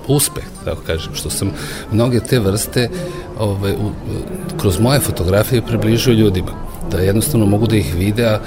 uspeh, 0.08 0.44
tako 0.64 0.82
kažem, 0.86 1.14
što 1.14 1.30
sam 1.30 1.50
mnoge 1.92 2.20
te 2.20 2.38
vrste 2.38 2.88
ovaj, 3.38 3.72
u, 3.72 3.90
kroz 4.60 4.80
moje 4.80 5.00
fotografije 5.00 5.62
približio 5.62 6.14
ljudima, 6.14 6.52
da 6.90 6.98
jednostavno 6.98 7.46
mogu 7.46 7.66
da 7.66 7.76
ih 7.76 7.94
vide, 7.94 8.26
a 8.26 8.40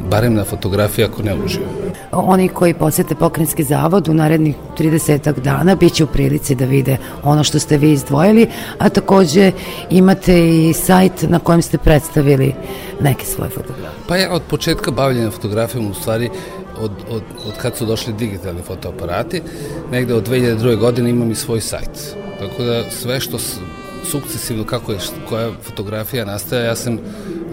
barem 0.00 0.34
na 0.34 0.44
fotografiji 0.44 1.04
ako 1.04 1.22
ne 1.22 1.34
uživo. 1.44 1.66
Oni 2.12 2.48
koji 2.48 2.74
posete 2.74 3.14
pokrenjski 3.14 3.64
zavod 3.64 4.08
u 4.08 4.14
narednih 4.14 4.56
30 4.78 5.40
dana 5.40 5.74
bit 5.74 5.92
će 5.92 6.04
u 6.04 6.06
prilici 6.06 6.54
da 6.54 6.64
vide 6.64 6.96
ono 7.22 7.44
što 7.44 7.58
ste 7.58 7.78
vi 7.78 7.92
izdvojili, 7.92 8.46
a 8.78 8.88
takođe 8.88 9.52
imate 9.90 10.48
i 10.48 10.72
sajt 10.72 11.22
na 11.22 11.38
kojem 11.38 11.62
ste 11.62 11.78
predstavili 11.78 12.54
neke 13.00 13.26
svoje 13.26 13.50
fotografije. 13.50 14.02
Pa 14.08 14.16
ja 14.16 14.32
od 14.32 14.42
početka 14.42 14.90
bavljanja 14.90 15.30
fotografijom 15.30 15.90
u 15.90 15.94
stvari 15.94 16.30
od, 16.80 16.90
od, 17.10 17.22
od 17.46 17.52
kad 17.62 17.76
su 17.76 17.86
došli 17.86 18.12
digitalni 18.12 18.62
fotoaparati, 18.62 19.42
negde 19.92 20.14
od 20.14 20.28
2002. 20.28 20.76
godine 20.76 21.10
imam 21.10 21.30
i 21.30 21.34
svoj 21.34 21.60
sajt. 21.60 22.16
Tako 22.38 22.62
da 22.62 22.90
sve 22.90 23.20
što 23.20 23.38
sukcesivno 24.10 24.64
kako 24.64 24.92
je 24.92 24.98
koja 25.28 25.50
fotografija 25.62 26.24
nastaja, 26.24 26.64
ja 26.64 26.76
sam 26.76 26.98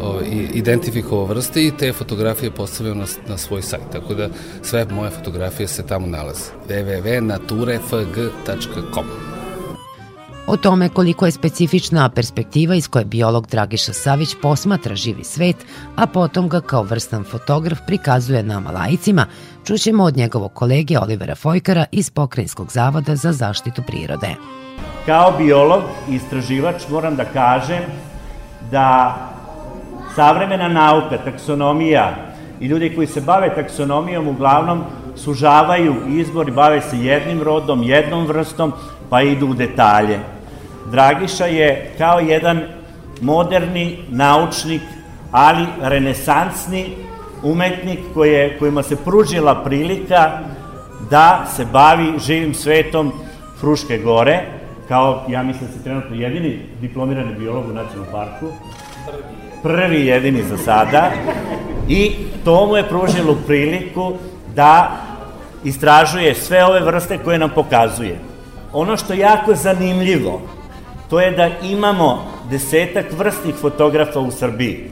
o, 0.02 0.22
identifikovao 0.54 1.26
vrste 1.26 1.66
i 1.66 1.72
te 1.78 1.94
fotografije 1.94 2.52
postavio 2.52 2.96
na, 2.96 3.06
na 3.28 3.38
svoj 3.38 3.62
sajt. 3.62 3.84
Tako 3.92 4.14
da 4.14 4.30
sve 4.62 4.86
moje 4.86 5.12
fotografije 5.12 5.68
se 5.68 5.88
tamo 5.88 6.08
nalaze. 6.08 6.44
www.naturefg.com 6.70 9.33
O 10.48 10.58
tome 10.58 10.90
koliko 10.90 11.26
je 11.26 11.32
specifična 11.32 12.10
perspektiva 12.10 12.76
iz 12.76 12.88
koje 12.88 13.06
biolog 13.06 13.48
Dragiša 13.48 13.94
Savić 13.94 14.36
posmatra 14.42 14.96
živi 14.96 15.24
svet, 15.24 15.56
a 15.96 16.08
potom 16.08 16.50
ga 16.50 16.62
kao 16.62 16.84
vrstan 16.84 17.24
fotograf 17.24 17.80
prikazuje 17.88 18.44
nama 18.44 18.72
lajicima, 18.72 19.26
čućemo 19.66 20.04
od 20.04 20.18
njegovog 20.18 20.54
kolege 20.54 21.00
Olivera 21.00 21.36
Fojkara 21.36 21.86
iz 21.92 22.10
Pokrajinskog 22.10 22.72
zavoda 22.72 23.16
za 23.16 23.32
zaštitu 23.32 23.82
prirode. 23.88 24.36
Kao 25.06 25.34
biolog 25.38 25.82
i 26.10 26.16
istraživač 26.16 26.84
moram 26.90 27.16
da 27.16 27.26
kažem 27.26 27.84
da 28.72 29.18
savremena 30.16 30.68
nauka, 30.68 31.18
taksonomija 31.18 32.16
i 32.60 32.68
ljudi 32.68 32.96
koji 32.96 33.08
se 33.08 33.22
bave 33.22 33.56
taksonomijom 33.56 34.28
uglavnom 34.28 34.84
sužavaju 35.16 35.96
izbor 36.10 36.50
i 36.50 36.52
bave 36.52 36.82
se 36.82 37.00
jednim 37.00 37.42
rodom, 37.42 37.84
jednom 37.84 38.26
vrstom, 38.26 38.74
pa 39.10 39.22
idu 39.22 39.48
u 39.48 39.54
detalje. 39.54 40.33
Dragiša 40.92 41.46
je 41.46 41.92
kao 41.98 42.20
jedan 42.20 42.62
moderni 43.22 43.98
naučnik, 44.10 44.82
ali 45.32 45.66
renesansni 45.82 46.86
umetnik 47.44 48.00
koje, 48.14 48.60
kojima 48.60 48.84
se 48.84 48.96
pružila 48.96 49.64
prilika 49.64 50.32
da 51.10 51.46
se 51.56 51.66
bavi 51.66 52.14
živim 52.20 52.54
svetom 52.54 53.12
Fruške 53.60 53.98
gore, 53.98 54.42
kao, 54.88 55.26
ja 55.30 55.44
mislim, 55.44 55.68
da 55.68 55.74
se 55.74 55.84
trenutno 55.84 56.16
jedini 56.16 56.60
diplomirani 56.82 57.36
biolog 57.36 57.66
u 57.70 57.74
nacionalnom 57.74 58.12
parku. 58.12 58.48
Prvi 59.64 60.06
jedini 60.06 60.44
za 60.44 60.58
sada. 60.58 61.12
I 61.88 62.12
to 62.46 62.66
mu 62.66 62.78
je 62.78 62.90
pružilo 62.90 63.38
priliku 63.48 64.14
da 64.56 64.92
istražuje 65.64 66.36
sve 66.36 66.66
ove 66.66 66.80
vrste 66.80 67.18
koje 67.18 67.40
nam 67.40 67.50
pokazuje. 67.50 68.20
Ono 68.74 68.98
što 68.98 69.14
je 69.14 69.20
jako 69.20 69.56
zanimljivo, 69.56 70.42
to 71.14 71.20
je 71.20 71.32
da 71.32 71.50
imamo 71.62 72.26
desetak 72.50 73.06
vrstnih 73.18 73.56
fotografa 73.56 74.20
u 74.20 74.32
Srbiji. 74.32 74.92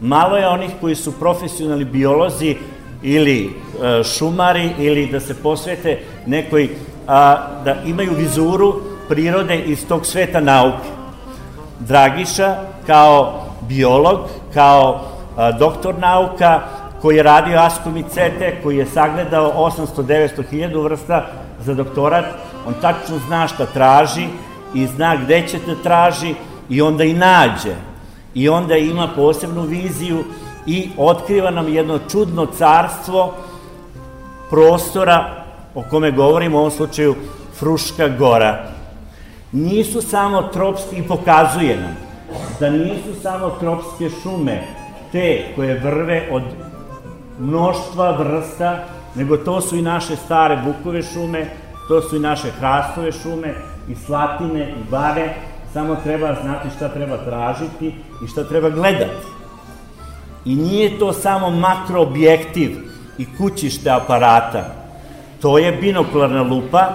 Malo 0.00 0.36
je 0.36 0.48
onih 0.48 0.70
koji 0.80 0.94
su 0.94 1.12
profesionalni 1.12 1.84
biolozi 1.84 2.56
ili 3.02 3.44
e, 3.44 4.04
šumari 4.04 4.70
ili 4.78 5.06
da 5.06 5.20
se 5.20 5.34
posvete 5.42 5.98
nekoj, 6.26 6.68
a, 7.06 7.36
da 7.64 7.76
imaju 7.86 8.12
vizuru 8.16 8.80
prirode 9.08 9.58
iz 9.58 9.86
tog 9.88 10.06
sveta 10.06 10.40
nauke. 10.40 10.88
Dragiša 11.80 12.56
kao 12.86 13.46
biolog, 13.68 14.20
kao 14.54 15.00
a, 15.36 15.52
doktor 15.52 15.98
nauka, 15.98 16.60
koji 17.02 17.16
je 17.16 17.22
radio 17.22 17.58
askomicete, 17.58 18.56
koji 18.62 18.76
je 18.76 18.86
sagledao 18.86 19.70
800-900 19.96 20.42
hiljadu 20.50 20.82
vrsta 20.82 21.26
za 21.64 21.74
doktorat, 21.74 22.24
on 22.66 22.74
tačno 22.80 23.18
zna 23.28 23.48
šta 23.48 23.66
traži 23.66 24.26
i 24.74 24.86
zna 24.86 25.16
gde 25.16 25.48
će 25.48 25.58
te 25.58 25.74
traži 25.82 26.34
i 26.68 26.82
onda 26.82 27.04
i 27.04 27.14
nađe. 27.14 27.74
I 28.34 28.48
onda 28.48 28.76
ima 28.76 29.08
posebnu 29.16 29.62
viziju 29.62 30.24
i 30.66 30.90
otkriva 30.96 31.50
nam 31.50 31.68
jedno 31.68 31.98
čudno 32.10 32.46
carstvo 32.46 33.34
prostora 34.50 35.44
o 35.74 35.82
kome 35.90 36.10
govorimo 36.10 36.56
u 36.56 36.60
ovom 36.60 36.70
slučaju 36.70 37.14
Fruška 37.58 38.08
gora. 38.08 38.64
Nisu 39.52 40.02
samo 40.02 40.42
tropski 40.42 40.96
i 40.96 41.08
pokazuje 41.08 41.76
nam. 41.76 41.96
da 42.60 42.70
nisu 42.70 43.20
samo 43.22 43.50
tropske 43.50 44.10
šume 44.22 44.62
te 45.12 45.44
koje 45.56 45.78
vrve 45.78 46.28
od 46.32 46.42
mnoštva 47.38 48.10
vrsta, 48.10 48.84
nego 49.14 49.36
to 49.36 49.60
su 49.60 49.76
i 49.76 49.82
naše 49.82 50.16
stare 50.16 50.62
bukove 50.64 51.02
šume, 51.02 51.46
to 51.88 52.02
su 52.02 52.16
i 52.16 52.20
naše 52.20 52.50
hrastove 52.50 53.12
šume, 53.12 53.54
i 53.90 53.94
slatine, 53.94 54.68
i 54.68 54.90
bare, 54.90 55.34
samo 55.72 55.96
treba 56.04 56.36
znati 56.42 56.68
šta 56.76 56.88
treba 56.88 57.16
tražiti 57.16 57.94
i 58.24 58.28
šta 58.28 58.44
treba 58.44 58.70
gledati. 58.70 59.26
I 60.44 60.56
nije 60.56 60.98
to 60.98 61.12
samo 61.12 61.50
makroobjektiv 61.50 62.70
i 63.18 63.26
kućište 63.38 63.90
aparata. 63.90 64.64
To 65.40 65.58
je 65.58 65.72
binokularna 65.72 66.42
lupa, 66.42 66.88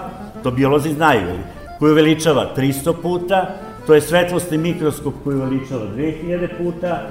to 0.44 0.52
biolozi 0.52 0.94
znaju, 0.94 1.38
koju 1.80 1.96
veličava 1.96 2.48
300 2.58 2.94
puta, 3.02 3.46
to 3.88 3.94
je 3.94 4.02
svetlosni 4.02 4.58
mikroskop 4.58 5.14
koji 5.24 5.38
veličava 5.38 5.86
2000 5.96 6.58
puta, 6.58 7.02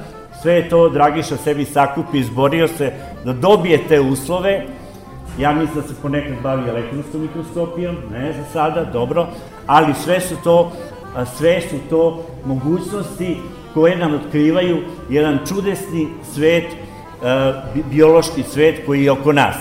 sve 0.43 0.55
je 0.55 0.68
to 0.68 0.89
Dragiša 0.89 1.37
sebi 1.37 1.64
sakupi, 1.64 2.18
izborio 2.18 2.68
se 2.68 2.93
da 3.24 3.32
dobije 3.32 3.89
te 3.89 4.01
uslove, 4.01 4.66
ja 5.39 5.53
mislim 5.53 5.82
da 5.82 5.89
se 5.89 5.95
ponekad 6.03 6.43
bavi 6.43 6.68
elektronskom 6.68 7.20
mikroskopijom, 7.20 7.97
ne 8.12 8.32
za 8.32 8.45
sada, 8.53 8.85
dobro, 8.85 9.26
ali 9.66 9.94
sve 10.04 10.20
su 10.20 10.34
to, 10.44 10.72
sve 11.36 11.60
su 11.60 11.76
to 11.90 12.26
mogućnosti 12.44 13.36
koje 13.74 13.96
nam 13.96 14.14
otkrivaju 14.14 14.84
jedan 15.10 15.38
čudesni 15.48 16.08
svet, 16.34 16.64
biološki 17.90 18.42
svet 18.42 18.86
koji 18.86 19.04
je 19.04 19.12
oko 19.12 19.32
nas. 19.32 19.56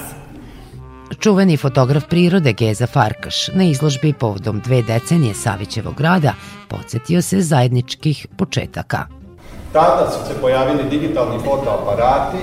Čuveni 1.19 1.57
fotograf 1.57 2.03
prirode 2.09 2.53
Geza 2.53 2.87
Farkaš 2.87 3.47
na 3.47 3.63
izložbi 3.63 4.13
povodom 4.13 4.59
dve 4.59 4.81
decenije 4.81 5.33
Savićevog 5.33 6.01
rada 6.01 6.33
podsjetio 6.67 7.21
se 7.21 7.41
zajedničkih 7.41 8.27
početaka. 8.37 9.07
Tada 9.73 10.11
su 10.11 10.27
se 10.27 10.41
pojavili 10.41 10.89
digitalni 10.89 11.39
fotoaparati 11.39 12.37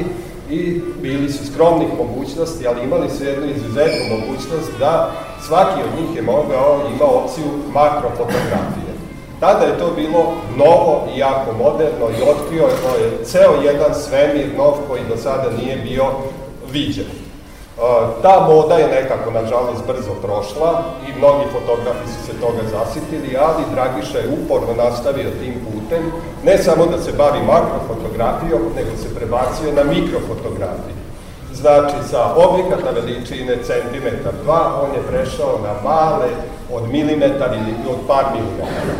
i 0.50 0.80
bili 1.02 1.32
su 1.32 1.46
skromnih 1.46 1.88
mogućnosti, 1.98 2.66
ali 2.66 2.84
imali 2.84 3.10
su 3.10 3.24
jednu 3.24 3.46
izuzetnu 3.46 4.16
mogućnost 4.18 4.70
da 4.78 5.12
svaki 5.50 5.80
od 5.82 5.92
njih 5.98 6.16
je 6.16 6.22
mogao, 6.22 6.80
ima 6.94 7.04
opciju 7.04 7.46
makrofotografije. 7.74 8.92
Tada 9.40 9.64
je 9.66 9.78
to 9.78 9.88
bilo 9.96 10.22
novo 10.56 10.94
i 11.14 11.18
jako 11.18 11.50
moderno 11.64 12.06
i 12.10 12.22
otkrio 12.32 12.66
je 13.02 13.24
ceo 13.24 13.54
jedan 13.62 13.94
svemir 13.94 14.48
nov 14.56 14.72
koji 14.88 15.02
do 15.08 15.16
sada 15.16 15.48
nije 15.60 15.76
bio 15.76 16.04
viđen. 16.72 17.10
Ta 18.22 18.46
moda 18.48 18.74
je 18.74 18.88
nekako, 18.88 19.30
nažalost, 19.30 19.86
brzo 19.86 20.14
prošla 20.22 20.84
i 21.08 21.18
mnogi 21.18 21.44
fotografi 21.52 22.06
su 22.12 22.20
se 22.26 22.32
toga 22.40 22.62
zasitili, 22.76 23.36
ali 23.46 23.70
Dragiša 23.74 24.18
je 24.18 24.32
uporno 24.38 24.72
nastavio 24.84 25.30
tim 25.40 25.54
putem, 25.66 26.02
ne 26.44 26.58
samo 26.58 26.86
da 26.86 26.98
se 27.02 27.12
bavi 27.12 27.40
makrofotografijom, 27.54 28.62
nego 28.76 28.92
se 29.02 29.14
prebacio 29.14 29.72
na 29.72 29.84
mikrofotografiju. 29.84 31.09
Znači, 31.60 31.94
sa 32.10 32.34
oblikata 32.36 32.90
veličine 32.90 33.56
centimetar 33.62 34.32
2, 34.46 34.58
on 34.82 34.94
je 34.94 35.08
prešao 35.10 35.58
na 35.62 35.90
male 35.90 36.28
od 36.72 36.88
milimetar 36.88 37.50
ili 37.52 37.74
od 37.90 37.96
par 38.06 38.24
milimetara. 38.34 38.94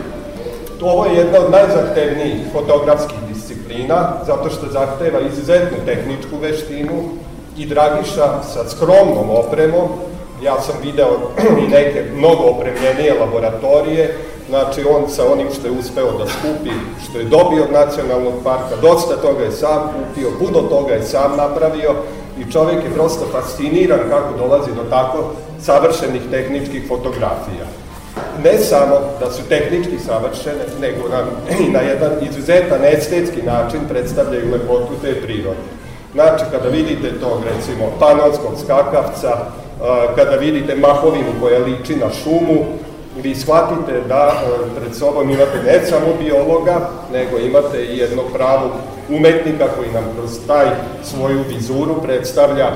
Ovo 0.82 1.06
je 1.06 1.16
jedna 1.16 1.38
od 1.38 1.50
najzahtevnijih 1.50 2.36
fotografskih 2.52 3.18
disciplina, 3.28 4.12
zato 4.26 4.50
što 4.50 4.72
zahteva 4.72 5.20
izuzetnu 5.20 5.78
tehničku 5.86 6.36
veštinu, 6.40 7.02
i 7.56 7.66
Dragiša 7.66 8.42
sa 8.42 8.68
skromnom 8.68 9.30
opremom, 9.30 9.88
ja 10.42 10.60
sam 10.60 10.74
video 10.82 11.16
i 11.64 11.68
neke 11.68 12.04
mnogo 12.16 12.42
opremljenije 12.44 13.20
laboratorije, 13.20 14.16
znači 14.48 14.84
on 14.94 15.08
sa 15.08 15.32
onim 15.32 15.48
što 15.58 15.66
je 15.66 15.78
uspeo 15.78 16.18
da 16.18 16.26
skupi, 16.26 16.70
što 17.04 17.18
je 17.18 17.24
dobio 17.24 17.64
od 17.64 17.72
nacionalnog 17.72 18.34
parka, 18.44 18.76
dosta 18.82 19.16
toga 19.16 19.44
je 19.44 19.52
sam 19.52 19.80
kupio, 19.92 20.30
puno 20.38 20.68
toga 20.68 20.94
je 20.94 21.02
sam 21.02 21.36
napravio 21.36 21.94
i 22.40 22.52
čovjek 22.52 22.84
je 22.84 22.94
prosto 22.94 23.26
fasciniran 23.32 24.00
kako 24.08 24.38
dolazi 24.38 24.70
do 24.74 24.82
tako 24.90 25.32
savršenih 25.62 26.22
tehničkih 26.30 26.88
fotografija. 26.88 27.66
Ne 28.44 28.58
samo 28.58 29.00
da 29.20 29.30
su 29.30 29.42
tehnički 29.48 29.98
savršene, 29.98 30.64
nego 30.80 31.08
nam 31.08 31.24
i 31.60 31.70
na 31.70 31.80
jedan 31.80 32.12
izuzetan 32.30 32.84
estetski 32.84 33.42
način 33.42 33.80
predstavljaju 33.88 34.52
lepotu 34.52 34.92
te 35.02 35.14
prirode. 35.22 35.68
Znači, 36.12 36.44
kada 36.50 36.68
vidite 36.68 37.20
tog, 37.20 37.38
recimo, 37.54 37.92
panonskog 37.98 38.52
skakavca, 38.64 39.36
kada 40.16 40.36
vidite 40.36 40.74
mahovinu 40.74 41.32
koja 41.40 41.58
liči 41.58 41.96
na 41.96 42.10
šumu, 42.22 42.64
vi 43.22 43.34
shvatite 43.34 44.00
da 44.08 44.42
pred 44.76 44.94
sobom 44.94 45.30
imate 45.30 45.62
ne 45.64 45.86
samo 45.86 46.06
biologa, 46.20 46.90
nego 47.12 47.38
imate 47.38 47.84
i 47.84 47.98
jednog 47.98 48.24
pravog 48.34 48.70
umetnika 49.08 49.64
koji 49.76 49.88
nam 49.92 50.04
kroz 50.16 50.38
taj 50.46 50.66
svoju 51.02 51.44
vizuru 51.48 52.02
predstavlja 52.02 52.70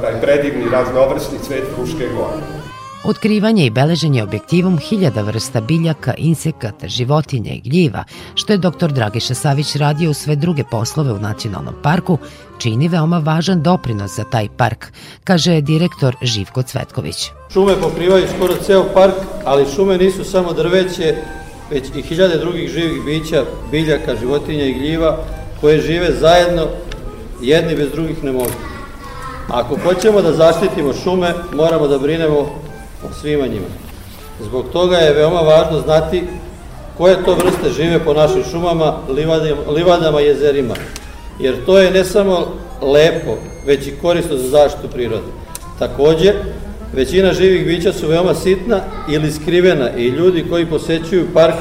taj 0.00 0.20
predivni 0.20 0.64
raznovrsni 0.72 1.38
svet 1.46 1.64
Fruške 1.74 2.08
gore. 2.16 2.63
Otkrivanje 3.04 3.66
i 3.66 3.70
beleženje 3.70 4.22
objektivom 4.22 4.78
hiljada 4.78 5.22
vrsta 5.22 5.60
biljaka, 5.60 6.14
insekata, 6.18 6.88
životinja 6.88 7.52
i 7.52 7.60
gljiva, 7.60 8.04
što 8.34 8.52
je 8.52 8.58
dr. 8.58 8.92
Dragiša 8.92 9.34
Savić 9.34 9.76
radio 9.76 10.10
u 10.10 10.14
sve 10.14 10.36
druge 10.36 10.64
poslove 10.70 11.12
u 11.12 11.18
Nacionalnom 11.18 11.74
parku, 11.82 12.18
čini 12.58 12.88
veoma 12.88 13.18
važan 13.18 13.62
doprinos 13.62 14.16
za 14.16 14.24
taj 14.24 14.48
park, 14.56 14.86
kaže 15.24 15.60
direktor 15.60 16.16
Živko 16.22 16.62
Cvetković. 16.62 17.30
Šume 17.52 17.74
pokrivaju 17.80 18.26
skoro 18.36 18.54
ceo 18.66 18.84
park, 18.94 19.14
ali 19.44 19.66
šume 19.76 19.98
nisu 19.98 20.24
samo 20.24 20.52
drveće, 20.52 21.14
već 21.70 21.84
i 21.96 22.02
hiljade 22.02 22.38
drugih 22.38 22.70
živih 22.70 23.04
bića, 23.04 23.44
biljaka, 23.70 24.16
životinja 24.20 24.64
i 24.64 24.78
gljiva, 24.78 25.18
koje 25.60 25.80
žive 25.80 26.12
zajedno, 26.20 26.66
jedni 27.40 27.76
bez 27.76 27.90
drugih 27.92 28.24
ne 28.24 28.32
mogu. 28.32 28.56
Ako 29.48 29.76
hoćemo 29.76 30.22
da 30.22 30.32
zaštitimo 30.32 30.92
šume, 31.04 31.34
moramo 31.52 31.88
da 31.88 31.98
brinemo 31.98 32.64
svima 33.20 33.46
njima. 33.46 33.66
Zbog 34.40 34.64
toga 34.72 34.96
je 34.96 35.14
veoma 35.14 35.40
važno 35.40 35.80
znati 35.80 36.22
koje 36.98 37.24
to 37.24 37.34
vrste 37.34 37.82
žive 37.82 38.04
po 38.04 38.14
našim 38.14 38.42
šumama, 38.50 38.94
livadama, 39.68 40.20
i 40.20 40.24
jezerima. 40.24 40.74
Jer 41.38 41.54
to 41.66 41.78
je 41.78 41.90
ne 41.90 42.04
samo 42.04 42.46
lepo, 42.82 43.36
već 43.66 43.86
i 43.86 43.94
korisno 44.02 44.36
za 44.36 44.48
zaštitu 44.48 44.88
prirode. 44.92 45.32
Takođe, 45.78 46.32
većina 46.92 47.32
živih 47.32 47.66
bića 47.66 47.92
su 47.92 48.08
veoma 48.08 48.34
sitna 48.34 48.80
ili 49.10 49.32
skrivena 49.32 49.90
i 49.96 50.08
ljudi 50.08 50.44
koji 50.50 50.66
posećuju 50.66 51.26
park 51.34 51.54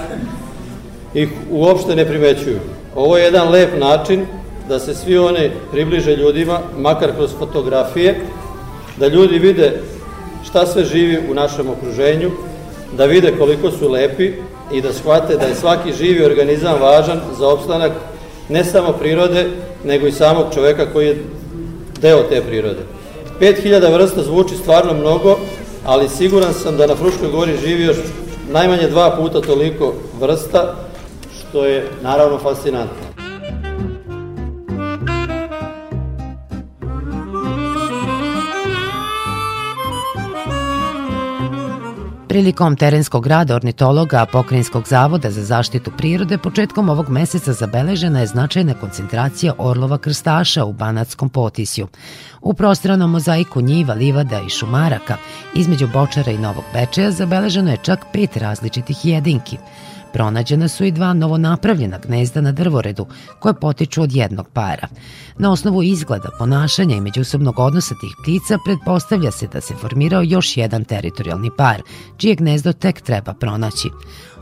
ih 1.14 1.30
uopšte 1.52 1.96
ne 1.96 2.06
primećuju. 2.06 2.60
Ovo 2.96 3.18
je 3.18 3.24
jedan 3.24 3.50
lep 3.50 3.80
način 3.80 4.26
da 4.70 4.80
se 4.80 4.96
svi 4.96 5.18
one 5.18 5.52
približe 5.72 6.16
ljudima, 6.16 6.60
makar 6.78 7.12
kroz 7.16 7.32
fotografije, 7.39 8.22
da 8.98 9.08
ljudi 9.08 9.39
vide 9.39 9.82
šta 10.46 10.66
sve 10.66 10.84
živi 10.84 11.20
u 11.32 11.34
našem 11.34 11.70
okruženju, 11.70 12.32
da 12.98 13.06
vide 13.06 13.34
koliko 13.38 13.72
su 13.72 13.89
lepi 13.89 14.32
i 14.72 14.82
da 14.82 14.94
shvate 14.94 15.38
da 15.38 15.46
je 15.46 15.56
svaki 15.56 15.94
živi 15.94 16.26
organizam 16.26 16.82
važan 16.82 17.22
za 17.39 17.48
opstanak 17.48 17.91
ne 18.50 18.64
samo 18.64 18.91
prirode, 18.91 19.50
nego 19.84 20.08
i 20.08 20.12
samog 20.12 20.46
čoveka 20.54 20.86
koji 20.94 21.08
je 21.08 21.24
deo 22.02 22.24
te 22.24 22.41
prirode. 22.41 22.80
5000 23.39 23.94
vrsta 23.94 24.24
zvuči 24.24 24.56
stvarno 24.56 24.94
mnogo, 24.94 25.38
ali 25.86 26.10
siguran 26.10 26.54
sam 26.54 26.78
da 26.78 26.88
na 26.88 26.96
Fruškoj 26.96 27.32
gori 27.32 27.58
živi 27.66 27.84
još 27.84 27.98
najmanje 28.52 28.88
dva 28.88 29.16
puta 29.16 29.41
toliko 29.41 29.94
vrsta, 30.20 30.76
što 31.39 31.66
je 31.66 31.88
naravno 32.02 32.38
fascinantno. 32.38 33.12
Prilikom 42.34 42.76
terenskog 42.76 43.28
rada 43.28 43.56
ornitologa 43.56 44.26
Pokrinjskog 44.26 44.88
zavoda 44.88 45.32
za 45.32 45.44
zaštitu 45.44 45.92
prirode 45.98 46.38
početkom 46.38 46.90
ovog 46.90 47.10
meseca 47.10 47.54
zabeležena 47.54 48.20
je 48.20 48.28
značajna 48.28 48.74
koncentracija 48.74 49.54
orlova 49.58 49.98
krstaša 49.98 50.66
u 50.66 50.74
Banatskom 50.74 51.30
potisju. 51.30 51.88
U 52.42 52.54
prostranom 52.54 53.12
mozaiku 53.12 53.62
njiva, 53.62 53.94
livada 53.94 54.42
i 54.48 54.50
šumaraka 54.50 55.18
između 55.56 55.88
Bočara 55.88 56.32
i 56.32 56.38
Novog 56.38 56.64
Bečeja 56.74 57.12
zabeleženo 57.12 57.72
je 57.72 57.84
čak 57.84 58.06
pet 58.14 58.38
različitih 58.38 59.06
jedinki– 59.06 59.58
Pronađena 60.14 60.68
su 60.68 60.86
i 60.86 60.91
dva 60.91 61.14
novonapravljena 61.14 61.97
gnezda 61.97 62.41
na 62.41 62.51
drvoredu, 62.51 63.07
koje 63.39 63.53
potiču 63.53 64.01
od 64.01 64.14
jednog 64.14 64.49
para. 64.53 64.88
Na 65.38 65.51
osnovu 65.51 65.84
izgleda, 65.84 66.30
ponašanja 66.39 66.95
i 66.95 67.01
međusobnog 67.01 67.59
odnosa 67.59 67.95
tih 68.01 68.11
ptica 68.24 68.57
pretpostavlja 68.66 69.32
se 69.32 69.47
da 69.47 69.61
se 69.61 69.76
formirao 69.76 70.22
još 70.22 70.57
jedan 70.57 70.84
teritorijalni 70.84 71.49
par, 71.57 71.82
čije 72.18 72.36
gnezdo 72.36 72.74
tek 72.74 73.01
treba 73.01 73.34
pronaći. 73.34 73.89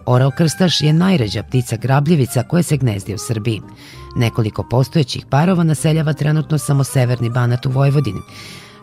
Orao 0.05 0.32
krstaš 0.38 0.82
je 0.82 0.93
najređa 0.93 1.43
ptica 1.43 1.76
grabljivica 1.76 2.43
koja 2.43 2.63
se 2.63 2.78
gnezdi 2.78 3.13
u 3.13 3.17
Srbiji. 3.17 3.61
Nekoliko 4.15 4.63
postojećih 4.69 5.26
parova 5.30 5.63
naseljava 5.63 6.13
trenutno 6.13 6.57
samo 6.57 6.84
severni 6.84 7.30
Banat 7.30 7.65
u 7.65 7.69
Vojvodini. 7.69 8.22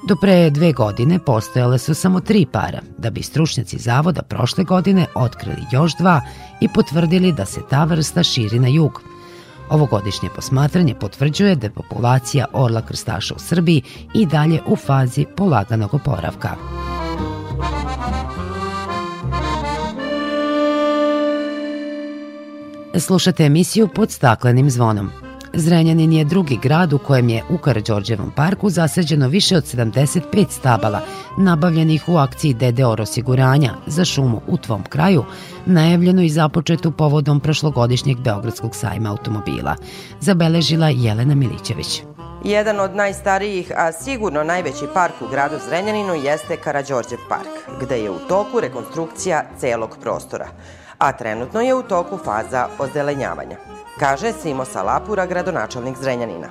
Do 0.02 0.16
pre 0.16 0.50
dve 0.50 0.72
godine 0.72 1.18
postojale 1.18 1.78
su 1.78 1.94
samo 1.94 2.20
tri 2.20 2.46
para, 2.52 2.80
da 2.98 3.10
bi 3.10 3.22
stručnjaci 3.22 3.78
zavoda 3.78 4.22
prošle 4.22 4.64
godine 4.64 5.06
otkrili 5.14 5.62
još 5.72 5.96
dva 5.96 6.20
i 6.60 6.68
potvrdili 6.68 7.32
da 7.32 7.44
se 7.44 7.60
ta 7.70 7.84
vrsta 7.84 8.22
širi 8.22 8.58
na 8.58 8.68
jug. 8.68 9.02
Ovogodišnje 9.70 10.28
posmatranje 10.34 10.94
potvrđuje 10.94 11.54
da 11.54 11.66
je 11.66 11.70
populacija 11.70 12.46
orla 12.52 12.82
krstaša 12.82 13.34
u 13.34 13.38
Srbiji 13.38 13.82
i 14.14 14.26
dalje 14.26 14.60
u 14.66 14.76
fazi 14.76 15.26
polaganog 15.36 15.94
oporavka. 15.94 16.56
Slušate 22.98 23.44
emisiju 23.44 23.88
pod 23.94 24.10
staklenim 24.10 24.70
zvonom. 24.70 25.27
Zrenjanin 25.52 26.12
je 26.12 26.24
drugi 26.24 26.58
grad 26.62 26.92
u 26.92 26.98
kojem 26.98 27.28
je 27.28 27.42
u 27.50 27.58
Karadžorđevom 27.58 28.32
parku 28.36 28.70
zasađeno 28.70 29.28
više 29.28 29.56
od 29.56 29.64
75 29.64 30.50
stabala, 30.50 31.00
nabavljenih 31.38 32.08
u 32.08 32.16
akciji 32.16 32.54
DDOR 32.54 33.00
osiguranja. 33.00 33.74
Za 33.86 34.04
šumu 34.04 34.40
u 34.46 34.56
tvom 34.56 34.84
kraju, 34.84 35.24
najavljeno 35.66 36.22
i 36.22 36.28
započetu 36.28 36.90
povodom 36.90 37.40
prošlogodišnjeg 37.40 38.18
Beogradskog 38.18 38.74
sajma 38.74 39.10
automobila, 39.10 39.76
zabeležila 40.20 40.88
Jelena 40.88 41.34
Milićević. 41.34 42.02
Jedan 42.44 42.80
od 42.80 42.96
najstarijih, 42.96 43.72
a 43.76 43.92
sigurno 43.92 44.44
najveći 44.44 44.86
park 44.94 45.14
u 45.20 45.30
gradu 45.30 45.56
Zrenjaninu 45.68 46.14
jeste 46.14 46.56
Karadžorđev 46.56 47.18
park, 47.28 47.80
gde 47.82 47.98
je 47.98 48.10
u 48.10 48.18
toku 48.28 48.60
rekonstrukcija 48.60 49.44
celog 49.60 49.96
prostora 50.02 50.48
a 50.98 51.12
trenutno 51.12 51.60
je 51.60 51.74
u 51.74 51.82
toku 51.82 52.18
faza 52.24 52.66
ozelenjavanja, 52.78 53.56
kaže 53.98 54.32
Simo 54.32 54.64
Salapura, 54.64 55.26
gradonačelnik 55.26 55.96
Zrenjanina. 55.96 56.48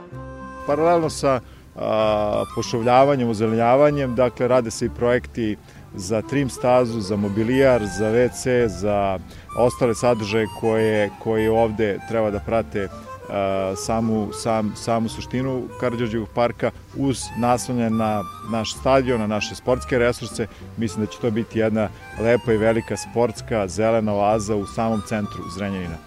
Paralelno 0.67 1.09
sa 1.09 1.39
a, 1.75 2.43
pošovljavanjem, 2.55 3.29
ozelenjavanjem, 3.29 4.15
dakle 4.15 4.47
rade 4.47 4.71
se 4.71 4.85
i 4.85 4.89
projekti 4.89 5.57
za 5.95 6.21
trim 6.21 6.49
stazu, 6.49 7.01
za 7.01 7.15
mobilijar, 7.15 7.85
za 7.85 8.11
WC, 8.11 8.67
za 8.67 9.19
ostale 9.57 9.95
sadržaje 9.95 10.47
koje, 10.59 11.09
koje 11.23 11.51
ovde 11.51 11.99
treba 12.09 12.31
da 12.31 12.39
prate 12.39 12.87
samu, 13.75 14.29
sam, 14.33 14.73
samu 14.75 15.09
suštinu 15.09 15.63
Karadžorđevog 15.79 16.29
parka 16.35 16.71
uz 16.95 17.23
naslonje 17.37 17.89
na 17.89 18.23
naš 18.51 18.75
stadion, 18.75 19.19
na 19.19 19.27
naše 19.27 19.55
sportske 19.55 19.97
resurse. 19.97 20.47
Mislim 20.77 21.05
da 21.05 21.11
će 21.11 21.19
to 21.19 21.31
biti 21.31 21.59
jedna 21.59 21.89
lepa 22.19 22.53
i 22.53 22.57
velika 22.57 22.97
sportska 22.97 23.67
zelena 23.67 24.13
oaza 24.13 24.55
u 24.55 24.67
samom 24.67 25.01
centru 25.07 25.43
Zrenjanina. 25.55 26.06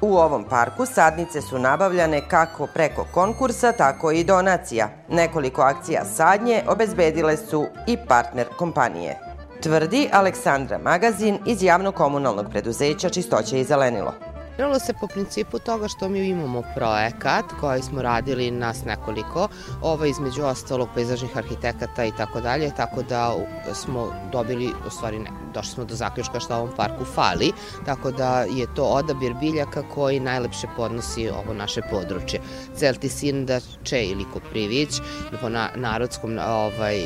U 0.00 0.16
ovom 0.16 0.44
parku 0.44 0.86
sadnice 0.86 1.40
su 1.40 1.58
nabavljane 1.58 2.28
kako 2.28 2.66
preko 2.66 3.06
konkursa, 3.14 3.72
tako 3.72 4.10
i 4.10 4.24
donacija. 4.24 4.88
Nekoliko 5.08 5.62
akcija 5.62 6.04
sadnje 6.04 6.62
obezbedile 6.68 7.36
su 7.36 7.66
i 7.86 7.96
partner 8.08 8.46
kompanije. 8.58 9.18
Tvrdi 9.62 10.08
Aleksandra 10.12 10.78
Magazin 10.78 11.38
iz 11.46 11.62
javno-komunalnog 11.62 12.50
preduzeća 12.50 13.08
Čistoće 13.08 13.60
i 13.60 13.64
zelenilo. 13.64 14.14
Krenulo 14.56 14.78
se 14.78 14.92
po 15.00 15.06
principu 15.06 15.58
toga 15.58 15.88
što 15.88 16.08
mi 16.08 16.28
imamo 16.28 16.62
projekat 16.74 17.44
koji 17.60 17.82
smo 17.82 18.02
radili 18.02 18.50
nas 18.50 18.84
nekoliko, 18.84 19.48
ovo 19.82 20.04
između 20.04 20.44
ostalog 20.44 20.88
pejzažnih 20.94 21.36
arhitekata 21.36 22.04
i 22.04 22.12
tako 22.16 22.40
dalje, 22.40 22.70
tako 22.76 23.02
da 23.02 23.34
smo 23.74 24.12
dobili, 24.32 24.72
u 24.86 24.90
stvari 24.90 25.20
došli 25.56 25.72
smo 25.72 25.84
do 25.84 25.94
zaključka 25.94 26.40
šta 26.40 26.56
ovom 26.56 26.70
parku 26.76 27.04
fali, 27.04 27.52
tako 27.86 28.10
da 28.10 28.40
je 28.40 28.66
to 28.74 28.84
odabir 28.84 29.34
biljaka 29.40 29.82
koji 29.94 30.20
najlepše 30.20 30.66
podnosi 30.76 31.28
ovo 31.28 31.54
naše 31.54 31.80
područje. 31.90 32.40
Celtisindače 32.76 34.02
ili 34.04 34.24
Koprivić, 34.32 35.00
po 35.40 35.48
na, 35.48 35.68
narodskom 35.76 36.38
ovaj, 36.38 37.02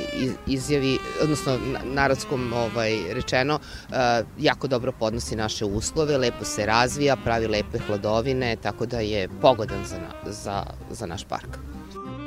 izjavi, 0.47 0.99
odnosno 1.23 1.59
narodskom 1.85 2.53
ovaj, 2.53 2.99
rečeno, 3.13 3.59
jako 4.39 4.69
dobro 4.69 4.93
podnosi 4.93 5.37
naše 5.37 5.65
uslove, 5.65 6.19
lepo 6.19 6.45
se 6.45 6.67
razvija, 6.67 7.17
pravi 7.25 7.47
lepe 7.47 7.79
hladovine, 7.79 8.57
tako 8.57 8.87
da 8.87 9.01
je 9.01 9.29
pogodan 9.41 9.85
za, 9.85 9.97
za, 10.33 10.65
za 10.91 11.07
naš 11.07 11.25
park. 11.25 11.70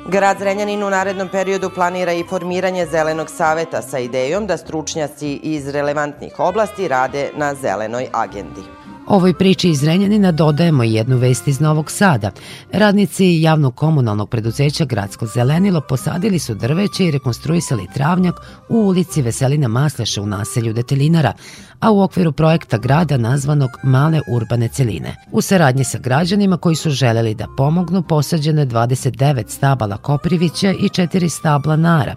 Grad 0.06 0.38
Zrenjanin 0.38 0.82
u 0.82 0.90
narednom 0.90 1.28
periodu 1.28 1.70
planira 1.74 2.12
i 2.12 2.24
formiranje 2.24 2.86
Zelenog 2.86 3.30
saveta 3.30 3.82
sa 3.82 3.98
idejom 3.98 4.46
da 4.46 4.56
stručnjaci 4.56 5.34
iz 5.42 5.68
relevantnih 5.68 6.32
oblasti 6.38 6.88
rade 6.88 7.30
na 7.36 7.54
zelenoj 7.54 8.08
agendi. 8.12 8.83
Ovoj 9.06 9.34
priči 9.34 9.68
iz 9.68 9.84
Renjanina 9.84 10.32
dodajemo 10.32 10.82
jednu 10.82 11.16
vest 11.16 11.48
iz 11.48 11.60
Novog 11.60 11.90
Sada. 11.90 12.30
Radnici 12.72 13.24
javnog 13.40 13.74
komunalnog 13.74 14.30
preduzeća 14.30 14.84
Gradsko 14.84 15.26
zelenilo 15.26 15.80
posadili 15.80 16.38
su 16.38 16.54
drveće 16.54 17.06
i 17.06 17.10
rekonstruisali 17.10 17.88
travnjak 17.94 18.34
u 18.68 18.76
ulici 18.76 19.22
Veselina 19.22 19.68
Masleša 19.68 20.22
u 20.22 20.26
naselju 20.26 20.72
Detelinara, 20.72 21.32
a 21.80 21.90
u 21.90 22.02
okviru 22.02 22.32
projekta 22.32 22.78
grada 22.78 23.16
nazvanog 23.16 23.70
Male 23.82 24.20
urbane 24.32 24.68
celine. 24.68 25.16
U 25.32 25.40
saradnji 25.40 25.84
sa 25.84 25.98
građanima 25.98 26.56
koji 26.56 26.76
su 26.76 26.90
želeli 26.90 27.34
da 27.34 27.46
pomognu 27.56 28.02
posađene 28.02 28.66
29 28.66 29.48
stabala 29.48 29.96
koprivića 29.96 30.70
i 30.70 30.88
4 30.88 31.28
stabla 31.28 31.76
nara. 31.76 32.14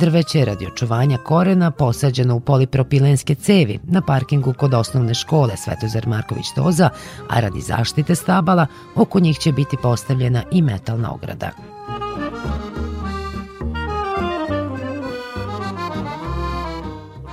Drveće 0.00 0.38
je 0.38 0.44
radi 0.44 0.66
očuvanja 0.66 1.16
korena 1.16 1.70
posađeno 1.70 2.36
u 2.36 2.40
polipropilenske 2.40 3.34
cevi 3.34 3.78
na 3.84 4.00
parkingu 4.00 4.52
kod 4.52 4.74
osnovne 4.74 5.14
škole 5.14 5.56
Svetozar 5.56 6.06
Marković 6.28 6.52
Toza, 6.52 6.90
a 7.28 7.40
radi 7.40 7.60
zaštite 7.60 8.14
stabala 8.14 8.66
oko 8.94 9.20
njih 9.20 9.38
će 9.38 9.52
biti 9.52 9.76
postavljena 9.82 10.42
i 10.52 10.62
metalna 10.62 11.14
ograda. 11.14 11.50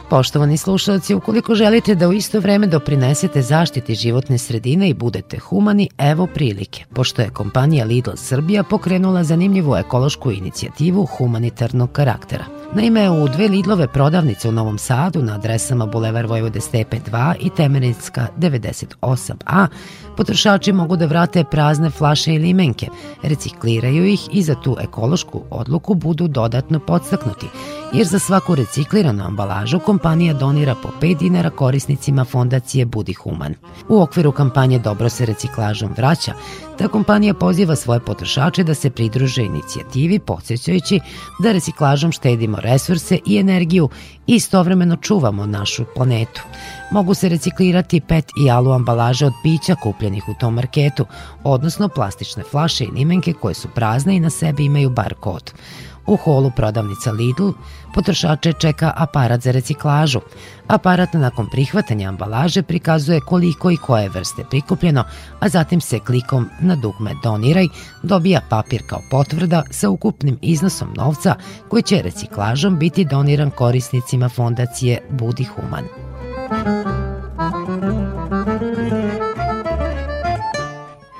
Poštovani 0.09 0.57
slušalci, 0.57 1.13
ukoliko 1.13 1.55
želite 1.55 1.95
da 1.95 2.07
u 2.07 2.13
isto 2.13 2.39
vreme 2.39 2.67
doprinesete 2.67 3.41
zaštiti 3.41 3.95
životne 3.95 4.37
sredine 4.37 4.89
i 4.89 4.93
budete 4.93 5.39
humani, 5.39 5.89
evo 5.97 6.27
prilike, 6.33 6.83
pošto 6.93 7.21
je 7.21 7.29
kompanija 7.29 7.85
Lidl 7.85 8.11
Srbija 8.15 8.63
pokrenula 8.63 9.23
zanimljivu 9.23 9.75
ekološku 9.75 10.31
inicijativu 10.31 11.05
humanitarnog 11.05 11.91
karaktera. 11.91 12.45
Naime, 12.73 13.09
u 13.09 13.27
dve 13.27 13.47
Lidlove 13.47 13.87
prodavnice 13.87 14.49
u 14.49 14.51
Novom 14.51 14.77
Sadu 14.77 15.21
na 15.21 15.35
adresama 15.35 15.85
Bulevar 15.85 16.25
Vojvode 16.25 16.61
Stepe 16.61 16.97
2 17.11 17.33
i 17.39 17.49
Temenicka 17.49 18.27
98a 18.37 19.67
potrošači 20.17 20.73
mogu 20.73 20.97
da 20.97 21.05
vrate 21.05 21.43
prazne 21.43 21.89
flaše 21.89 22.33
i 22.33 22.39
limenke, 22.39 22.87
recikliraju 23.23 24.05
ih 24.05 24.29
i 24.31 24.43
za 24.43 24.55
tu 24.55 24.77
ekološku 24.79 25.41
odluku 25.49 25.93
budu 25.93 26.27
dodatno 26.27 26.79
podstaknuti, 26.79 27.45
jer 27.93 28.07
za 28.07 28.19
svaku 28.19 28.55
recikliranu 28.55 29.25
ambalažu 29.25 29.79
kompanija 29.79 30.33
donira 30.33 30.75
po 30.83 30.89
5 31.01 31.17
dinara 31.17 31.49
korisnicima 31.49 32.25
fondacije 32.25 32.85
Budi 32.85 33.13
Human. 33.13 33.53
U 33.89 34.01
okviru 34.01 34.31
kampanje 34.31 34.79
Dobro 34.79 35.09
se 35.09 35.25
reciklažom 35.25 35.93
vraća, 35.97 36.33
ta 36.77 36.87
kompanija 36.87 37.33
poziva 37.33 37.75
svoje 37.75 37.99
potrošače 37.99 38.63
da 38.63 38.73
se 38.73 38.89
pridruže 38.89 39.43
inicijativi 39.43 40.19
podsjećajući 40.19 40.99
da 41.39 41.51
reciklažom 41.51 42.11
štedimo 42.11 42.57
resurse 42.59 43.19
i 43.25 43.37
energiju 43.37 43.89
i 44.27 44.35
istovremeno 44.35 44.95
čuvamo 44.95 45.45
našu 45.45 45.85
planetu. 45.95 46.41
Mogu 46.91 47.13
se 47.13 47.29
reciklirati 47.29 48.01
PET 48.01 48.25
i 48.45 48.49
alu 48.49 48.71
ambalaže 48.71 49.25
od 49.25 49.33
pića 49.43 49.75
kupljenih 49.75 50.23
u 50.29 50.33
tom 50.39 50.53
marketu, 50.53 51.05
odnosno 51.43 51.89
plastične 51.89 52.43
flaše 52.51 52.83
i 52.83 52.91
limenke 52.91 53.33
koje 53.33 53.53
su 53.53 53.67
prazne 53.75 54.15
i 54.15 54.19
na 54.19 54.29
sebi 54.29 54.65
imaju 54.65 54.89
bar 54.89 55.13
kod. 55.13 55.53
U 56.07 56.15
holu 56.15 56.51
prodavnica 56.55 57.11
Lidl 57.11 57.49
potrošače 57.95 58.53
čeka 58.53 58.93
aparat 58.95 59.41
za 59.41 59.51
reciklažu. 59.51 60.19
Aparat 60.67 61.13
nakon 61.13 61.47
prihvatanja 61.51 62.09
ambalaže 62.09 62.63
prikazuje 62.63 63.19
koliko 63.19 63.71
i 63.71 63.77
koje 63.77 64.09
vrste 64.09 64.43
prikupljeno, 64.49 65.03
a 65.39 65.49
zatim 65.49 65.81
se 65.81 65.99
klikom 65.99 66.49
na 66.59 66.75
dugme 66.75 67.11
Doniraj 67.23 67.67
dobija 68.03 68.41
papir 68.49 68.81
kao 68.89 68.99
potvrda 69.11 69.63
sa 69.71 69.89
ukupnim 69.89 70.37
iznosom 70.41 70.93
novca 70.95 71.35
koji 71.69 71.83
će 71.83 72.01
reciklažom 72.01 72.77
biti 72.79 73.05
doniran 73.05 73.51
korisnicima 73.51 74.29
fondacije 74.29 75.01
Budi 75.09 75.43
Human. 75.43 75.85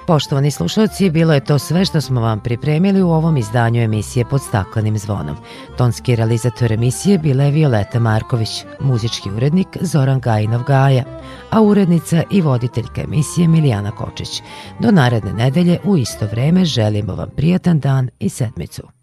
Poštovani 0.08 0.52
slušalci, 0.52 1.10
bilo 1.10 1.34
je 1.34 1.46
to 1.46 1.60
sve 1.60 1.86
što 1.86 2.02
smo 2.02 2.22
vam 2.22 2.40
pripremili 2.40 3.02
u 3.02 3.10
ovom 3.12 3.38
izdanju 3.38 3.82
emisije 3.82 4.26
pod 4.26 4.42
staklenim 4.42 4.98
zvonom. 4.98 5.38
Tonski 5.78 6.16
realizator 6.16 6.72
emisije 6.72 7.18
bila 7.18 7.44
je 7.44 7.52
Violeta 7.52 8.00
Marković, 8.00 8.66
muzički 8.80 9.30
urednik 9.30 9.68
Zoran 9.82 10.20
Gajinov 10.20 10.64
Gaja, 10.64 11.04
a 11.52 11.62
urednica 11.62 12.24
i 12.32 12.42
voditeljka 12.42 13.02
emisije 13.02 13.48
Milijana 13.48 13.92
Kočić. 13.92 14.42
Do 14.80 14.92
naredne 14.92 15.34
nedelje 15.34 15.80
u 15.84 15.98
isto 15.98 16.26
vreme 16.26 16.66
želimo 16.66 17.16
vam 17.16 17.30
prijatan 17.36 17.80
dan 17.80 18.10
i 18.20 18.30
sedmicu. 18.30 18.95